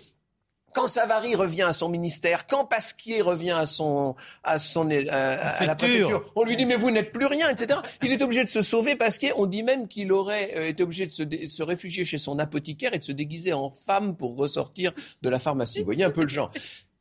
quand 0.76 0.88
Savary 0.88 1.36
revient 1.36 1.64
à 1.64 1.74
son 1.74 1.90
ministère, 1.90 2.46
quand 2.48 2.66
Pasquier 2.66 3.22
revient 3.22 3.52
à 3.52 3.66
son 3.66 4.16
à 4.44 4.60
son 4.60 4.92
euh, 4.92 5.06
à, 5.10 5.66
la 5.66 5.76
préfecture, 5.76 6.32
on 6.36 6.44
lui 6.44 6.58
dit 6.58 6.66
mais 6.66 6.76
vous 6.76 6.92
n'êtes 6.92 7.12
plus 7.12 7.26
rien, 7.26 7.50
etc. 7.50 7.80
Il 8.04 8.12
est 8.12 8.22
obligé 8.22 8.44
de 8.44 8.50
se 8.50 8.62
sauver 8.62 8.96
Pasquier. 8.96 9.32
On 9.38 9.46
dit 9.46 9.64
même 9.64 9.88
qu'il 9.88 10.12
aurait 10.12 10.52
euh, 10.56 10.68
été 10.68 10.84
obligé 10.84 11.06
de 11.06 11.12
se, 11.12 11.24
se, 11.48 11.64
réfugier 11.64 12.04
chez 12.04 12.18
son 12.18 12.38
apothicaire 12.38 12.94
et 12.94 13.00
de 13.00 13.04
se 13.04 13.14
déguiser 13.14 13.54
en 13.54 13.72
femme 13.72 14.18
pour 14.18 14.36
ressortir 14.36 14.92
de 15.22 15.30
la 15.30 15.40
pharmacie. 15.40 15.80
Vous 15.80 15.86
voyez 15.86 16.04
un 16.04 16.12
peu 16.12 16.22
le 16.22 16.28
genre. 16.28 16.52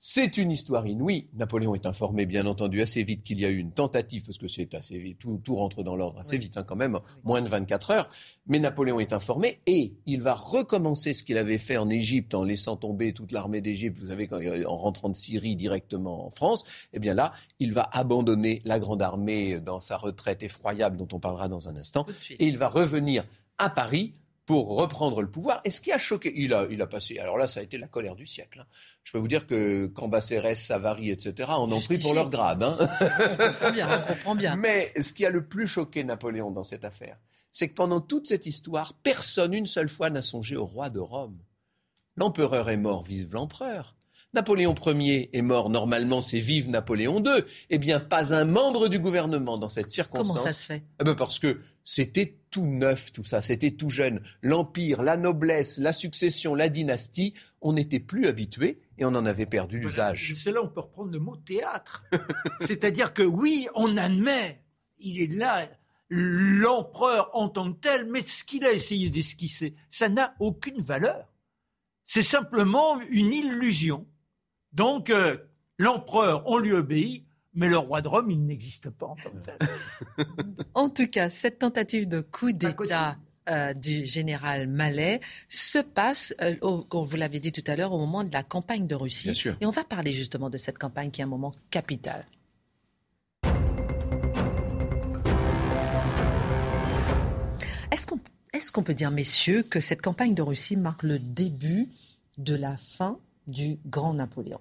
C'est 0.07 0.37
une 0.37 0.51
histoire 0.51 0.87
inouïe. 0.87 1.29
Napoléon 1.33 1.75
est 1.75 1.87
informé, 1.87 2.27
bien 2.27 2.45
entendu, 2.45 2.83
assez 2.83 3.03
vite 3.03 3.25
qu'il 3.25 3.41
y 3.41 3.47
a 3.47 3.49
eu 3.49 3.57
une 3.57 3.73
tentative, 3.73 4.23
parce 4.23 4.37
que 4.37 4.49
c'est 4.49 4.75
assez 4.75 4.99
vite, 4.99 5.19
tout, 5.19 5.57
rentre 5.57 5.83
dans 5.83 5.97
l'ordre 5.97 6.21
assez 6.21 6.37
vite, 6.37 6.59
hein, 6.59 6.63
quand 6.63 6.77
même, 6.77 6.99
moins 7.25 7.41
de 7.41 7.49
24 7.49 7.91
heures. 7.91 8.11
Mais 8.47 8.59
Napoléon 8.59 9.01
est 9.01 9.15
informé 9.15 9.61
et 9.67 9.95
il 10.05 10.21
va 10.21 10.35
recommencer 10.35 11.15
ce 11.15 11.23
qu'il 11.23 11.39
avait 11.39 11.57
fait 11.57 11.79
en 11.79 11.89
Égypte 11.89 12.35
en 12.35 12.45
laissant 12.45 12.77
tomber 12.77 13.15
toute 13.15 13.33
l'armée 13.33 13.63
d'Égypte, 13.63 13.97
vous 13.99 14.09
savez, 14.09 14.29
en 14.67 14.77
rentrant 14.77 15.09
de 15.09 15.17
Syrie 15.17 15.57
directement 15.57 16.27
en 16.27 16.31
France. 16.31 16.67
Eh 16.93 16.99
bien 16.99 17.15
là, 17.15 17.33
il 17.59 17.73
va 17.73 17.89
abandonner 17.91 18.61
la 18.67 18.79
grande 18.79 19.01
armée 19.01 19.59
dans 19.59 19.81
sa 19.81 19.97
retraite 19.97 20.43
effroyable 20.43 20.99
dont 20.99 21.09
on 21.13 21.19
parlera 21.19 21.49
dans 21.49 21.71
un 21.71 21.77
instant, 21.77 22.05
et 22.29 22.47
il 22.47 22.59
va 22.59 22.69
revenir 22.69 23.25
à 23.57 23.71
Paris 23.71 24.13
pour 24.47 24.77
reprendre 24.77 25.23
le 25.23 25.31
pouvoir. 25.31 25.61
Et 25.65 25.71
ce 25.71 25.81
qui 25.81 25.93
a 25.93 25.99
choqué, 25.99 26.33
il 26.37 26.53
a, 26.53 26.67
il 26.71 26.81
a 26.83 26.87
passé, 26.87 27.19
alors 27.19 27.39
là, 27.39 27.47
ça 27.47 27.61
a 27.61 27.63
été 27.63 27.79
la 27.79 27.87
colère 27.87 28.15
du 28.15 28.27
siècle. 28.27 28.61
Hein. 28.61 28.67
Je 29.03 29.13
peux 29.13 29.19
vous 29.19 29.29
dire 29.29 29.47
que 29.47 29.87
Cambacérès, 29.87 30.63
Savary, 30.63 31.11
etc., 31.11 31.51
en 31.55 31.71
ont 31.73 31.81
pris 31.81 31.99
pour 31.99 32.15
leur 32.15 32.29
grade. 32.29 32.63
Hein. 32.63 32.77
on 32.79 33.49
comprend 33.49 33.73
bien, 33.73 34.03
on 34.03 34.13
comprend 34.13 34.35
bien. 34.35 34.57
Mais 34.57 34.93
ce 35.01 35.13
qui 35.13 35.25
a 35.25 35.31
le 35.31 35.47
plus 35.47 35.67
choqué 35.67 36.05
Napoléon 36.05 36.51
dans 36.51 36.63
cette 36.63 36.85
affaire, 36.85 37.19
c'est 37.53 37.69
que 37.69 37.75
pendant 37.75 38.01
toute 38.01 38.27
cette 38.27 38.47
histoire, 38.47 38.95
personne 39.03 39.55
une 39.55 39.67
seule 39.67 39.89
fois 39.89 40.11
n'a 40.11 40.23
songé 40.23 40.57
au 40.57 40.67
roi 40.67 40.91
de 40.91 41.01
Rome. 41.01 41.39
L'empereur 42.17 42.69
est 42.69 42.77
mort, 42.77 43.03
vive 43.03 43.33
l'empereur. 43.33 43.97
Napoléon 44.35 44.75
Ier 44.87 45.31
est 45.33 45.43
mort, 45.43 45.71
normalement 45.71 46.21
c'est 46.21 46.41
vive 46.41 46.69
Napoléon 46.69 47.23
II. 47.25 47.45
Eh 47.71 47.79
bien, 47.79 48.01
pas 48.01 48.35
un 48.35 48.45
membre 48.45 48.89
du 48.89 48.99
gouvernement 48.99 49.57
dans 49.59 49.69
cette 49.69 49.91
circonstance. 49.91 50.37
Comment 50.37 50.49
ça 50.49 50.53
se 50.53 50.67
fait? 50.67 50.85
Eh 51.01 51.05
ben 51.05 51.15
Parce 51.15 51.39
que 51.39 51.61
c'était 51.85 52.39
tout 52.51 52.67
neuf 52.67 53.13
tout 53.13 53.23
ça, 53.23 53.41
c'était 53.41 53.73
tout 53.73 53.91
jeune. 53.91 54.23
L'empire, 54.43 55.03
la 55.03 55.17
noblesse, 55.17 55.79
la 55.79 55.93
succession, 55.93 56.55
la 56.55 56.69
dynastie, 56.69 57.35
on 57.61 57.73
n'était 57.75 58.01
plus 58.01 58.27
habitué 58.27 58.81
et 58.99 59.05
on 59.05 59.15
en 59.15 59.27
avait 59.27 59.47
perdu 59.47 59.79
l'usage. 59.79 60.33
C'est 60.37 60.53
là 60.53 60.63
on 60.63 60.69
peut 60.69 60.81
reprendre 60.81 61.13
le 61.13 61.19
mot 61.19 61.37
théâtre. 61.37 62.05
C'est-à-dire 62.61 63.13
que 63.13 63.23
oui, 63.23 63.69
on 63.75 63.97
admet, 63.97 64.63
il 64.99 65.21
est 65.21 65.33
là, 65.33 65.67
l'empereur 66.09 67.31
en 67.35 67.49
tant 67.49 67.73
que 67.73 67.81
tel, 67.81 68.07
mais 68.07 68.23
ce 68.25 68.45
qu'il 68.45 68.65
a 68.65 68.73
essayé 68.73 69.11
d'esquisser, 69.11 69.75
ça 69.89 70.09
n'a 70.09 70.35
aucune 70.41 70.81
valeur. 70.81 71.29
C'est 72.05 72.23
simplement 72.23 73.01
une 73.11 73.33
illusion. 73.33 74.07
Donc, 74.75 75.11
euh, 75.11 75.37
l'empereur, 75.79 76.43
on 76.47 76.59
lui 76.59 76.73
obéit, 76.73 77.25
mais 77.55 77.69
le 77.69 77.79
roi 77.79 78.03
de 78.03 78.09
Rome, 78.09 78.31
il 78.31 78.45
n'existe 78.45 78.91
pas 78.91 79.07
en 79.07 79.15
tant 79.15 79.31
que 79.31 79.39
tel. 79.39 80.27
en 80.75 80.89
tout 80.89 81.07
cas, 81.07 81.31
cette 81.31 81.61
tentative 81.61 82.09
de 82.09 82.21
coup 82.21 82.51
d'État 82.51 83.17
euh, 83.49 83.73
du 83.73 84.05
général 84.05 84.67
Mallet 84.67 85.21
se 85.49 85.79
passe, 85.79 86.35
euh, 86.43 86.57
comme 86.89 87.07
vous 87.07 87.17
l'avez 87.17 87.39
dit 87.39 87.53
tout 87.53 87.63
à 87.69 87.77
l'heure, 87.77 87.93
au 87.93 87.99
moment 87.99 88.25
de 88.25 88.33
la 88.33 88.43
campagne 88.43 88.89
de 88.89 88.97
Russie. 88.97 89.31
Et 89.61 89.67
on 89.67 89.71
va 89.71 89.85
parler 89.85 90.13
justement 90.13 90.51
de 90.51 90.59
cette 90.59 90.79
campagne 90.79 91.13
qui 91.13 91.21
est 91.21 91.25
un 91.25 91.29
moment 91.29 91.53
capital. 91.71 92.27
Est-ce 97.93 98.09
qu'on 98.09 98.19
est 98.53 98.71
qu'on 98.73 98.83
peut 98.83 98.95
dire, 98.95 99.13
messieurs, 99.13 99.63
que 99.63 99.79
cette 99.79 100.03
campagne 100.03 100.35
de 100.35 100.43
Russie 100.43 100.77
marque 100.77 101.05
le 101.05 101.21
début 101.21 101.89
de 102.39 102.57
la 102.57 102.77
fin 102.77 103.19
du 103.47 103.79
grand 103.87 104.15
Napoléon 104.15 104.61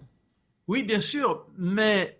Oui, 0.67 0.83
bien 0.83 0.99
sûr, 0.99 1.47
mais 1.57 2.19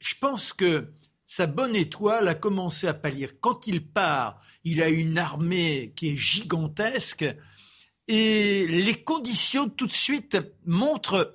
je 0.00 0.14
pense 0.20 0.52
que 0.52 0.92
sa 1.24 1.46
bonne 1.46 1.76
étoile 1.76 2.28
a 2.28 2.34
commencé 2.34 2.86
à 2.86 2.94
pâlir. 2.94 3.40
Quand 3.40 3.66
il 3.66 3.86
part, 3.86 4.38
il 4.64 4.82
a 4.82 4.88
une 4.88 5.18
armée 5.18 5.92
qui 5.96 6.10
est 6.10 6.16
gigantesque 6.16 7.24
et 8.08 8.66
les 8.66 9.02
conditions 9.02 9.68
tout 9.68 9.86
de 9.86 9.92
suite 9.92 10.36
montrent 10.66 11.34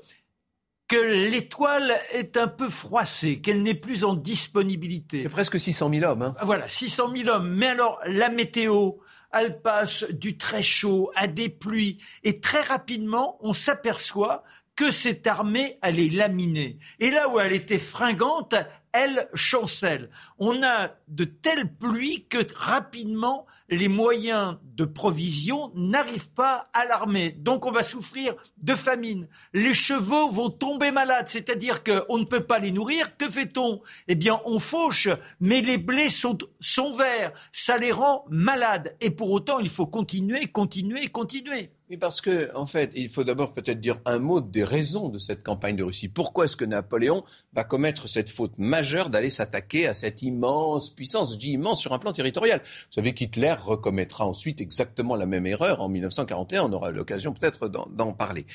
que 0.88 0.98
l'étoile 0.98 1.98
est 2.14 2.38
un 2.38 2.48
peu 2.48 2.70
froissée, 2.70 3.42
qu'elle 3.42 3.62
n'est 3.62 3.74
plus 3.74 4.06
en 4.06 4.14
disponibilité. 4.14 5.24
C'est 5.24 5.30
presque 5.30 5.60
600 5.60 5.90
000 5.90 6.10
hommes. 6.10 6.22
Hein. 6.22 6.36
Voilà, 6.44 6.70
600 6.70 7.14
000 7.16 7.30
hommes. 7.30 7.50
Mais 7.50 7.68
alors, 7.68 8.00
la 8.06 8.30
météo, 8.30 8.92
elle 9.32 9.62
passe 9.62 10.04
du 10.06 10.38
très 10.38 10.62
chaud 10.62 11.12
à 11.16 11.28
des 11.28 11.50
pluies. 11.50 11.98
Et 12.24 12.40
très 12.40 12.62
rapidement, 12.62 13.38
on 13.42 13.54
s'aperçoit 13.54 14.44
que 14.78 14.92
cette 14.92 15.26
armée 15.26 15.80
allait 15.82 16.08
laminer. 16.08 16.78
Et 17.00 17.10
là 17.10 17.28
où 17.28 17.40
elle 17.40 17.52
était 17.52 17.80
fringante, 17.80 18.54
elle 18.94 19.28
chancelle. 19.34 20.10
On 20.38 20.64
a 20.64 20.92
de 21.08 21.24
telles 21.24 21.74
pluies 21.74 22.26
que 22.28 22.38
rapidement 22.56 23.48
les 23.70 23.88
moyens 23.88 24.58
de 24.76 24.86
provision 24.86 25.72
n'arrivent 25.76 26.30
pas 26.30 26.66
à 26.74 26.86
l'armée. 26.86 27.32
Donc 27.32 27.66
on 27.66 27.72
va 27.72 27.82
souffrir 27.82 28.36
de 28.58 28.76
famine. 28.76 29.28
Les 29.54 29.74
chevaux 29.74 30.30
vont 30.30 30.52
tomber 30.52 30.92
malades, 30.92 31.28
c'est-à-dire 31.28 31.84
qu'on 31.84 32.20
ne 32.20 32.26
peut 32.26 32.46
pas 32.46 32.60
les 32.60 32.72
nourrir. 32.72 33.18
Que 33.18 33.30
fait-on? 33.30 33.82
Eh 34.08 34.16
bien, 34.16 34.42
on 34.46 34.60
fauche, 34.60 35.10
mais 35.40 35.62
les 35.62 35.80
blés 35.80 36.10
sont, 36.10 36.38
sont 36.60 36.92
verts. 36.92 37.34
Ça 37.52 37.78
les 37.78 37.92
rend 37.92 38.26
malades. 38.30 38.96
Et 39.02 39.10
pour 39.10 39.32
autant, 39.32 39.58
il 39.58 39.70
faut 39.70 39.88
continuer, 39.88 40.48
continuer, 40.48 41.08
continuer. 41.08 41.72
Oui, 41.90 41.96
parce 41.96 42.20
que, 42.20 42.54
en 42.54 42.66
fait, 42.66 42.92
il 42.96 43.08
faut 43.08 43.24
d'abord 43.24 43.54
peut-être 43.54 43.80
dire 43.80 44.02
un 44.04 44.20
mot 44.20 44.42
des 44.42 44.66
raisons 44.66 45.08
de 45.08 45.18
cette 45.18 45.42
campagne 45.42 45.78
de 45.78 45.84
Russie. 45.84 46.10
Pourquoi 46.10 46.44
est-ce 46.44 46.58
que 46.58 46.66
Napoléon 46.66 47.24
va 47.54 47.64
commettre 47.64 48.10
cette 48.10 48.30
faute 48.30 48.58
majeure 48.58 49.10
d'aller 49.10 49.30
s'attaquer 49.30 49.88
à 49.88 49.94
cette 49.94 50.22
immense 50.22 50.90
puissance 50.90 51.32
Je 51.34 51.38
dis 51.38 51.52
immense 51.52 51.80
sur 51.80 51.94
un 51.94 52.00
plan 52.00 52.12
territorial? 52.12 52.60
Vous 52.60 52.94
savez 52.94 53.14
qu'Hitler 53.14 53.54
recommettra 53.54 54.26
ensuite 54.28 54.60
exactement 54.60 55.16
la 55.16 55.26
même 55.26 55.46
erreur 55.46 55.82
en 55.82 55.88
1941. 55.88 56.64
On 56.64 56.74
aura 56.74 56.92
l'occasion 56.92 57.34
peut-être 57.34 57.70
d'en 57.70 58.12
parler. 58.12 58.46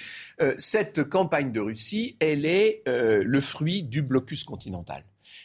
Euh, 0.43 0.55
cette 0.59 1.03
campagne 1.03 1.53
de 1.53 1.61
Russie, 1.61 2.17
elle 2.21 2.45
est 2.45 2.83
euh, 2.87 3.23
le 3.25 3.41
fruit 3.41 3.83
du 3.83 4.03
blocus 4.03 4.45
continental. 4.45 5.05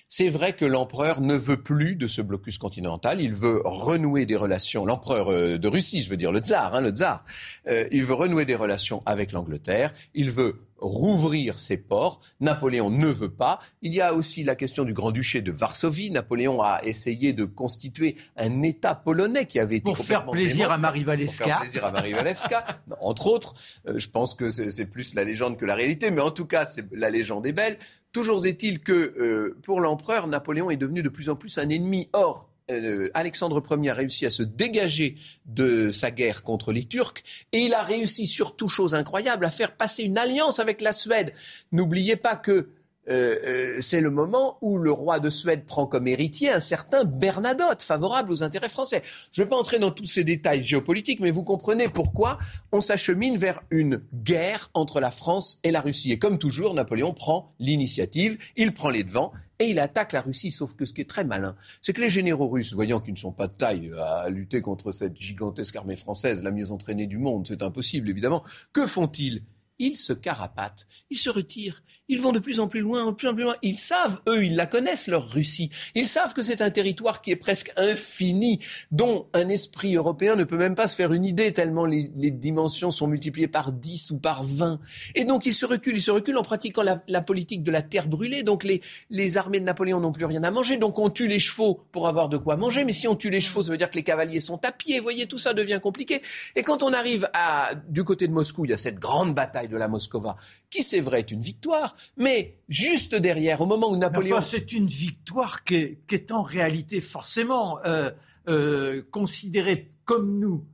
C'est 0.10 0.30
vrai 0.30 0.54
que 0.54 0.64
l'empereur 0.64 1.20
ne 1.20 1.36
veut 1.36 1.62
plus 1.62 1.96
de 1.96 2.08
ce 2.08 2.22
blocus 2.22 2.58
continental. 2.58 3.20
Il 3.20 3.34
veut 3.34 3.62
renouer 3.66 4.26
des 4.26 4.38
relations. 4.38 4.86
L'empereur 4.86 5.32
euh, 5.32 5.58
de 5.58 5.68
Russie, 5.68 6.02
je 6.02 6.10
veux 6.10 6.16
dire 6.16 6.32
le 6.32 6.40
tsar, 6.40 6.76
hein, 6.76 6.82
le 6.82 6.92
tsar. 6.92 7.26
Euh, 7.68 7.88
il 7.92 8.06
veut 8.06 8.14
renouer 8.14 8.46
des 8.46 8.56
relations 8.56 9.04
avec 9.06 9.34
l'Angleterre. 9.34 9.92
Il 10.14 10.32
veut 10.32 10.62
rouvrir 10.78 11.60
ses 11.60 11.78
ports. 11.78 12.22
Napoléon 12.40 12.90
ne 12.90 13.08
veut 13.08 13.32
pas. 13.32 13.60
Il 13.82 13.94
y 13.94 14.02
a 14.02 14.14
aussi 14.14 14.44
la 14.44 14.56
question 14.56 14.86
du 14.86 14.94
Grand-Duché 14.94 15.42
de 15.42 15.52
Varsovie. 15.52 16.12
Napoléon 16.12 16.62
a 16.62 16.82
essayé 16.84 17.34
de 17.34 17.46
constituer 17.46 18.16
un 18.38 18.64
État 18.64 18.96
polonais 18.96 19.46
qui 19.46 19.60
avait 19.60 19.78
été 19.78 19.84
pour 19.84 19.98
faire 19.98 20.26
plaisir 20.26 20.72
à 20.72 20.78
Marie 20.78 21.04
Walewska. 21.04 21.44
Pour 21.44 21.54
faire 21.54 21.60
plaisir 21.62 21.86
à 21.86 21.92
Marie 21.92 22.14
Walewska, 22.14 22.66
entre 23.02 23.28
autres. 23.28 23.56
Euh, 23.88 23.98
je 23.98 24.08
pense 24.08 24.36
que 24.36 24.50
c'est 24.50 24.86
plus 24.86 25.14
la 25.16 25.24
légende 25.24 25.58
que 25.58 25.66
la 25.66 25.76
réalité, 25.76 26.12
mais 26.12 26.22
en 26.22 26.32
tout 26.32 26.46
cas, 26.46 26.66
la 26.92 27.10
légende 27.10 27.46
est 27.46 27.54
belle. 27.54 27.78
Toujours 28.18 28.48
est-il 28.48 28.80
que 28.80 28.94
euh, 28.94 29.56
pour 29.62 29.80
l'empereur, 29.80 30.26
Napoléon 30.26 30.72
est 30.72 30.76
devenu 30.76 31.04
de 31.04 31.10
plus 31.10 31.30
en 31.30 31.36
plus 31.36 31.60
un 31.60 31.70
ennemi. 31.70 32.10
Or, 32.14 32.50
euh, 32.72 33.12
Alexandre 33.14 33.62
Ier 33.70 33.92
a 33.92 33.94
réussi 33.94 34.26
à 34.26 34.32
se 34.32 34.42
dégager 34.42 35.18
de 35.46 35.92
sa 35.92 36.10
guerre 36.10 36.42
contre 36.42 36.72
les 36.72 36.84
Turcs 36.84 37.22
et 37.52 37.60
il 37.60 37.76
a 37.76 37.84
réussi, 37.84 38.26
surtout 38.26 38.70
chose 38.70 38.96
incroyable, 38.96 39.46
à 39.46 39.52
faire 39.52 39.78
passer 39.78 40.02
une 40.02 40.18
alliance 40.18 40.58
avec 40.58 40.82
la 40.82 40.94
Suède. 40.94 41.32
N'oubliez 41.72 42.16
pas 42.16 42.36
que 42.36 42.70
euh, 43.10 43.36
euh, 43.46 43.78
c'est 43.82 44.02
le 44.02 44.10
moment 44.10 44.58
où 44.62 44.78
le 44.78 44.92
roi 44.92 45.20
de 45.20 45.30
Suède 45.30 45.66
prend 45.66 45.88
comme 45.88 46.08
héritier 46.08 46.52
un 46.52 46.60
certain 46.60 47.06
Bernadotte, 47.06 47.82
favorable 47.82 48.32
aux 48.32 48.44
intérêts 48.44 48.70
français. 48.70 49.02
Je 49.32 49.42
ne 49.42 49.46
vais 49.46 49.50
pas 49.50 49.56
entrer 49.56 49.80
dans 49.80 49.92
tous 49.92 50.06
ces 50.06 50.24
détails 50.24 50.64
géopolitiques, 50.64 51.20
mais 51.20 51.32
vous 51.32 51.44
comprenez 51.44 51.88
pourquoi 51.90 52.38
on 52.72 52.82
s'achemine 52.82 53.38
vers 53.38 53.62
une 53.72 54.02
guerre 54.14 54.70
entre 54.74 55.00
la 55.00 55.12
France 55.12 55.60
et 55.64 55.72
la 55.72 55.82
Russie. 55.82 56.12
Et 56.12 56.20
comme 56.20 56.38
toujours, 56.38 56.74
Napoléon 56.74 57.14
prend 57.14 57.54
l'initiative, 57.60 58.38
il 58.56 58.74
prend 58.74 58.90
les 58.90 59.04
devants 59.04 59.32
et 59.60 59.70
il 59.70 59.80
attaque 59.80 60.14
la 60.14 60.22
Russie. 60.22 60.52
Sauf 60.52 60.76
que 60.76 60.86
ce 60.86 60.94
qui 60.94 61.02
est 61.02 61.10
très 61.10 61.24
malin, 61.24 61.56
c'est 61.82 61.94
que 61.94 62.02
les 62.02 62.10
généraux 62.10 62.50
russes, 62.50 62.74
voyant 62.74 63.00
qu'ils 63.00 63.14
ne 63.14 63.18
sont 63.18 63.32
pas 63.32 63.48
de 63.48 63.56
taille 63.56 63.92
à 63.98 64.30
lutter 64.30 64.62
contre 64.62 64.92
cette 64.92 65.18
gigantesque 65.18 65.76
armée 65.76 65.96
française, 65.96 66.44
la 66.44 66.52
mieux 66.52 66.72
entraînée 66.72 67.08
du 67.08 67.18
monde, 67.18 67.48
c'est 67.48 67.64
impossible 67.64 68.10
évidemment, 68.10 68.44
que 68.74 68.86
font-ils? 68.86 69.44
Ils 69.80 69.98
se 69.98 70.14
carapatent, 70.14 70.88
ils 71.12 71.20
se 71.20 71.30
retirent, 71.30 71.84
ils 72.10 72.22
vont 72.22 72.32
de 72.32 72.40
plus 72.40 72.60
en 72.60 72.68
plus 72.68 72.82
loin, 72.82 73.06
de 73.06 73.12
plus 73.12 73.28
en 73.28 73.34
plus 73.34 73.44
loin. 73.44 73.56
Ils 73.62 73.78
savent, 73.78 74.22
eux, 74.28 74.46
ils 74.46 74.56
la 74.56 74.66
connaissent, 74.66 75.08
leur 75.08 75.30
Russie. 75.30 75.70
Ils 75.96 76.08
savent 76.08 76.34
que 76.34 76.42
c'est 76.42 76.62
un 76.62 76.70
territoire 76.70 77.22
qui 77.22 77.32
est 77.32 77.36
presque 77.36 77.74
infini, 77.78 78.60
dont 78.92 79.28
un 79.34 79.50
esprit 79.50 79.96
européen 79.96 80.36
ne 80.36 80.44
peut 80.44 80.58
même 80.58 80.76
pas 80.76 80.88
se 80.88 80.96
faire 80.96 81.14
une 81.14 81.26
idée, 81.26 81.52
tellement 81.52 81.86
les, 81.86 82.08
dimensions 82.32 82.92
sont 82.92 83.08
multipliées 83.08 83.48
par 83.48 83.72
10 83.72 84.12
ou 84.12 84.20
par 84.20 84.44
20. 84.44 84.80
Et 85.16 85.26
donc, 85.26 85.46
ils 85.46 85.54
se 85.54 85.66
reculent, 85.66 85.98
ils 85.98 86.02
se 86.02 86.12
reculent 86.12 86.38
en 86.38 86.44
pratiquant 86.44 86.84
la, 86.84 87.22
politique 87.22 87.64
de 87.64 87.72
la 87.72 87.82
terre 87.82 88.08
brûlée. 88.08 88.44
Donc, 88.44 88.64
les, 88.64 88.82
les 89.10 89.38
armées 89.38 89.60
de 89.60 89.66
Napoléon 89.66 90.00
n'ont 90.00 90.12
plus 90.12 90.26
rien 90.26 90.44
à 90.44 90.52
manger. 90.52 90.78
Donc, 90.78 91.00
on 91.00 91.10
tue 91.10 91.28
les 91.28 91.40
chevaux 91.40 91.84
pour 91.92 92.08
avoir 92.08 92.30
de 92.30 92.38
quoi 92.38 92.56
manger. 92.56 92.84
Mais 92.84 92.94
si 92.94 93.08
on 93.08 93.16
tue 93.16 93.30
les 93.30 93.42
chevaux, 93.42 93.62
ça 93.62 93.72
veut 93.72 93.78
dire 93.78 93.90
que 93.90 93.96
les 93.96 94.04
cavaliers 94.04 94.40
sont 94.40 94.64
à 94.64 94.72
pied. 94.72 94.98
Vous 94.98 95.04
voyez, 95.04 95.26
tout 95.26 95.38
ça 95.38 95.54
devient 95.54 95.80
compliqué. 95.82 96.22
Et 96.56 96.64
quand 96.64 96.84
on 96.84 96.94
arrive 96.94 97.30
à, 97.34 97.72
du 97.90 98.04
côté 98.04 98.28
de 98.28 98.34
Moscou, 98.34 98.66
il 98.66 98.72
y 98.72 98.74
a 98.74 98.78
cette 98.78 99.00
grande 99.00 99.34
bataille 99.34 99.68
de 99.68 99.78
la 99.78 99.88
Moscova, 99.88 100.38
qui, 100.70 100.84
c'est 100.84 101.02
vrai, 101.02 101.20
est 101.20 101.32
une 101.32 101.42
victoire. 101.42 101.97
Mais 102.18 102.60
juste 102.70 103.16
derrière, 103.16 103.62
au 103.62 103.66
moment 103.66 103.90
où 103.90 103.98
Napoléon... 103.98 104.42
c'est 104.42 104.72
une 104.72 104.88
victoire 104.88 105.64
qui 105.64 105.98
est, 106.10 106.32
en 106.32 106.42
réalité 106.42 107.02
forcément 107.02 107.80
euh, 107.86 108.12
euh, 108.50 109.02
considérée 109.12 109.90
comme 110.06 110.40
nous 110.40 110.66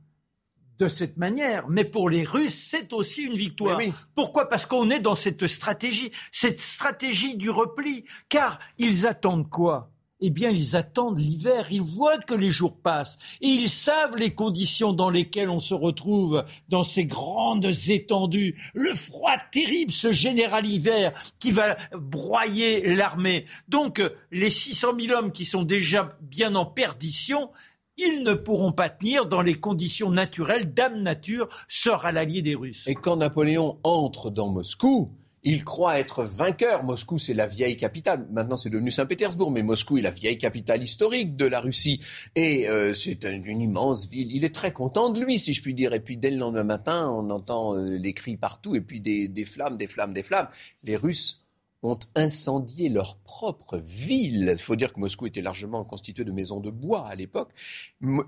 de 0.78 0.88
cette 0.88 1.16
manière, 1.16 1.68
mais 1.68 1.84
pour 1.84 2.10
les 2.10 2.24
Russes, 2.24 2.68
c'est 2.70 2.92
aussi 2.92 3.22
une 3.22 3.34
victoire. 3.34 3.80
Pourquoi? 4.14 4.48
Parce 4.48 4.66
qu'on 4.66 4.90
est 4.90 4.98
dans 4.98 5.14
cette 5.14 5.46
stratégie, 5.46 6.10
cette 6.32 6.60
stratégie 6.60 7.36
du 7.36 7.48
repli, 7.48 8.04
car 8.28 8.58
ils 8.78 9.06
attendent 9.06 9.48
quoi? 9.48 9.93
Eh 10.26 10.30
bien, 10.30 10.50
ils 10.50 10.76
attendent 10.76 11.18
l'hiver, 11.18 11.66
ils 11.70 11.82
voient 11.82 12.18
que 12.18 12.34
les 12.34 12.50
jours 12.50 12.76
passent, 12.76 13.18
et 13.40 13.48
ils 13.48 13.68
savent 13.68 14.16
les 14.16 14.34
conditions 14.34 14.92
dans 14.92 15.10
lesquelles 15.10 15.50
on 15.50 15.60
se 15.60 15.74
retrouve 15.74 16.44
dans 16.68 16.84
ces 16.84 17.04
grandes 17.04 17.70
étendues, 17.88 18.56
le 18.74 18.94
froid 18.94 19.36
terrible, 19.52 19.92
ce 19.92 20.12
général 20.12 20.66
hiver 20.66 21.12
qui 21.38 21.50
va 21.50 21.76
broyer 21.92 22.94
l'armée. 22.94 23.44
Donc, 23.68 24.00
les 24.30 24.50
600 24.50 24.88
000 24.98 25.18
hommes 25.18 25.32
qui 25.32 25.44
sont 25.44 25.62
déjà 25.62 26.08
bien 26.22 26.54
en 26.54 26.64
perdition, 26.64 27.50
ils 27.96 28.22
ne 28.22 28.34
pourront 28.34 28.72
pas 28.72 28.88
tenir 28.88 29.26
dans 29.26 29.42
les 29.42 29.54
conditions 29.54 30.10
naturelles. 30.10 30.72
Dame 30.72 31.02
Nature 31.02 31.48
sera 31.68 32.12
l'allié 32.12 32.42
des 32.42 32.54
Russes. 32.54 32.86
Et 32.86 32.94
quand 32.94 33.16
Napoléon 33.16 33.78
entre 33.84 34.30
dans 34.30 34.48
Moscou, 34.48 35.12
il 35.44 35.62
croit 35.62 35.98
être 35.98 36.24
vainqueur. 36.24 36.84
Moscou, 36.84 37.18
c'est 37.18 37.34
la 37.34 37.46
vieille 37.46 37.76
capitale. 37.76 38.26
Maintenant, 38.30 38.56
c'est 38.56 38.70
devenu 38.70 38.90
Saint-Pétersbourg, 38.90 39.50
mais 39.50 39.62
Moscou 39.62 39.98
est 39.98 40.02
la 40.02 40.10
vieille 40.10 40.38
capitale 40.38 40.82
historique 40.82 41.36
de 41.36 41.44
la 41.44 41.60
Russie. 41.60 42.00
Et 42.34 42.68
euh, 42.68 42.94
c'est 42.94 43.24
une, 43.24 43.60
immense 43.60 44.08
ville. 44.08 44.32
Il 44.32 44.44
est 44.44 44.54
très 44.54 44.72
content 44.72 45.10
de 45.10 45.20
lui, 45.20 45.38
si 45.38 45.52
je 45.52 45.62
puis 45.62 45.74
dire. 45.74 45.92
Et 45.92 46.00
puis, 46.00 46.16
dès 46.16 46.30
le 46.30 46.38
lendemain 46.38 46.64
matin, 46.64 47.10
on 47.10 47.28
entend 47.30 47.76
euh, 47.76 47.98
les 47.98 48.12
cris 48.12 48.36
partout, 48.36 48.74
et 48.74 48.80
puis 48.80 49.00
des, 49.00 49.44
flammes, 49.44 49.76
des 49.76 49.86
flammes, 49.86 50.14
des 50.14 50.22
flammes. 50.22 50.48
Les 50.82 50.96
Russes 50.96 51.44
ont 51.82 51.98
incendié 52.14 52.88
leur 52.88 53.18
propre 53.18 53.76
ville. 53.76 54.48
Il 54.52 54.58
faut 54.58 54.76
dire 54.76 54.94
que 54.94 55.00
Moscou 55.00 55.26
était 55.26 55.42
largement 55.42 55.84
constitué 55.84 56.24
de 56.24 56.32
maisons 56.32 56.60
de 56.60 56.70
bois 56.70 57.06
à 57.06 57.14
l'époque. 57.14 57.50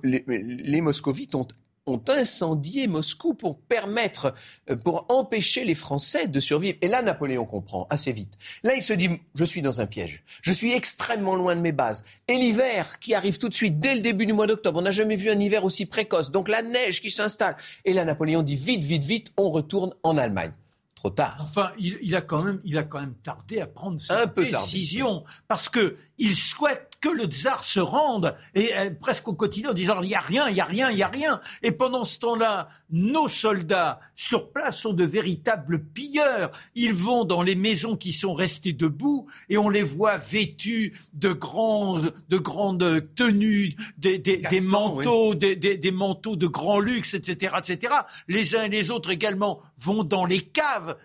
Les, 0.05 0.23
les 0.27 0.81
moscovites 0.83 1.35
ont 1.35 1.47
ont 1.87 2.03
incendié 2.09 2.87
Moscou 2.87 3.34
pour 3.34 3.59
permettre, 3.59 4.34
euh, 4.70 4.76
pour 4.76 5.07
empêcher 5.09 5.64
les 5.64 5.74
Français 5.74 6.26
de 6.26 6.41
survivre. 6.41 6.76
Et 6.82 6.89
là, 6.89 7.03
Napoléon 7.03 7.45
comprend 7.45 7.87
assez 7.91 8.12
vite. 8.12 8.34
Là, 8.62 8.74
il 8.74 8.82
se 8.82 8.93
dit, 8.93 9.09
je 9.34 9.45
suis 9.45 9.62
dans 9.62 9.80
un 9.80 9.87
piège. 9.87 10.24
Je 10.43 10.53
suis 10.53 10.72
extrêmement 10.72 11.37
loin 11.37 11.55
de 11.57 11.61
mes 11.61 11.72
bases. 11.72 12.05
Et 12.28 12.34
l'hiver 12.34 12.99
qui 12.99 13.14
arrive 13.14 13.39
tout 13.39 13.49
de 13.49 13.55
suite, 13.55 13.78
dès 13.78 13.95
le 13.95 14.01
début 14.01 14.26
du 14.26 14.32
mois 14.32 14.47
d'octobre, 14.47 14.78
on 14.78 14.82
n'a 14.82 14.91
jamais 14.91 15.16
vu 15.16 15.30
un 15.30 15.39
hiver 15.39 15.64
aussi 15.64 15.87
précoce. 15.87 16.30
Donc 16.30 16.49
la 16.49 16.62
neige 16.62 17.01
qui 17.01 17.11
s'installe. 17.11 17.57
Et 17.84 17.93
là, 17.93 18.05
Napoléon 18.05 18.43
dit, 18.43 18.57
vite, 18.57 18.84
vite, 18.84 19.05
vite, 19.05 19.32
on 19.37 19.51
retourne 19.51 19.95
en 20.03 20.18
Allemagne. 20.18 20.53
Trop 20.97 21.11
tard. 21.11 21.37
Enfin, 21.41 21.72
il, 21.78 22.16
a 22.16 22.22
quand 22.22 22.43
même, 22.43 22.59
il 22.64 22.78
a 22.78 22.82
quand 22.82 23.01
même 23.01 23.14
tardé 23.22 23.61
à 23.61 23.66
prendre 23.66 24.01
cette 24.01 24.34
décision 24.34 25.24
parce 25.47 25.68
que 25.68 25.95
il 26.16 26.34
souhaite 26.34 26.95
que 27.01 27.09
le 27.09 27.24
tsar 27.24 27.62
se 27.62 27.80
rende, 27.80 28.34
et 28.55 28.76
euh, 28.76 28.90
presque 28.99 29.28
au 29.28 29.34
quotidien, 29.34 29.70
en 29.70 29.74
disant 29.74 30.01
il 30.03 30.09
n'y 30.09 30.14
a 30.14 30.20
rien, 30.20 30.49
il 30.49 30.55
n'y 30.55 30.61
a 30.61 30.64
rien, 30.64 30.90
il 30.90 30.97
n'y 30.97 31.03
a 31.03 31.09
rien. 31.09 31.40
Et 31.62 31.72
pendant 31.72 32.05
ce 32.05 32.18
temps-là, 32.18 32.68
nos 32.90 33.28
soldats 33.28 34.01
sur 34.14 34.51
place 34.51 34.80
sont 34.80 34.92
de 34.92 35.05
véritables 35.05 35.84
pilleurs. 35.84 36.51
Ils 36.74 36.94
vont 36.94 37.24
dans 37.24 37.42
les 37.42 37.55
maisons 37.55 37.97
qui 37.97 38.12
sont 38.12 38.34
restées 38.34 38.72
debout 38.72 39.26
et 39.49 39.59
on 39.59 39.68
les 39.68 39.82
voit 39.82 40.16
vêtus 40.16 40.97
de 41.12 41.32
grandes, 41.32 42.14
de 42.28 42.38
grandes 42.38 43.14
tenues, 43.14 43.74
des, 43.99 44.20
manteaux, 44.61 45.34
des, 45.34 45.57
des, 45.57 45.90
manteaux 45.90 46.36
de 46.36 46.47
grand 46.47 46.80
luxe, 46.80 47.14
etc., 47.14 47.55
etc. 47.59 47.94
Les 48.28 48.57
uns 48.57 48.64
et 48.64 48.68
les 48.68 48.90
autres 48.90 49.11
également 49.11 49.61
vont 49.76 50.05
dans 50.05 50.24
les 50.24 50.40
caves. 50.40 50.97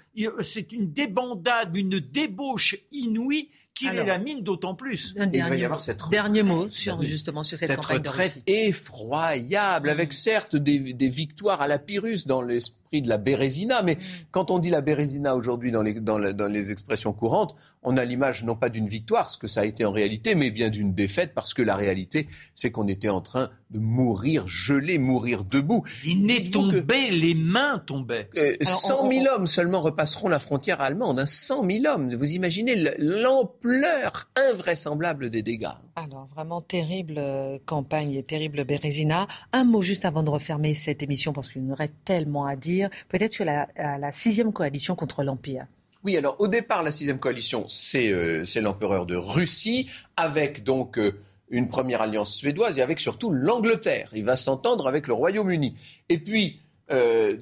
C'est 0.42 0.72
une 0.72 0.92
débandade, 0.92 1.76
une 1.76 2.00
débauche 2.00 2.76
inouïe 2.92 3.50
qu'il 3.74 3.96
est 3.96 4.06
la 4.06 4.18
mine 4.18 4.44
d'autant 4.44 4.76
plus. 4.76 5.14
Un 5.18 5.28
dernier, 5.28 5.68
dernier 6.10 6.44
mot 6.44 6.70
sur, 6.70 7.02
justement 7.02 7.44
sur 7.44 7.58
cette, 7.58 7.70
cette 7.70 7.80
campagne 7.80 7.98
retraite 7.98 8.44
effroyable, 8.48 9.90
avec 9.90 10.14
certes 10.14 10.56
des, 10.56 11.10
victoires 11.10 11.62
à 11.62 11.68
la 11.68 11.80
Pyrrhus 11.80 12.26
dans 12.26 12.42
l'esprit 12.42 12.81
de 13.00 13.08
la 13.08 13.18
Bérésina. 13.18 13.84
Mais 13.84 13.96
mm. 13.96 14.00
quand 14.32 14.52
on 14.52 14.60
dit 14.60 14.70
la 14.70 14.82
Bérésina 14.82 15.36
aujourd'hui 15.36 15.72
dans 15.72 15.82
les, 15.82 15.94
dans, 15.94 16.20
dans 16.20 16.52
les 16.52 16.72
expressions 16.72 17.14
courantes, 17.14 17.56
on 17.84 17.96
a 17.96 18.04
l'image 18.04 18.44
non 18.44 18.56
pas 18.56 18.70
d'une 18.70 18.88
victoire, 18.88 19.30
ce 19.30 19.38
que 19.38 19.48
ça 19.48 19.62
a 19.62 19.66
été 19.66 19.86
en 19.86 19.92
réalité, 19.92 20.36
mais 20.36 20.52
bien 20.52 20.70
d'une 20.70 20.94
défaite, 20.94 21.32
parce 21.34 21.54
que 21.54 21.62
la 21.62 21.76
réalité, 21.76 22.28
c'est 22.54 22.72
qu'on 22.72 22.88
était 22.88 23.10
en 23.10 23.22
train 23.22 23.50
de 23.70 23.80
mourir 23.80 24.48
gelé, 24.48 24.98
mourir 24.98 25.46
debout. 25.46 25.84
Les 26.06 26.16
nez 26.16 26.50
tombaient, 26.50 27.10
les 27.10 27.34
mains 27.34 27.82
tombaient. 27.86 28.30
100 28.62 29.10
000 29.10 29.26
hommes 29.34 29.48
seulement 29.48 29.80
repasseront 29.80 30.28
la 30.28 30.40
frontière 30.40 30.82
allemande. 30.82 31.24
100 31.26 31.66
000 31.66 31.86
hommes. 31.86 32.14
Vous 32.14 32.32
imaginez 32.32 32.76
l'ampleur 32.98 34.30
invraisemblable 34.52 35.30
des 35.30 35.42
dégâts. 35.42 35.68
Alors, 35.96 36.28
vraiment 36.34 36.62
terrible 36.62 37.16
euh, 37.18 37.58
campagne 37.66 38.14
et 38.14 38.24
terrible 38.24 38.64
Bérésina. 38.64 39.28
Un 39.52 39.66
mot 39.66 39.82
juste 39.82 40.06
avant 40.06 40.24
de 40.24 40.30
refermer 40.30 40.74
cette 40.74 41.04
émission, 41.04 41.34
parce 41.34 41.52
qu'il 41.52 41.66
y 41.66 41.72
aurait 41.72 41.92
tellement 42.06 42.46
à 42.46 42.56
dire. 42.56 42.90
Peut-être 43.10 43.34
sur 43.34 43.46
la, 43.46 43.68
sixième 44.12 44.54
coalition 44.54 44.96
contre 44.96 45.24
l'Empire. 45.24 45.66
Oui, 46.04 46.16
alors 46.16 46.38
au 46.40 46.48
départ, 46.48 46.82
la 46.82 46.92
sixième 46.92 47.20
coalition, 47.20 47.66
c'est 47.68 48.10
euh, 48.10 48.44
l'empereur 48.56 49.06
de 49.06 49.16
Russie, 49.16 49.90
avec 50.16 50.64
donc 50.64 50.98
euh, 50.98 51.20
une 51.50 51.68
première 51.68 52.02
alliance 52.02 52.34
suédoise 52.36 52.78
et 52.78 52.82
avec 52.82 53.00
surtout 53.00 53.32
l'Angleterre. 53.32 54.10
Il 54.16 54.24
va 54.24 54.38
s'entendre 54.38 54.88
avec 54.88 55.08
le 55.08 55.14
Royaume-Uni. 55.14 55.76
Et 56.10 56.18
puis, 56.20 56.60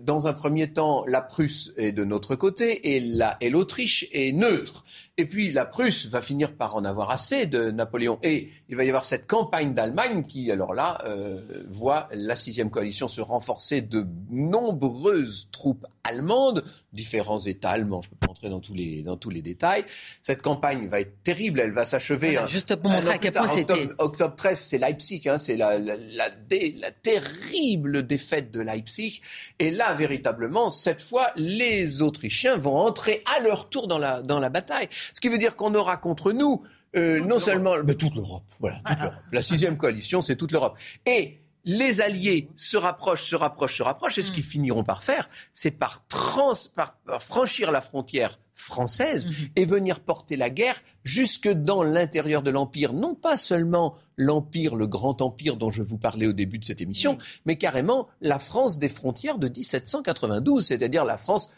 dans 0.05 0.27
un 0.27 0.33
premier 0.33 0.71
temps, 0.71 1.03
la 1.07 1.21
Prusse 1.23 1.73
est 1.75 1.91
de 1.91 2.03
notre 2.03 2.35
côté 2.35 2.95
et 2.95 3.49
l'Autriche 3.49 4.07
est 4.11 4.31
neutre. 4.31 4.85
Et 5.19 5.25
puis 5.25 5.51
la 5.51 5.65
Prusse 5.65 6.05
va 6.05 6.21
finir 6.21 6.53
par 6.55 6.77
en 6.77 6.85
avoir 6.85 7.11
assez 7.11 7.45
de 7.45 7.71
Napoléon. 7.71 8.19
Et 8.23 8.51
il 8.69 8.77
va 8.77 8.85
y 8.85 8.87
avoir 8.87 9.03
cette 9.03 9.27
campagne 9.27 9.73
d'Allemagne 9.73 10.23
qui, 10.23 10.49
alors 10.49 10.73
là, 10.73 10.97
euh, 11.03 11.65
voit 11.67 12.07
la 12.13 12.37
sixième 12.37 12.69
coalition 12.69 13.09
se 13.09 13.19
renforcer 13.19 13.81
de 13.81 14.07
nombreuses 14.29 15.49
troupes 15.51 15.85
allemandes, 16.05 16.63
différents 16.93 17.39
États 17.39 17.71
allemands. 17.71 18.01
Je 18.01 18.07
ne 18.07 18.11
peux 18.11 18.27
pas 18.27 18.31
entrer 18.31 18.47
dans 18.47 18.61
tous 18.61 18.73
les 18.73 19.03
dans 19.03 19.17
tous 19.17 19.29
les 19.29 19.41
détails. 19.41 19.83
Cette 20.21 20.41
campagne 20.41 20.87
va 20.87 21.01
être 21.01 21.21
terrible. 21.21 21.59
Elle 21.59 21.73
va 21.73 21.83
s'achever. 21.83 22.39
juste 22.47 22.73
pour 22.77 22.89
montrer 22.89 23.15
à 23.15 23.17
quel 23.17 23.33
point 23.33 23.49
c'était. 23.49 23.89
Octobre, 23.97 24.35
13, 24.37 24.57
c'est 24.57 24.77
Leipzig. 24.77 25.23
Hein, 25.25 25.37
c'est 25.37 25.57
la, 25.57 25.77
la, 25.79 25.97
la, 25.97 26.29
la 26.29 26.91
terrible 26.91 28.07
défaite 28.07 28.51
de 28.51 28.61
Leipzig. 28.61 29.19
Et 29.59 29.69
là, 29.69 29.93
véritablement, 29.95 30.69
cette 30.69 31.01
fois, 31.01 31.33
les 31.35 32.01
Autrichiens 32.01 32.55
vont 32.55 32.77
entrer 32.77 33.21
à 33.35 33.41
leur 33.41 33.67
tour 33.67 33.87
dans 33.87 33.99
la 33.99 34.21
dans 34.21 34.39
la 34.39 34.47
bataille. 34.47 34.87
Ce 35.13 35.21
qui 35.21 35.29
veut 35.29 35.37
dire 35.37 35.55
qu'on 35.55 35.75
aura 35.75 35.97
contre 35.97 36.31
nous 36.31 36.63
euh, 36.95 37.19
non 37.19 37.39
seulement 37.39 37.75
mais 37.85 37.93
toute 37.93 38.15
l'Europe, 38.15 38.45
voilà, 38.59 38.81
toute 38.83 38.97
l'Europe. 38.97 39.19
La 39.31 39.41
sixième 39.43 39.77
coalition, 39.77 40.21
c'est 40.21 40.35
toute 40.35 40.51
l'Europe. 40.51 40.77
Et 41.05 41.39
les 41.65 42.01
alliés 42.01 42.49
se 42.55 42.77
rapprochent, 42.77 43.29
se 43.29 43.35
rapprochent, 43.35 43.77
se 43.77 43.83
rapprochent, 43.83 44.17
et 44.17 44.23
ce 44.23 44.31
qu'ils 44.31 44.43
finiront 44.43 44.83
par 44.83 45.03
faire, 45.03 45.29
c'est 45.53 45.71
par, 45.71 46.05
trans, 46.07 46.53
par, 46.75 46.97
franchir 47.19 47.71
la 47.71 47.81
frontière 47.81 48.39
française 48.55 49.27
mhm. 49.27 49.33
et 49.55 49.65
venir 49.65 49.99
porter 49.99 50.35
la 50.35 50.49
guerre 50.49 50.81
jusque 51.03 51.47
dans 51.47 51.83
l'intérieur 51.83 52.41
de 52.41 52.49
l'Empire. 52.49 52.93
Non 52.93 53.13
pas 53.13 53.37
seulement 53.37 53.95
l'Empire, 54.17 54.75
le 54.75 54.87
grand 54.87 55.21
empire 55.21 55.57
dont 55.57 55.69
je 55.69 55.83
vous 55.83 55.97
parlais 55.97 56.27
au 56.27 56.33
début 56.33 56.59
de 56.59 56.65
cette 56.65 56.81
émission, 56.81 57.17
mais 57.45 57.57
carrément 57.57 58.07
la 58.19 58.39
France 58.39 58.79
des 58.79 58.89
frontières 58.89 59.37
de 59.37 59.47
1792, 59.47 60.65
c'est-à-dire 60.65 61.05
la 61.05 61.17
France 61.17 61.49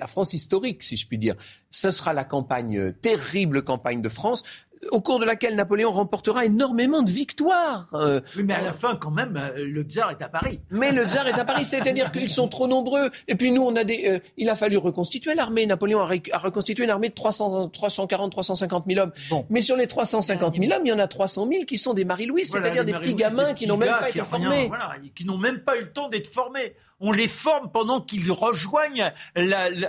la 0.00 0.06
France 0.06 0.32
historique, 0.32 0.82
si 0.82 0.96
je 0.96 1.06
puis 1.06 1.18
dire. 1.18 1.36
Ce 1.70 1.90
sera 1.90 2.12
la 2.12 2.24
campagne, 2.24 2.78
euh, 2.78 2.92
terrible 2.92 3.62
campagne 3.62 4.02
de 4.02 4.08
France 4.08 4.42
au 4.90 5.00
cours 5.00 5.18
de 5.18 5.24
laquelle 5.24 5.54
Napoléon 5.56 5.90
remportera 5.90 6.44
énormément 6.44 7.02
de 7.02 7.10
victoires. 7.10 7.88
Euh, 7.94 8.20
oui, 8.36 8.44
mais 8.44 8.54
à 8.54 8.62
la 8.62 8.72
fin, 8.72 8.96
quand 8.96 9.10
même, 9.10 9.36
euh, 9.36 9.52
le 9.56 9.82
tsar 9.82 10.10
est 10.10 10.22
à 10.22 10.28
Paris. 10.28 10.60
Mais 10.70 10.92
le 10.92 11.06
tsar 11.06 11.26
est 11.26 11.38
à 11.38 11.44
Paris, 11.44 11.64
c'est-à-dire 11.64 12.10
qu'ils 12.12 12.30
sont 12.30 12.48
trop 12.48 12.66
nombreux. 12.66 13.10
Et 13.28 13.34
puis 13.34 13.50
nous, 13.50 13.62
on 13.62 13.76
a 13.76 13.84
des, 13.84 14.08
euh, 14.08 14.18
il 14.36 14.48
a 14.48 14.56
fallu 14.56 14.78
reconstituer 14.78 15.34
l'armée. 15.34 15.66
Napoléon 15.66 16.00
a, 16.00 16.38
reconstitué 16.38 16.84
une 16.84 16.90
armée 16.90 17.10
de 17.10 17.14
300, 17.14 17.68
340, 17.68 18.32
350 18.32 18.84
000 18.88 19.00
hommes. 19.00 19.12
Bon. 19.28 19.46
Mais 19.50 19.60
sur 19.60 19.76
les 19.76 19.86
350 19.86 20.56
000 20.56 20.72
hommes, 20.72 20.86
il 20.86 20.88
y 20.88 20.92
en 20.92 20.98
a 20.98 21.08
300 21.08 21.46
000 21.50 21.64
qui 21.64 21.76
sont 21.76 21.92
des 21.92 22.04
Marie-Louis, 22.04 22.46
c'est-à-dire 22.46 22.84
des, 22.84 22.92
petits 22.94 23.14
gamins 23.14 23.54
qui 23.54 23.66
n'ont 23.66 23.76
même 23.76 23.96
pas 23.98 24.08
été 24.08 24.22
formés. 24.22 24.68
Voilà, 24.68 24.92
qui 25.14 25.24
n'ont 25.24 25.38
même 25.38 25.60
pas 25.60 25.76
eu 25.76 25.82
le 25.82 25.92
temps 25.92 26.08
d'être 26.08 26.26
formés. 26.26 26.74
On 27.00 27.12
les 27.12 27.28
forme 27.28 27.70
pendant 27.70 28.00
qu'ils 28.00 28.30
rejoignent 28.32 29.12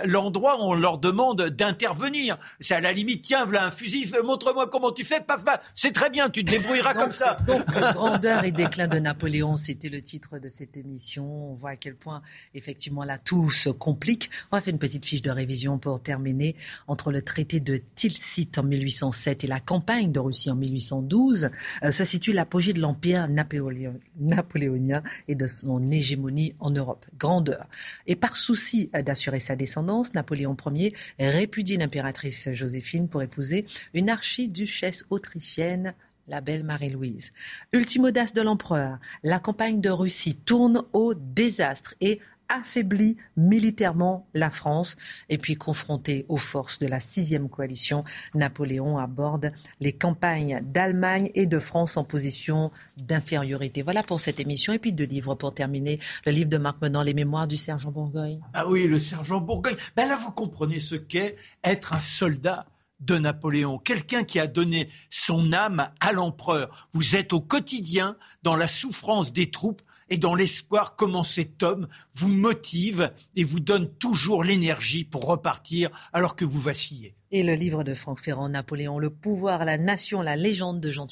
l'endroit 0.04 0.58
où 0.58 0.64
on 0.64 0.74
leur 0.74 0.98
demande 0.98 1.42
d'intervenir. 1.48 2.38
C'est 2.60 2.74
à 2.74 2.80
la 2.80 2.92
limite, 2.92 3.22
tiens, 3.22 3.44
voilà 3.44 3.64
un 3.64 3.70
fusil, 3.70 4.10
montre-moi 4.22 4.66
comment 4.66 4.81
tu 4.90 5.04
fais, 5.04 5.20
paf, 5.20 5.44
c'est 5.74 5.92
très 5.92 6.10
bien, 6.10 6.28
tu 6.30 6.44
te 6.44 6.50
débrouilleras 6.50 6.94
comme 6.94 7.12
ça. 7.12 7.36
Donc, 7.46 7.64
grandeur 7.66 8.44
et 8.44 8.50
déclin 8.50 8.88
de 8.88 8.98
Napoléon, 8.98 9.56
c'était 9.56 9.88
le 9.88 10.00
titre 10.00 10.38
de 10.38 10.48
cette 10.48 10.76
émission. 10.76 11.52
On 11.52 11.54
voit 11.54 11.70
à 11.70 11.76
quel 11.76 11.94
point, 11.94 12.22
effectivement, 12.54 13.04
là, 13.04 13.18
tout 13.18 13.50
se 13.50 13.68
complique. 13.68 14.30
On 14.50 14.56
va 14.56 14.60
faire 14.60 14.72
une 14.72 14.78
petite 14.78 15.04
fiche 15.04 15.22
de 15.22 15.30
révision 15.30 15.78
pour 15.78 16.02
terminer. 16.02 16.56
Entre 16.88 17.12
le 17.12 17.22
traité 17.22 17.60
de 17.60 17.80
Tilsit 17.94 18.50
en 18.56 18.64
1807 18.64 19.44
et 19.44 19.46
la 19.46 19.60
campagne 19.60 20.10
de 20.10 20.18
Russie 20.18 20.50
en 20.50 20.56
1812, 20.56 21.50
euh, 21.84 21.90
ça 21.90 22.04
situe 22.04 22.32
l'apogée 22.32 22.72
de 22.72 22.80
l'empire 22.80 23.28
napoléonien 23.28 25.02
et 25.28 25.34
de 25.34 25.46
son 25.46 25.90
hégémonie 25.90 26.54
en 26.58 26.70
Europe. 26.70 27.06
Grandeur. 27.18 27.66
Et 28.06 28.16
par 28.16 28.36
souci 28.36 28.90
d'assurer 29.04 29.40
sa 29.40 29.56
descendance, 29.56 30.14
Napoléon 30.14 30.56
Ier 30.74 30.94
répudie 31.18 31.76
l'impératrice 31.76 32.50
Joséphine 32.52 33.08
pour 33.08 33.22
épouser 33.22 33.66
une 33.94 34.10
archi 34.10 34.48
du 34.48 34.66
autrichienne, 35.10 35.94
la 36.28 36.40
belle 36.40 36.64
Marie-Louise. 36.64 37.32
Ultime 37.72 38.04
audace 38.04 38.32
de 38.32 38.42
l'empereur, 38.42 38.98
la 39.22 39.40
campagne 39.40 39.80
de 39.80 39.90
Russie 39.90 40.36
tourne 40.36 40.84
au 40.92 41.14
désastre 41.14 41.94
et 42.00 42.20
affaiblit 42.48 43.16
militairement 43.36 44.26
la 44.34 44.50
France. 44.50 44.96
Et 45.28 45.38
puis 45.38 45.56
confronté 45.56 46.26
aux 46.28 46.36
forces 46.36 46.78
de 46.78 46.86
la 46.86 47.00
sixième 47.00 47.48
coalition, 47.48 48.04
Napoléon 48.34 48.98
aborde 48.98 49.52
les 49.80 49.92
campagnes 49.92 50.60
d'Allemagne 50.62 51.30
et 51.34 51.46
de 51.46 51.58
France 51.58 51.96
en 51.96 52.04
position 52.04 52.70
d'infériorité. 52.96 53.82
Voilà 53.82 54.02
pour 54.02 54.20
cette 54.20 54.40
émission. 54.40 54.72
Et 54.72 54.78
puis 54.78 54.92
deux 54.92 55.04
livres 55.04 55.34
pour 55.34 55.54
terminer. 55.54 55.98
Le 56.26 56.32
livre 56.32 56.50
de 56.50 56.58
Marc 56.58 56.80
Menant, 56.82 57.02
Les 57.02 57.14
Mémoires 57.14 57.48
du 57.48 57.56
sergent 57.56 57.90
Bourgogne. 57.90 58.40
Ah 58.52 58.68
oui, 58.68 58.86
le 58.86 58.98
sergent 58.98 59.40
Bourgogne. 59.40 59.76
Ben 59.96 60.06
là, 60.06 60.16
vous 60.16 60.32
comprenez 60.32 60.80
ce 60.80 60.94
qu'est 60.94 61.36
être 61.64 61.94
un 61.94 62.00
soldat 62.00 62.66
de 63.02 63.18
Napoléon, 63.18 63.78
quelqu'un 63.78 64.24
qui 64.24 64.40
a 64.40 64.46
donné 64.46 64.88
son 65.10 65.52
âme 65.52 65.90
à 66.00 66.12
l'empereur. 66.12 66.88
Vous 66.92 67.16
êtes 67.16 67.32
au 67.32 67.40
quotidien 67.40 68.16
dans 68.42 68.56
la 68.56 68.68
souffrance 68.68 69.32
des 69.32 69.50
troupes 69.50 69.82
et 70.08 70.18
dans 70.18 70.34
l'espoir 70.34 70.96
comment 70.96 71.22
cet 71.22 71.62
homme 71.62 71.88
vous 72.14 72.28
motive 72.28 73.12
et 73.36 73.44
vous 73.44 73.60
donne 73.60 73.88
toujours 73.94 74.44
l'énergie 74.44 75.04
pour 75.04 75.26
repartir 75.26 75.90
alors 76.12 76.36
que 76.36 76.44
vous 76.44 76.60
vacillez. 76.60 77.14
Et 77.30 77.42
le 77.42 77.54
livre 77.54 77.82
de 77.82 77.94
Franck 77.94 78.20
Ferrand, 78.20 78.48
Napoléon, 78.48 78.98
le 78.98 79.10
pouvoir, 79.10 79.64
la 79.64 79.78
nation, 79.78 80.20
la 80.20 80.36
légende 80.36 80.80
de 80.80 80.90
Jean. 80.90 81.06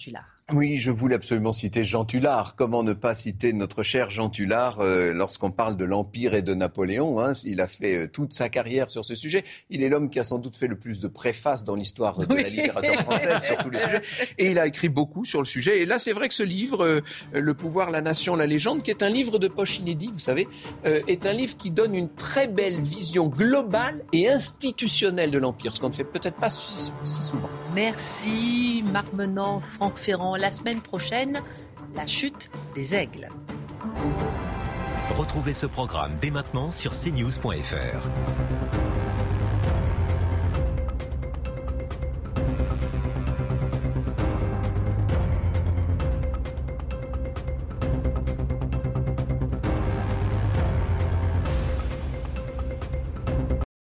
Oui, 0.53 0.79
je 0.79 0.91
voulais 0.91 1.15
absolument 1.15 1.53
citer 1.53 1.85
Jean 1.85 2.05
Tullard. 2.05 2.57
Comment 2.57 2.83
ne 2.83 2.93
pas 2.93 3.15
citer 3.15 3.53
notre 3.53 3.85
cher 3.85 4.11
Jean 4.11 4.31
Tullard 4.31 4.81
euh, 4.81 5.13
lorsqu'on 5.13 5.53
parle 5.53 5.77
de 5.77 5.85
l'Empire 5.85 6.35
et 6.35 6.43
de 6.43 6.55
Napoléon 6.55 7.21
hein, 7.21 7.33
Il 7.45 7.61
a 7.61 7.69
fait 7.69 7.97
euh, 7.97 8.09
toute 8.09 8.33
sa 8.33 8.49
carrière 8.49 8.91
sur 8.91 9.05
ce 9.05 9.15
sujet. 9.15 9.45
Il 9.69 9.83
est 9.85 9.89
l'homme 9.89 10.11
qui 10.11 10.19
a 10.19 10.25
sans 10.25 10.39
doute 10.39 10.57
fait 10.57 10.67
le 10.67 10.77
plus 10.77 11.01
de 11.01 11.07
préfaces 11.07 11.63
dans 11.63 11.77
l'histoire 11.77 12.19
de 12.19 12.35
la 12.35 12.49
littérature 12.49 13.01
française 13.03 13.43
sur 13.43 13.59
tous 13.59 13.71
les 13.71 13.79
sujets. 13.79 14.03
Et 14.39 14.51
il 14.51 14.59
a 14.59 14.67
écrit 14.67 14.89
beaucoup 14.89 15.25
sur 15.25 15.41
le 15.41 15.45
sujet. 15.45 15.83
Et 15.83 15.87
là, 15.87 16.01
c'est 16.01 16.13
vrai 16.13 16.27
que 16.27 16.35
ce 16.35 16.43
livre, 16.43 16.85
euh, 16.85 17.01
Le 17.33 17.55
pouvoir, 17.55 17.91
la 17.91 18.01
nation, 18.01 18.35
la 18.35 18.47
légende, 18.47 18.83
qui 18.83 18.91
est 18.91 19.05
un 19.05 19.09
livre 19.09 19.39
de 19.39 19.47
poche 19.47 19.79
inédit, 19.79 20.11
vous 20.13 20.19
savez, 20.19 20.49
est 20.85 21.27
un 21.27 21.33
livre 21.33 21.57
qui 21.57 21.71
donne 21.71 21.95
une 21.95 22.09
très 22.09 22.49
belle 22.49 22.81
vision 22.81 23.29
globale 23.29 24.03
et 24.13 24.29
institutionnelle 24.29 25.31
de 25.31 25.39
l'Empire, 25.39 25.75
ce 25.75 25.81
qu'on 25.81 25.89
ne 25.89 25.95
fait 25.95 26.05
peut-être 26.05 26.37
pas 26.37 26.51
si, 26.51 26.91
si 27.05 27.23
souvent. 27.23 27.49
Merci 27.75 28.85
Marc 28.93 29.13
Menant, 29.13 29.61
Franck 29.61 29.97
Ferrand 29.97 30.37
la 30.41 30.51
semaine 30.51 30.81
prochaine, 30.81 31.43
la 31.95 32.07
chute 32.07 32.51
des 32.75 32.95
aigles. 32.95 33.29
Retrouvez 35.17 35.55
ce 35.55 35.67
programme 35.67 36.13
dès 36.21 36.31
maintenant 36.31 36.71
sur 36.71 36.93
cnews.fr. 36.93 38.80